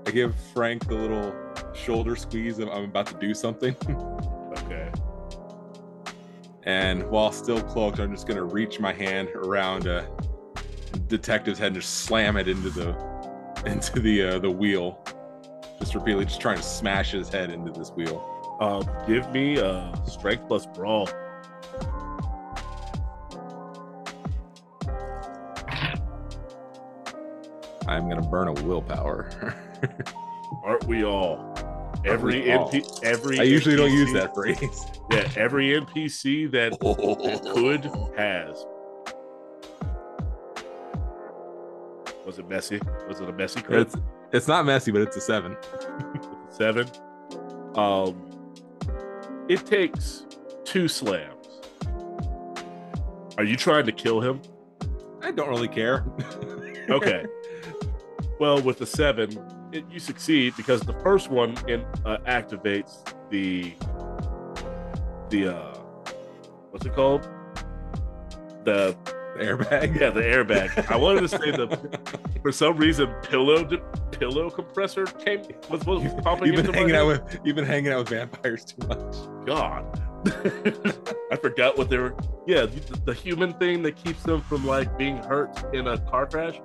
[0.06, 1.34] I give Frank the little
[1.74, 2.58] shoulder squeeze.
[2.58, 3.76] I'm, I'm about to do something,
[4.58, 4.90] Okay.
[6.64, 10.08] and while still cloaked, I'm just gonna reach my hand around a
[11.06, 12.96] detective's head and just slam it into the
[13.66, 15.04] into the uh, the wheel.
[15.78, 18.26] Just repeatedly, just trying to smash his head into this wheel.
[18.60, 21.08] Um, give me uh strength plus brawl.
[27.90, 29.28] I'm gonna burn a willpower.
[30.64, 31.52] Aren't we all?
[32.04, 32.70] Every we all?
[32.70, 34.86] NP, every I usually don't use NPC that phrase.
[35.10, 36.78] Yeah, every NPC that
[37.52, 37.84] could
[38.16, 38.64] has.
[42.24, 42.80] Was it messy?
[43.08, 43.80] Was it a messy crit?
[43.80, 43.96] It's
[44.30, 45.56] it's not messy, but it's a seven.
[46.48, 46.86] Seven.
[47.74, 48.24] Um,
[49.48, 50.26] it takes
[50.62, 51.48] two slams.
[53.36, 54.40] Are you trying to kill him?
[55.22, 56.04] I don't really care.
[56.88, 57.24] Okay.
[58.40, 59.30] Well, with the seven,
[59.70, 63.74] it, you succeed because the first one in, uh, activates the
[65.28, 65.74] the uh,
[66.70, 67.28] what's it called?
[68.64, 68.96] The
[69.36, 70.00] Airbag.
[70.00, 70.90] yeah, the airbag.
[70.90, 71.78] I wanted to say the
[72.42, 73.64] for some reason pillow
[74.10, 77.64] pillow compressor came was was You've, popping you've been into hanging out with you've been
[77.64, 79.46] hanging out with vampires too much.
[79.46, 79.84] God.
[81.32, 82.14] I forgot what they were.
[82.46, 86.26] Yeah, the, the human thing that keeps them from like being hurt in a car
[86.26, 86.60] crash.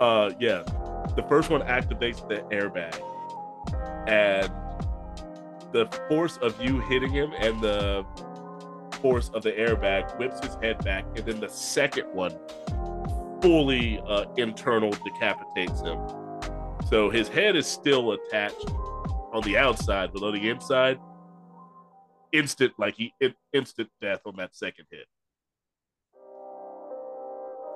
[0.00, 0.62] Uh, yeah,
[1.16, 3.00] the first one activates the airbag,
[4.06, 4.52] and
[5.72, 8.04] the force of you hitting him and the
[9.00, 12.32] force of the airbag whips his head back, and then the second one
[13.40, 15.98] fully uh, internal decapitates him.
[16.88, 18.70] So his head is still attached
[19.32, 20.98] on the outside, but on the inside,
[22.32, 25.06] instant like he in, instant death on that second hit.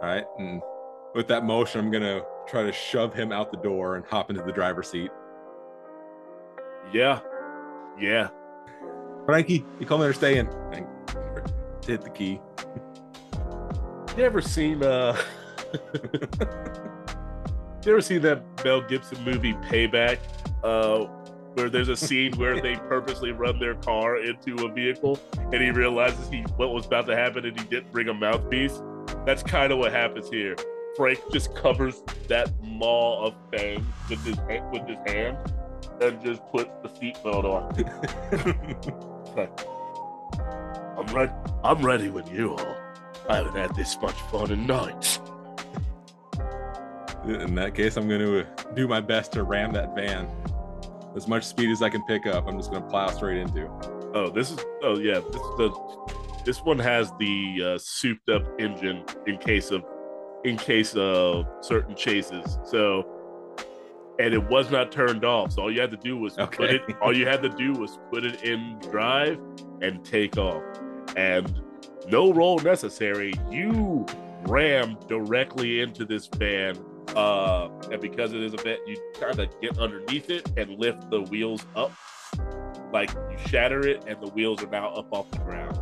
[0.03, 0.63] All right, and
[1.15, 4.43] with that motion, I'm gonna try to shove him out the door and hop into
[4.43, 5.11] the driver's seat.
[6.93, 7.21] Yeah,
[7.99, 8.29] yeah.
[9.27, 10.49] Frankie, you call me or staying?
[10.73, 10.87] And
[11.87, 12.41] hit the key.
[14.17, 15.17] You ever seen uh?
[15.95, 20.19] you ever seen that Mel Gibson movie Payback?
[20.65, 21.07] Uh,
[21.55, 25.71] where there's a scene where they purposely run their car into a vehicle, and he
[25.71, 28.81] realizes he what was about to happen, and he didn't bring a mouthpiece.
[29.27, 30.57] That's kind of what happens here.
[31.01, 34.37] Frank just covers that maw of fangs with his
[34.71, 35.39] with his hand,
[36.03, 37.75] and just puts the seatbelt on.
[39.35, 39.61] Like,
[40.99, 41.33] I'm ready.
[41.65, 42.95] I'm ready when you are.
[43.31, 45.21] I haven't had this much fun in nights.
[47.25, 50.29] In that case, I'm gonna do my best to ram that van
[51.17, 52.47] as much speed as I can pick up.
[52.47, 53.71] I'm just gonna plow straight into.
[54.13, 54.59] Oh, this is.
[54.83, 55.21] Oh, yeah.
[55.21, 55.71] This is the.
[56.45, 59.83] This one has the uh, souped-up engine in case of,
[60.45, 62.59] in case of certain chases.
[62.65, 63.07] So,
[64.19, 65.53] and it was not turned off.
[65.53, 66.83] So all you had to do was put it.
[67.01, 69.41] All you had to do was put it in drive
[69.81, 70.63] and take off,
[71.17, 71.63] and
[72.09, 73.33] no roll necessary.
[73.51, 74.07] You
[74.43, 76.79] ram directly into this van.
[77.17, 81.11] Uh, and because it is a van, you kind of get underneath it and lift
[81.11, 81.93] the wheels up
[82.93, 85.79] like you shatter it and the wheels are now up off the ground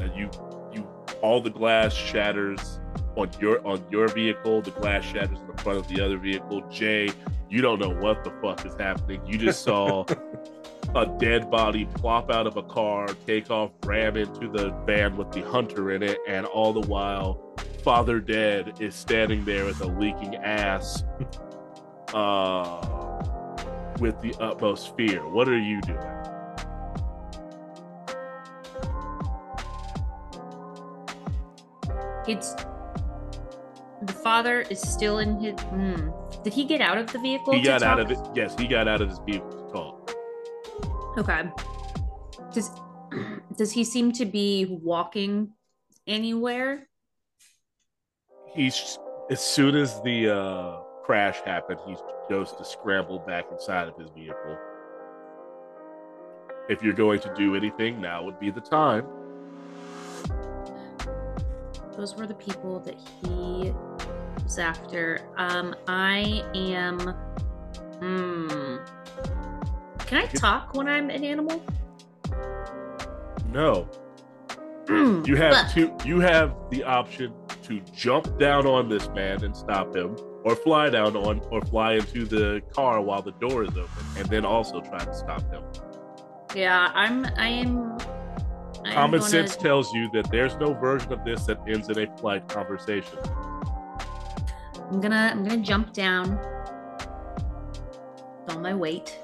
[0.00, 0.30] and you
[0.72, 0.86] you
[1.22, 2.80] all the glass shatters
[3.16, 6.62] on your on your vehicle the glass shatters in the front of the other vehicle
[6.70, 7.10] jay
[7.48, 10.04] you don't know what the fuck is happening you just saw
[10.94, 15.30] a dead body plop out of a car take off ram into the van with
[15.32, 19.86] the hunter in it and all the while father dead is standing there with a
[19.86, 21.04] leaking ass
[22.14, 23.00] uh
[24.00, 25.20] with the utmost fear.
[25.28, 25.98] What are you doing?
[32.26, 32.54] It's
[34.02, 35.54] the father is still in his.
[35.56, 36.42] Mm.
[36.42, 37.54] Did he get out of the vehicle?
[37.54, 38.18] He got out of it.
[38.34, 40.14] Yes, he got out of his vehicle to talk.
[41.18, 41.50] Okay.
[42.52, 42.70] Does
[43.56, 45.52] does he seem to be walking
[46.06, 46.88] anywhere?
[48.54, 48.98] He's
[49.30, 51.96] as soon as the uh crash happened, he
[52.28, 54.56] goes to scramble back inside of his vehicle.
[56.68, 59.04] If you're going to do anything, now would be the time.
[61.96, 63.74] Those were the people that he
[64.58, 65.20] after.
[65.36, 66.98] Um, I am.
[68.00, 68.76] Hmm.
[70.06, 71.62] Can I talk when I'm an animal?
[73.52, 73.88] No,
[74.88, 75.94] you have two.
[76.04, 77.32] You have the option
[77.64, 81.94] to jump down on this man and stop him, or fly down on, or fly
[81.94, 85.62] into the car while the door is open, and then also try to stop him.
[86.54, 87.26] Yeah, I'm.
[87.36, 87.92] I am.
[88.84, 91.88] I am Common gonna- sense tells you that there's no version of this that ends
[91.88, 93.18] in a polite conversation.
[94.90, 95.30] I'm gonna.
[95.32, 96.36] I'm gonna jump down.
[98.46, 99.18] with all my weight.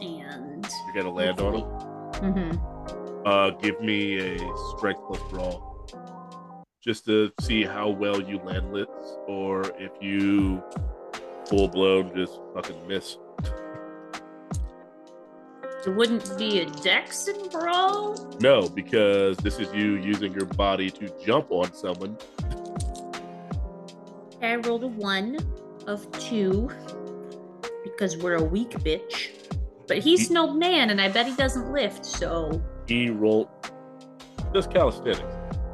[0.00, 0.66] And.
[0.86, 1.64] You're gonna land on him.
[2.32, 3.26] Mm-hmm.
[3.26, 4.38] Uh, give me a
[4.76, 5.88] strength plus brawl,
[6.82, 10.62] just to see how well you land lits, or if you
[11.46, 13.16] full blown just fucking miss.
[15.86, 18.16] It wouldn't be a dex and brawl.
[18.40, 22.16] No, because this is you using your body to jump on someone.
[24.44, 25.38] I rolled a one
[25.86, 26.70] of two
[27.82, 29.30] because we're a weak bitch.
[29.86, 32.04] But he's an old man, and I bet he doesn't lift.
[32.06, 33.48] So He rolled
[34.54, 35.20] just calisthenics.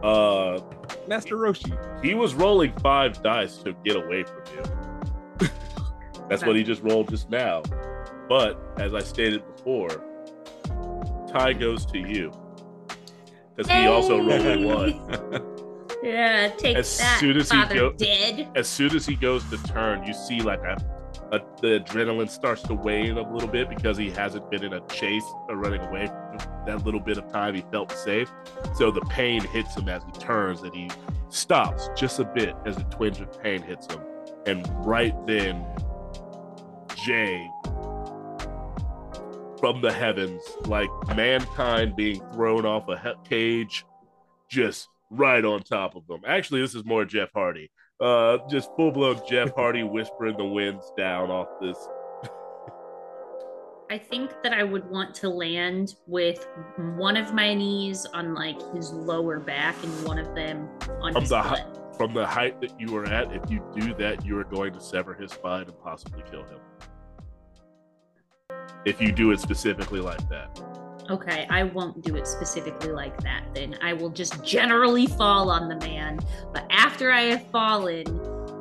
[0.03, 0.61] Uh,
[1.07, 1.77] Master Roshi.
[2.03, 5.49] he was rolling five dice to get away from you.
[6.29, 7.63] That's what he just rolled just now.
[8.29, 10.03] But as I stated before,
[11.29, 12.33] tie goes to you.
[13.55, 15.57] Because he also rolled a one.
[16.03, 18.49] Yeah, take As that, soon as he father go- dead.
[18.55, 20.77] As soon as he goes to turn, you see like a,
[21.33, 24.81] a the adrenaline starts to wane a little bit because he hasn't been in a
[24.89, 26.07] chase or running away.
[26.67, 28.31] That little bit of time he felt safe.
[28.77, 30.91] So the pain hits him as he turns and he
[31.29, 34.01] stops just a bit as a twinge of pain hits him.
[34.47, 35.65] And right then,
[37.05, 37.47] Jay
[39.59, 43.85] from the heavens, like mankind being thrown off a he- cage,
[44.49, 46.21] just right on top of them.
[46.27, 47.71] Actually, this is more Jeff Hardy.
[48.01, 51.77] Uh, just full blown Jeff Hardy Whisper in the Winds down off this.
[53.91, 56.47] I think that I would want to land with
[56.97, 60.69] one of my knees on like his lower back and one of them
[61.01, 61.67] on From his the hi-
[61.97, 64.81] From the height that you are at, if you do that, you are going to
[64.81, 66.61] sever his spine and possibly kill him.
[68.85, 70.80] If you do it specifically like that.
[71.11, 73.77] Okay, I won't do it specifically like that then.
[73.83, 76.21] I will just generally fall on the man.
[76.53, 78.07] But after I have fallen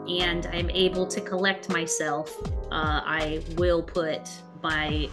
[0.10, 2.36] and I'm able to collect myself,
[2.72, 4.28] uh, I will put
[4.64, 5.08] my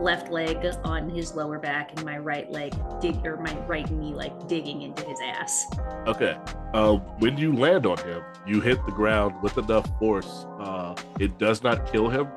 [0.00, 4.12] left leg on his lower back and my right leg dig or my right knee
[4.12, 5.64] like digging into his ass.
[6.06, 6.36] Okay.
[6.74, 10.44] Uh, when you land on him, you hit the ground with enough force.
[10.60, 12.28] Uh, it does not kill him,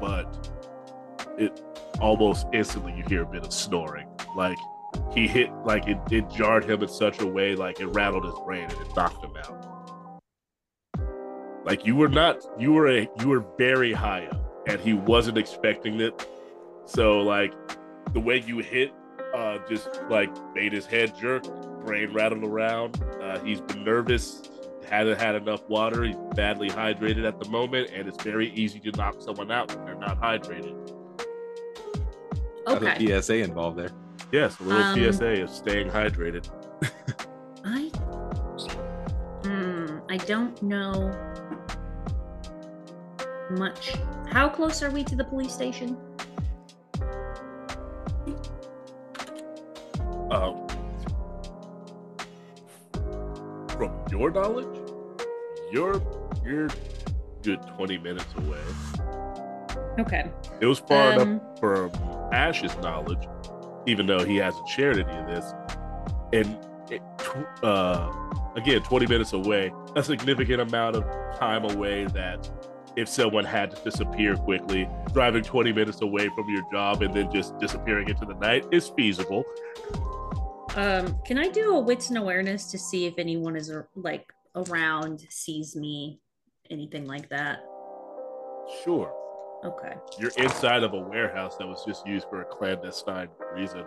[0.00, 0.48] but
[1.36, 1.60] it
[2.00, 4.08] almost instantly you hear a bit of snoring.
[4.36, 4.58] Like
[5.12, 8.34] he hit, like it, it jarred him in such a way, like it rattled his
[8.44, 10.20] brain and it knocked him out.
[11.64, 15.36] Like you were not, you were a, you were very high up, and he wasn't
[15.36, 16.26] expecting it.
[16.86, 17.52] So like
[18.14, 18.92] the way you hit,
[19.34, 21.44] uh, just like made his head jerk
[21.84, 23.02] brain rattled around.
[23.22, 24.42] Uh, he's been nervous,
[24.88, 26.04] hasn't had enough water.
[26.04, 29.84] He's badly hydrated at the moment, and it's very easy to knock someone out when
[29.84, 30.97] they're not hydrated.
[32.66, 33.12] Got Okay.
[33.12, 33.90] a PSA involved there.
[34.32, 36.48] Yes, a little Um, PSA of staying hydrated.
[37.64, 37.90] I
[39.44, 41.14] hmm, I don't know
[43.50, 43.94] much.
[44.26, 45.96] How close are we to the police station?
[50.30, 50.66] Um,
[53.68, 54.78] from your knowledge,
[55.72, 56.02] you're
[56.44, 56.68] you're
[57.42, 58.60] good twenty minutes away.
[59.98, 60.30] Okay.
[60.60, 61.90] It was far enough Um, from
[62.32, 63.26] Ash's knowledge,
[63.86, 65.52] even though he hasn't shared any of this.
[66.32, 66.58] And
[66.90, 67.02] it,
[67.62, 68.10] uh,
[68.56, 71.04] again, 20 minutes away, a significant amount of
[71.38, 72.50] time away that
[72.96, 77.30] if someone had to disappear quickly, driving 20 minutes away from your job and then
[77.30, 79.44] just disappearing into the night is feasible.
[80.74, 85.26] Um, can I do a wits and awareness to see if anyone is like around,
[85.28, 86.20] sees me,
[86.70, 87.60] anything like that?
[88.84, 89.14] Sure.
[89.64, 89.94] Okay.
[90.18, 93.84] You're inside of a warehouse that was just used for a clandestine reason.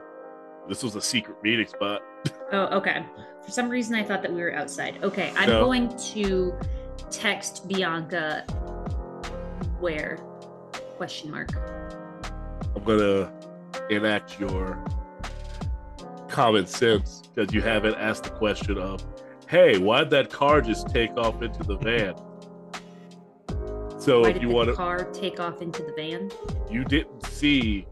[0.68, 2.02] This was a secret meeting spot.
[2.54, 3.06] Oh, okay.
[3.46, 5.02] For some reason, I thought that we were outside.
[5.04, 5.64] Okay, I'm No.
[5.64, 6.54] going to
[7.10, 8.42] text Bianca.
[9.80, 10.18] Where?
[10.98, 11.50] Question mark.
[12.76, 13.32] I'm gonna
[13.90, 14.84] enact your
[16.28, 19.02] common sense because you haven't asked the question of,
[19.48, 22.16] "Hey, why'd that car just take off into the van?"
[24.02, 26.32] So Why if did you want to, car take off into the van?
[26.72, 27.86] you didn't see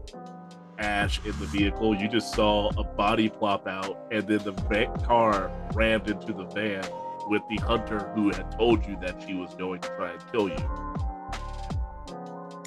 [0.80, 1.94] Ash in the vehicle.
[1.94, 6.46] You just saw a body plop out, and then the va- car rammed into the
[6.46, 6.84] van
[7.28, 10.48] with the hunter who had told you that she was going to try and kill
[10.48, 10.56] you.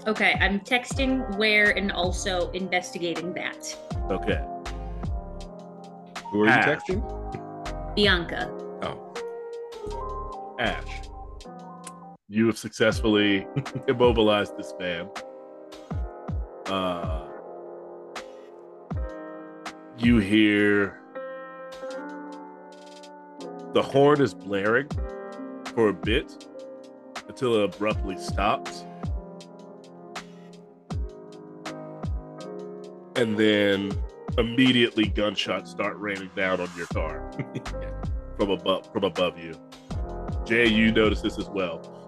[0.07, 3.78] Okay, I'm texting where and also investigating that.
[4.10, 4.41] Okay.
[6.32, 7.03] Who are you texting?
[7.94, 8.49] Bianca.
[8.84, 11.02] Oh, Ash,
[12.34, 13.46] you have successfully
[13.88, 15.08] immobilized this man.
[16.66, 17.28] Uh,
[20.00, 21.00] you hear
[23.74, 24.90] the horn is blaring
[25.76, 26.48] for a bit
[27.28, 28.84] until it abruptly stops.
[33.16, 33.92] And then
[34.40, 37.32] immediately gunshots start raining down on your car
[38.38, 39.54] from above from above you.
[40.46, 42.03] Jay, you notice this as well.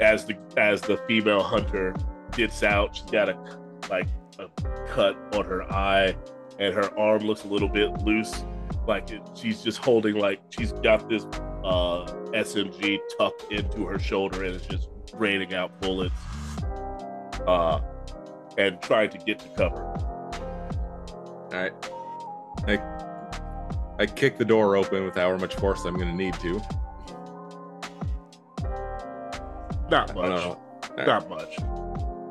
[0.00, 1.94] As the as the female hunter
[2.32, 3.58] gets out, she's got a
[3.90, 4.08] like
[4.38, 4.48] a
[4.86, 6.16] cut on her eye,
[6.58, 8.44] and her arm looks a little bit loose.
[8.86, 11.24] Like it, she's just holding like she's got this
[11.64, 16.14] uh, SMG tucked into her shoulder, and it's just raining out bullets.
[17.46, 17.80] Uh,
[18.58, 19.82] and trying to get to cover.
[19.82, 21.72] all right.
[22.66, 23.00] I
[23.98, 26.60] I kick the door open with however much force I'm going to need to.
[29.90, 30.56] Not much.
[30.96, 31.58] not much.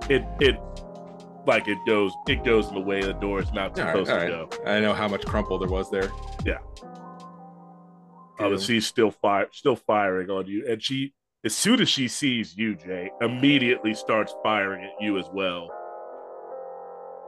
[0.09, 0.57] It it
[1.45, 4.21] like it goes it goes in the way the door is not supposed all to
[4.21, 4.51] right.
[4.51, 4.65] go.
[4.65, 6.09] I know how much crumple there was there.
[6.45, 6.59] Yeah.
[8.39, 11.13] Uh, but she's still fire still firing on you, and she
[11.45, 15.69] as soon as she sees you, Jay, immediately starts firing at you as well.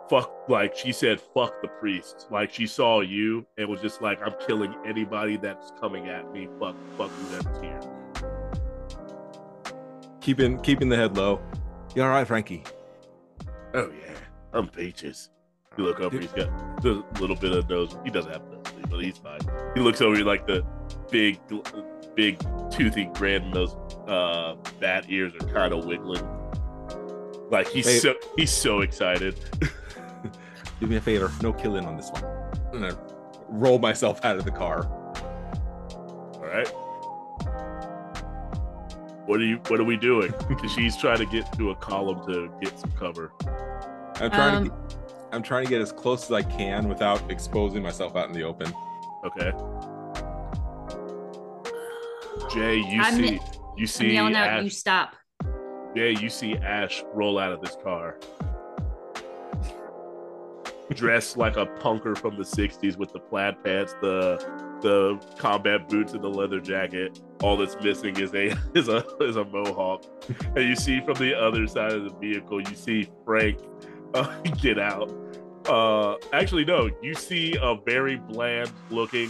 [0.09, 2.27] Fuck, like she said, fuck the priest.
[2.29, 6.49] Like she saw you and was just like, I'm killing anybody that's coming at me.
[6.59, 7.79] Fuck, fuck whoever's here.
[10.21, 11.41] Keeping keeping the head low.
[11.95, 12.63] You all right, Frankie?
[13.73, 14.13] Oh yeah,
[14.53, 15.29] I'm Peaches.
[15.77, 17.95] You look over, he's got the little bit of nose.
[18.03, 19.39] He doesn't have nose, but he's fine.
[19.73, 20.65] He looks over, like the
[21.09, 21.39] big,
[22.15, 22.37] big
[22.69, 23.73] toothy grand those
[24.07, 26.25] uh, bat ears are kind of wiggling.
[27.49, 27.99] Like he's Hey.
[27.99, 29.39] so he's so excited.
[30.81, 32.25] Do me a favor, no killing on this one.
[32.73, 32.91] And I
[33.47, 34.85] roll myself out of the car.
[36.35, 36.69] All right.
[39.31, 39.61] What are you?
[39.69, 40.33] What are we doing?
[40.49, 43.31] Because she's trying to get to a column to get some cover.
[44.17, 44.97] I'm trying Um, to get,
[45.31, 48.43] I'm trying to get as close as I can without exposing myself out in the
[48.43, 48.73] open.
[49.23, 49.51] Okay.
[52.53, 53.39] Jay, you I'm- see, you
[53.83, 55.15] I'm see yelling out, you stop.
[55.95, 58.17] Yeah, you see Ash roll out of this car.
[60.89, 64.45] Dressed like a punker from the 60s with the plaid pants, the
[64.81, 67.17] the combat boots and the leather jacket.
[67.41, 70.05] All that's missing is a is a is a mohawk.
[70.55, 73.59] And you see from the other side of the vehicle, you see Frank
[74.13, 75.11] uh, get out.
[75.67, 79.29] Uh actually no, you see a very bland looking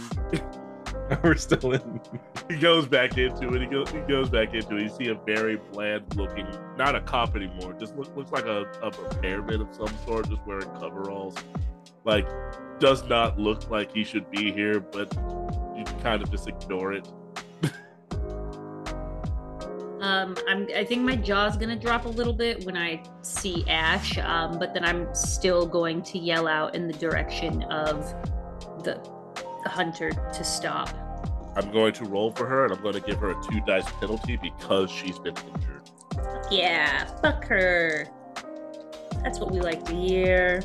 [1.22, 2.00] We're still in.
[2.48, 3.60] he goes back into it.
[3.60, 4.82] He goes, he goes back into it.
[4.82, 7.74] You see a very bland looking, not a cop anymore.
[7.78, 11.36] Just look, looks like a, a repairman of some sort, just wearing coveralls.
[12.04, 12.28] Like,
[12.78, 15.12] does not look like he should be here, but
[15.76, 17.06] you kind of just ignore it.
[20.02, 20.66] Um, I'm.
[20.74, 24.18] I think my jaw's gonna drop a little bit when I see Ash.
[24.18, 28.12] Um, but then I'm still going to yell out in the direction of
[28.82, 29.00] the,
[29.62, 30.88] the hunter to stop.
[31.54, 33.88] I'm going to roll for her, and I'm going to give her a two dice
[34.00, 35.88] penalty because she's been injured.
[36.50, 38.08] Yeah, fuck her.
[39.22, 40.62] That's what we like to hear.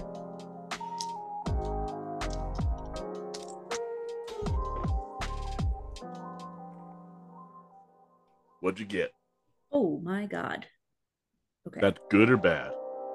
[8.62, 9.14] What'd you get?
[9.80, 10.66] Oh my god.
[11.68, 11.82] Okay.
[11.82, 12.72] That good or bad?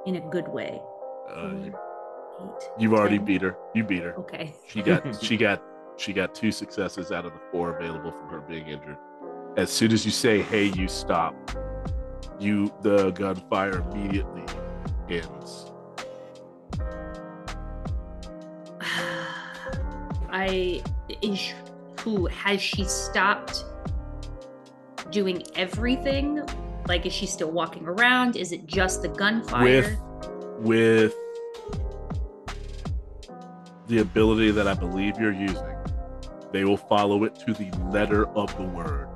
[0.07, 0.81] in a good way.
[1.29, 3.25] Uh, you, Four, eight, you've already 10.
[3.25, 3.57] beat her.
[3.75, 4.15] You beat her.
[4.19, 4.55] Okay.
[4.69, 5.61] She got she got
[5.97, 8.97] she got two successes out of the four available from her being injured.
[9.57, 11.35] As soon as you say, "Hey, you stop,"
[12.39, 14.45] you the gunfire immediately
[15.11, 15.73] ends.
[20.31, 20.81] I
[21.23, 21.55] is
[22.01, 23.65] who has she stopped
[25.13, 26.43] doing everything?
[26.89, 28.37] Like, is she still walking around?
[28.37, 29.65] Is it just the gunfire?
[29.65, 30.01] with
[30.59, 31.15] with
[33.89, 35.77] the ability that I believe you're using,
[36.53, 39.09] they will follow it to the letter of the word.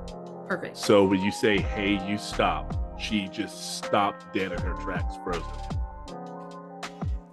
[0.47, 0.77] Perfect.
[0.77, 5.43] So when you say, "Hey, you stop," she just stopped dead in her tracks, frozen.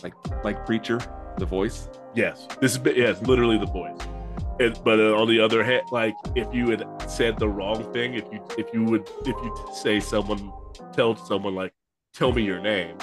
[0.02, 0.14] Like
[0.44, 0.98] like preacher,
[1.38, 1.88] the voice.
[2.14, 3.98] Yes, this is yeah, it's literally the voice.
[4.60, 8.14] And, but uh, on the other hand, like if you had said the wrong thing,
[8.14, 10.52] if you if you would if you say someone
[10.93, 11.72] tell someone like
[12.12, 12.97] tell me your name,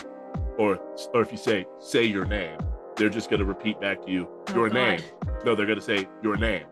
[0.58, 0.80] or
[1.14, 2.58] or if you say say your name,
[2.96, 4.76] they're just gonna repeat back to you Oh, your God.
[4.76, 5.02] name.
[5.46, 6.64] No, they're gonna say your name.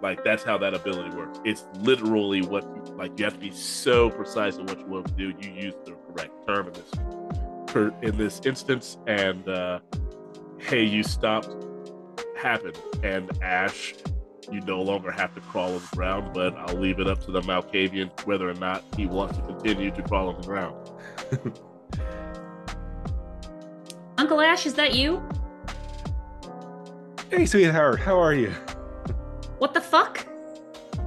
[0.00, 1.40] Like that's how that ability works.
[1.44, 5.06] It's literally what you, like you have to be so precise in what you want
[5.08, 5.32] to do.
[5.40, 9.80] You use the correct term in this in this instance, and uh,
[10.58, 11.56] hey, you stopped
[12.36, 13.94] happened, and Ash,
[14.50, 16.32] you no longer have to crawl on the ground.
[16.34, 19.90] But I'll leave it up to the Malkavian whether or not he wants to continue
[19.90, 20.76] to crawl on the ground.
[24.18, 25.22] Uncle Ash, is that you?
[27.30, 28.50] Hey, sweetheart, how are you?
[29.58, 30.26] What the fuck?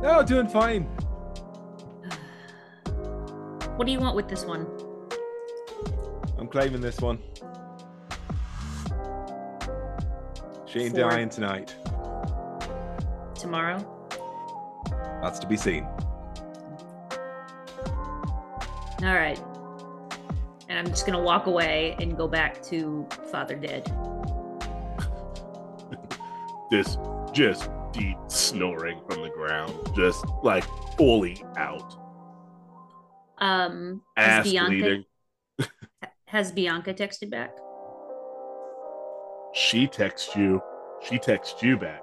[0.04, 0.84] Oh, doing fine.
[3.76, 4.66] What do you want with this one?
[6.38, 7.20] I'm claiming this one.
[10.66, 11.76] She ain't For- dying tonight.
[13.36, 13.86] Tomorrow?
[15.22, 15.86] That's to be seen.
[19.04, 19.40] All right.
[20.70, 23.92] And I'm just gonna walk away and go back to Father Dead.
[26.72, 26.98] This
[27.32, 30.66] just deep snoring from the ground, just like
[30.98, 31.96] fully out,
[33.38, 35.06] Um, has ass Bianca bleeding.
[36.26, 37.56] has Bianca texted back?
[39.54, 40.60] She texts you.
[41.08, 42.02] She texts you back.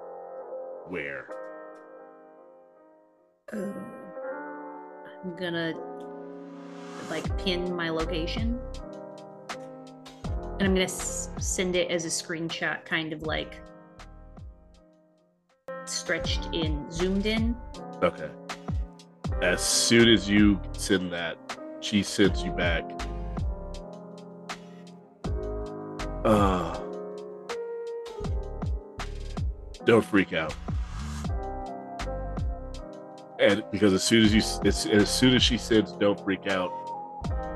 [0.92, 1.24] Where?
[3.50, 5.72] I'm gonna
[7.08, 8.60] like pin my location,
[9.48, 13.58] and I'm gonna s- send it as a screenshot, kind of like
[15.86, 17.56] stretched in, zoomed in.
[18.02, 18.28] Okay.
[19.40, 21.38] As soon as you send that,
[21.80, 22.84] she sends you back.
[26.22, 26.78] Uh,
[29.86, 30.54] don't freak out.
[33.42, 36.70] And because as soon as you, as, as soon as she sends "Don't freak out,"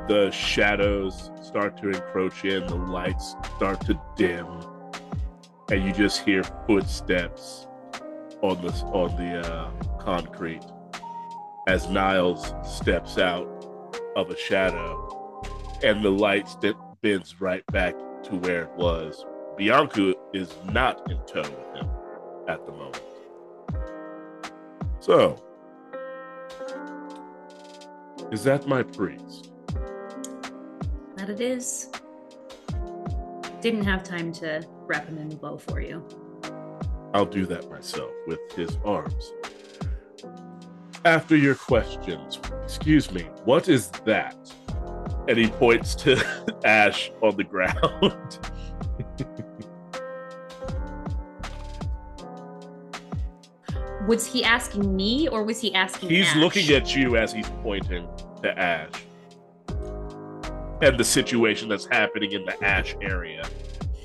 [0.08, 4.46] the shadows start to encroach in, the lights start to dim,
[5.70, 7.68] and you just hear footsteps
[8.42, 10.64] on the on the uh, concrete
[11.68, 13.46] as Niles steps out
[14.16, 15.40] of a shadow,
[15.84, 17.94] and the light st- bends right back
[18.24, 19.24] to where it was.
[19.56, 21.88] Bianca is not in tow with him
[22.48, 23.02] at the moment.
[24.98, 25.36] So,
[28.30, 29.52] is that my priest?
[31.16, 31.90] That it is.
[33.60, 36.06] Didn't have time to wrap him in a bow for you.
[37.14, 39.32] I'll do that myself with his arms.
[41.04, 44.36] After your questions, excuse me, what is that?
[45.28, 46.22] And he points to
[46.64, 48.38] Ash on the ground.
[54.06, 56.10] Was he asking me or was he asking?
[56.10, 56.36] He's Ash?
[56.36, 58.08] looking at you as he's pointing
[58.42, 58.90] to Ash.
[60.82, 63.44] And the situation that's happening in the Ash area.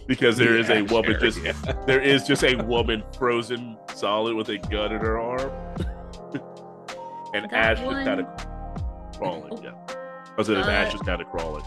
[0.07, 1.39] Because there is a Ash woman just
[1.85, 5.51] there is just a woman frozen solid with a gun in her arm.
[7.33, 8.27] and That Ash just one- kind of
[9.17, 9.61] crawling, Oh.
[9.63, 9.95] yeah.
[10.37, 11.63] I said Uh, Ash is kind of crawling.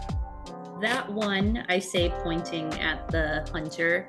[0.81, 4.09] That one, I say, pointing at the hunter,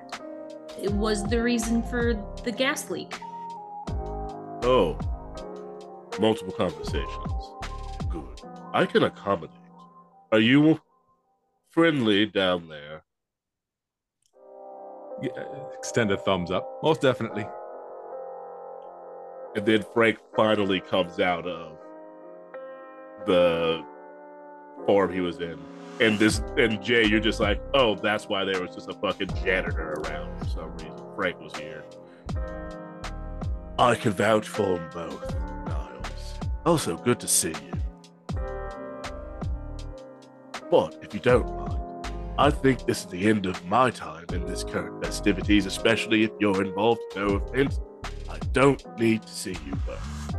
[0.82, 3.14] it was the reason for the gas leak.
[4.66, 4.98] Oh.
[6.20, 7.54] Multiple conversations.
[8.10, 8.42] Good.
[8.74, 9.56] I can accommodate.
[10.32, 10.82] Are you
[11.70, 13.04] friendly down there?
[15.22, 15.44] Yeah,
[15.78, 16.68] extend a thumbs up.
[16.82, 17.46] Most definitely.
[19.56, 21.78] And then Frank finally comes out of
[23.28, 23.86] the
[24.88, 25.60] form he was in.
[26.02, 29.30] And this and Jay, you're just like, oh, that's why there was just a fucking
[29.44, 31.02] janitor around for some reason.
[31.16, 31.84] Frank was here.
[33.78, 35.36] I can vouch for them both,
[35.66, 36.36] Niles.
[36.66, 37.74] Also, good to see you.
[40.72, 42.08] But if you don't mind,
[42.38, 46.32] I think this is the end of my time in this current festivities, especially if
[46.40, 47.02] you're involved.
[47.16, 47.80] No offense,
[48.30, 50.34] I don't need to see you both.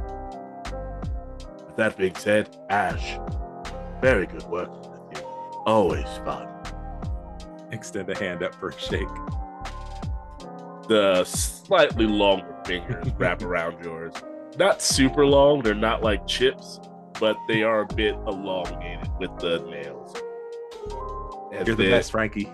[1.67, 3.19] With that being said, Ash,
[4.01, 5.27] very good working with you.
[5.67, 6.49] Always fun.
[7.71, 9.07] Extend a hand up for a shake.
[10.89, 14.13] The slightly longer fingers wrap around yours.
[14.59, 16.81] Not super long, they're not like chips,
[17.21, 20.15] but they are a bit elongated with the nails.
[21.55, 22.51] And You're the best, Frankie.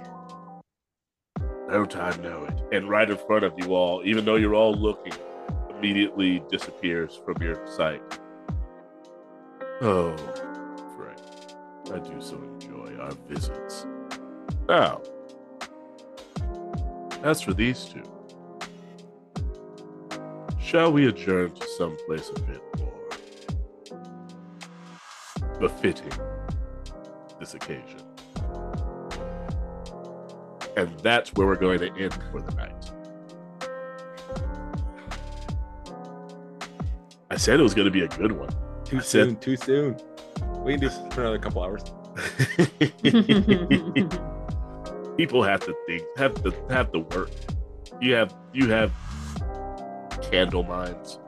[1.68, 2.76] No time, know it?
[2.76, 5.14] And right in front of you all, even though you're all looking,
[5.70, 8.02] immediately disappears from your sight.
[9.80, 10.14] Oh,
[10.96, 11.18] Frank,
[11.92, 13.86] I do so enjoy our visits.
[14.68, 15.00] Now,
[17.22, 18.04] as for these two,
[20.72, 23.10] shall we adjourn to some place a bit more
[25.60, 26.10] befitting
[27.38, 28.00] this occasion?
[30.78, 32.90] And that's where we're going to end for the night.
[37.30, 38.48] I said it was going to be a good one.
[38.84, 39.36] Too I said- soon.
[39.36, 39.96] Too soon.
[40.64, 41.82] We can do this for another couple hours.
[45.18, 47.28] People have to think, have to have to work.
[48.00, 48.90] You have you have
[50.32, 51.18] candle minds,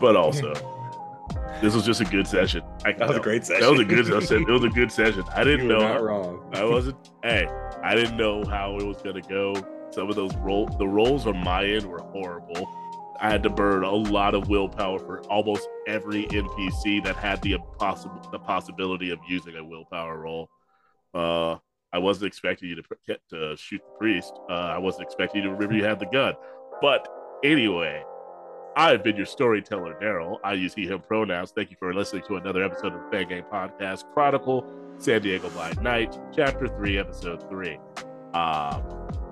[0.00, 0.52] but also
[1.62, 2.62] this was just a good session.
[2.84, 3.62] I That was a great session.
[3.62, 4.42] That was a good session.
[4.42, 5.22] It was a good session.
[5.34, 5.78] I didn't know.
[5.78, 6.50] not wrong.
[6.52, 6.96] I wasn't.
[7.22, 7.46] Hey,
[7.82, 9.54] I didn't know how it was gonna go.
[9.90, 12.68] Some of those roll, the rolls on my end were horrible.
[13.20, 17.56] I had to burn a lot of willpower for almost every NPC that had the
[17.78, 20.50] possible the possibility of using a willpower roll.
[21.14, 21.56] Uh,
[21.96, 24.34] I wasn't expecting you to to shoot the priest.
[24.50, 26.34] Uh, I wasn't expecting you to remember you had the gun.
[26.82, 27.08] But
[27.42, 28.04] anyway,
[28.76, 30.36] I've been your storyteller, Daryl.
[30.44, 31.52] I use he/him pronouns.
[31.52, 34.70] Thank you for listening to another episode of the Fang Gang Podcast Chronicle.
[34.98, 37.78] San Diego by Night, Chapter 3, Episode 3.
[38.34, 38.82] Um,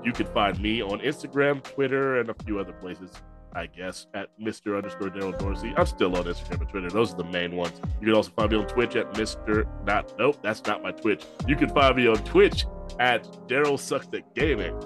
[0.03, 3.11] you can find me on Instagram, Twitter, and a few other places,
[3.55, 4.77] I guess, at Mr.
[4.77, 5.73] underscore Daryl Dorsey.
[5.77, 6.91] I'm still on Instagram and Twitter.
[6.91, 7.81] Those are the main ones.
[8.01, 9.67] You can also find me on Twitch at Mr.
[9.87, 11.25] Not, nope, that's not my Twitch.
[11.47, 12.67] You can find me on Twitch
[12.99, 14.79] at Daryl Sucks at Gaming.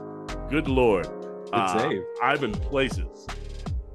[0.51, 1.07] Good Lord.
[1.07, 1.91] Good Uh.
[2.23, 3.27] I'm in places.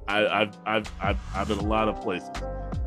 [0.08, 2.28] I, I've, I've, I've, I'm in a lot of places.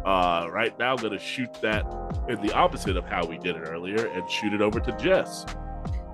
[0.05, 1.85] Uh, right now, I'm going to shoot that
[2.29, 5.45] in the opposite of how we did it earlier and shoot it over to Jess.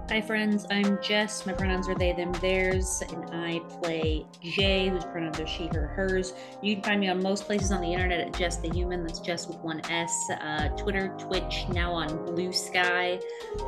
[0.09, 0.67] Hi, friends.
[0.69, 1.45] I'm Jess.
[1.45, 5.87] My pronouns are they, them, theirs, and I play Jay, whose pronouns are she, her,
[5.87, 6.33] hers.
[6.61, 9.07] You can find me on most places on the internet at Jess the Human.
[9.07, 10.29] That's Jess with one S.
[10.41, 13.15] Uh, Twitter, Twitch, now on Bluesky.
[13.15, 13.21] Uh,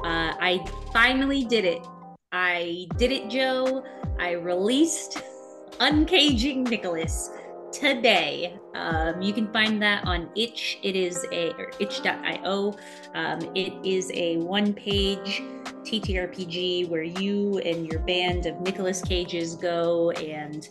[0.04, 1.88] I finally did it.
[2.34, 3.86] I did it, Joe.
[4.20, 5.24] I released
[5.80, 7.32] Uncaging Nicolas
[7.80, 8.58] today.
[8.74, 10.80] Um, you can find that on itch.
[10.82, 12.76] It is a or itch.io.
[13.14, 15.42] Um, it is a one-page
[15.84, 20.68] TTRPG where you and your band of Nicolas Cages go and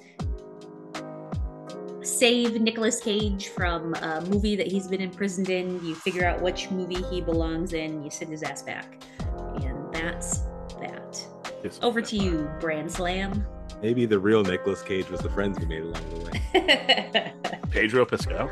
[2.03, 5.85] save Nicolas Cage from a movie that he's been imprisoned in.
[5.85, 8.03] You figure out which movie he belongs in.
[8.03, 9.03] You send his ass back,
[9.63, 10.39] and that's
[10.81, 11.27] that.
[11.63, 11.79] Yes.
[11.83, 13.47] Over to you, Brand Slam.
[13.85, 17.33] Maybe the real Nicolas Cage was the friends we made along the way.
[17.71, 18.51] Pedro Pascal.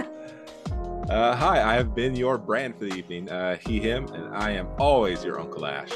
[1.08, 3.28] Uh, hi, I have been your brand for the evening.
[3.28, 5.90] Uh, he, him, and I am always your Uncle Ash.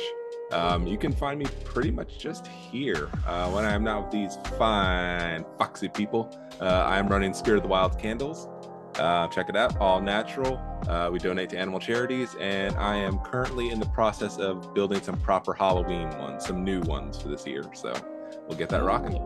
[0.50, 4.10] Um, you can find me pretty much just here uh, when I am not with
[4.10, 6.36] these fine, foxy people.
[6.60, 8.48] Uh, I am running Spirit of the Wild candles.
[8.98, 10.60] Uh, check it out, all natural.
[10.88, 15.02] Uh, we donate to animal charities, and I am currently in the process of building
[15.02, 17.64] some proper Halloween ones, some new ones for this year.
[17.74, 17.92] So
[18.46, 19.16] we'll get that rocking.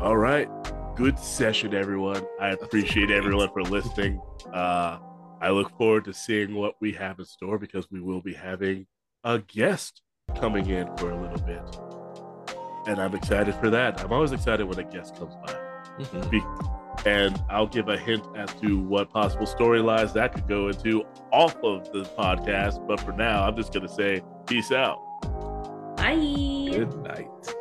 [0.00, 0.48] All right.
[0.96, 2.22] Good session, everyone.
[2.40, 4.20] I appreciate everyone for listening.
[4.52, 4.98] Uh,
[5.40, 8.86] I look forward to seeing what we have in store because we will be having
[9.24, 10.02] a guest
[10.38, 11.62] coming in for a little bit.
[12.86, 14.00] And I'm excited for that.
[14.04, 15.54] I'm always excited when a guest comes by.
[15.98, 16.30] Mhm.
[16.30, 21.04] Be- and I'll give a hint as to what possible storylines that could go into
[21.32, 22.86] off of the podcast.
[22.86, 25.00] But for now, I'm just going to say peace out.
[25.96, 26.14] Bye.
[26.70, 27.54] Good night.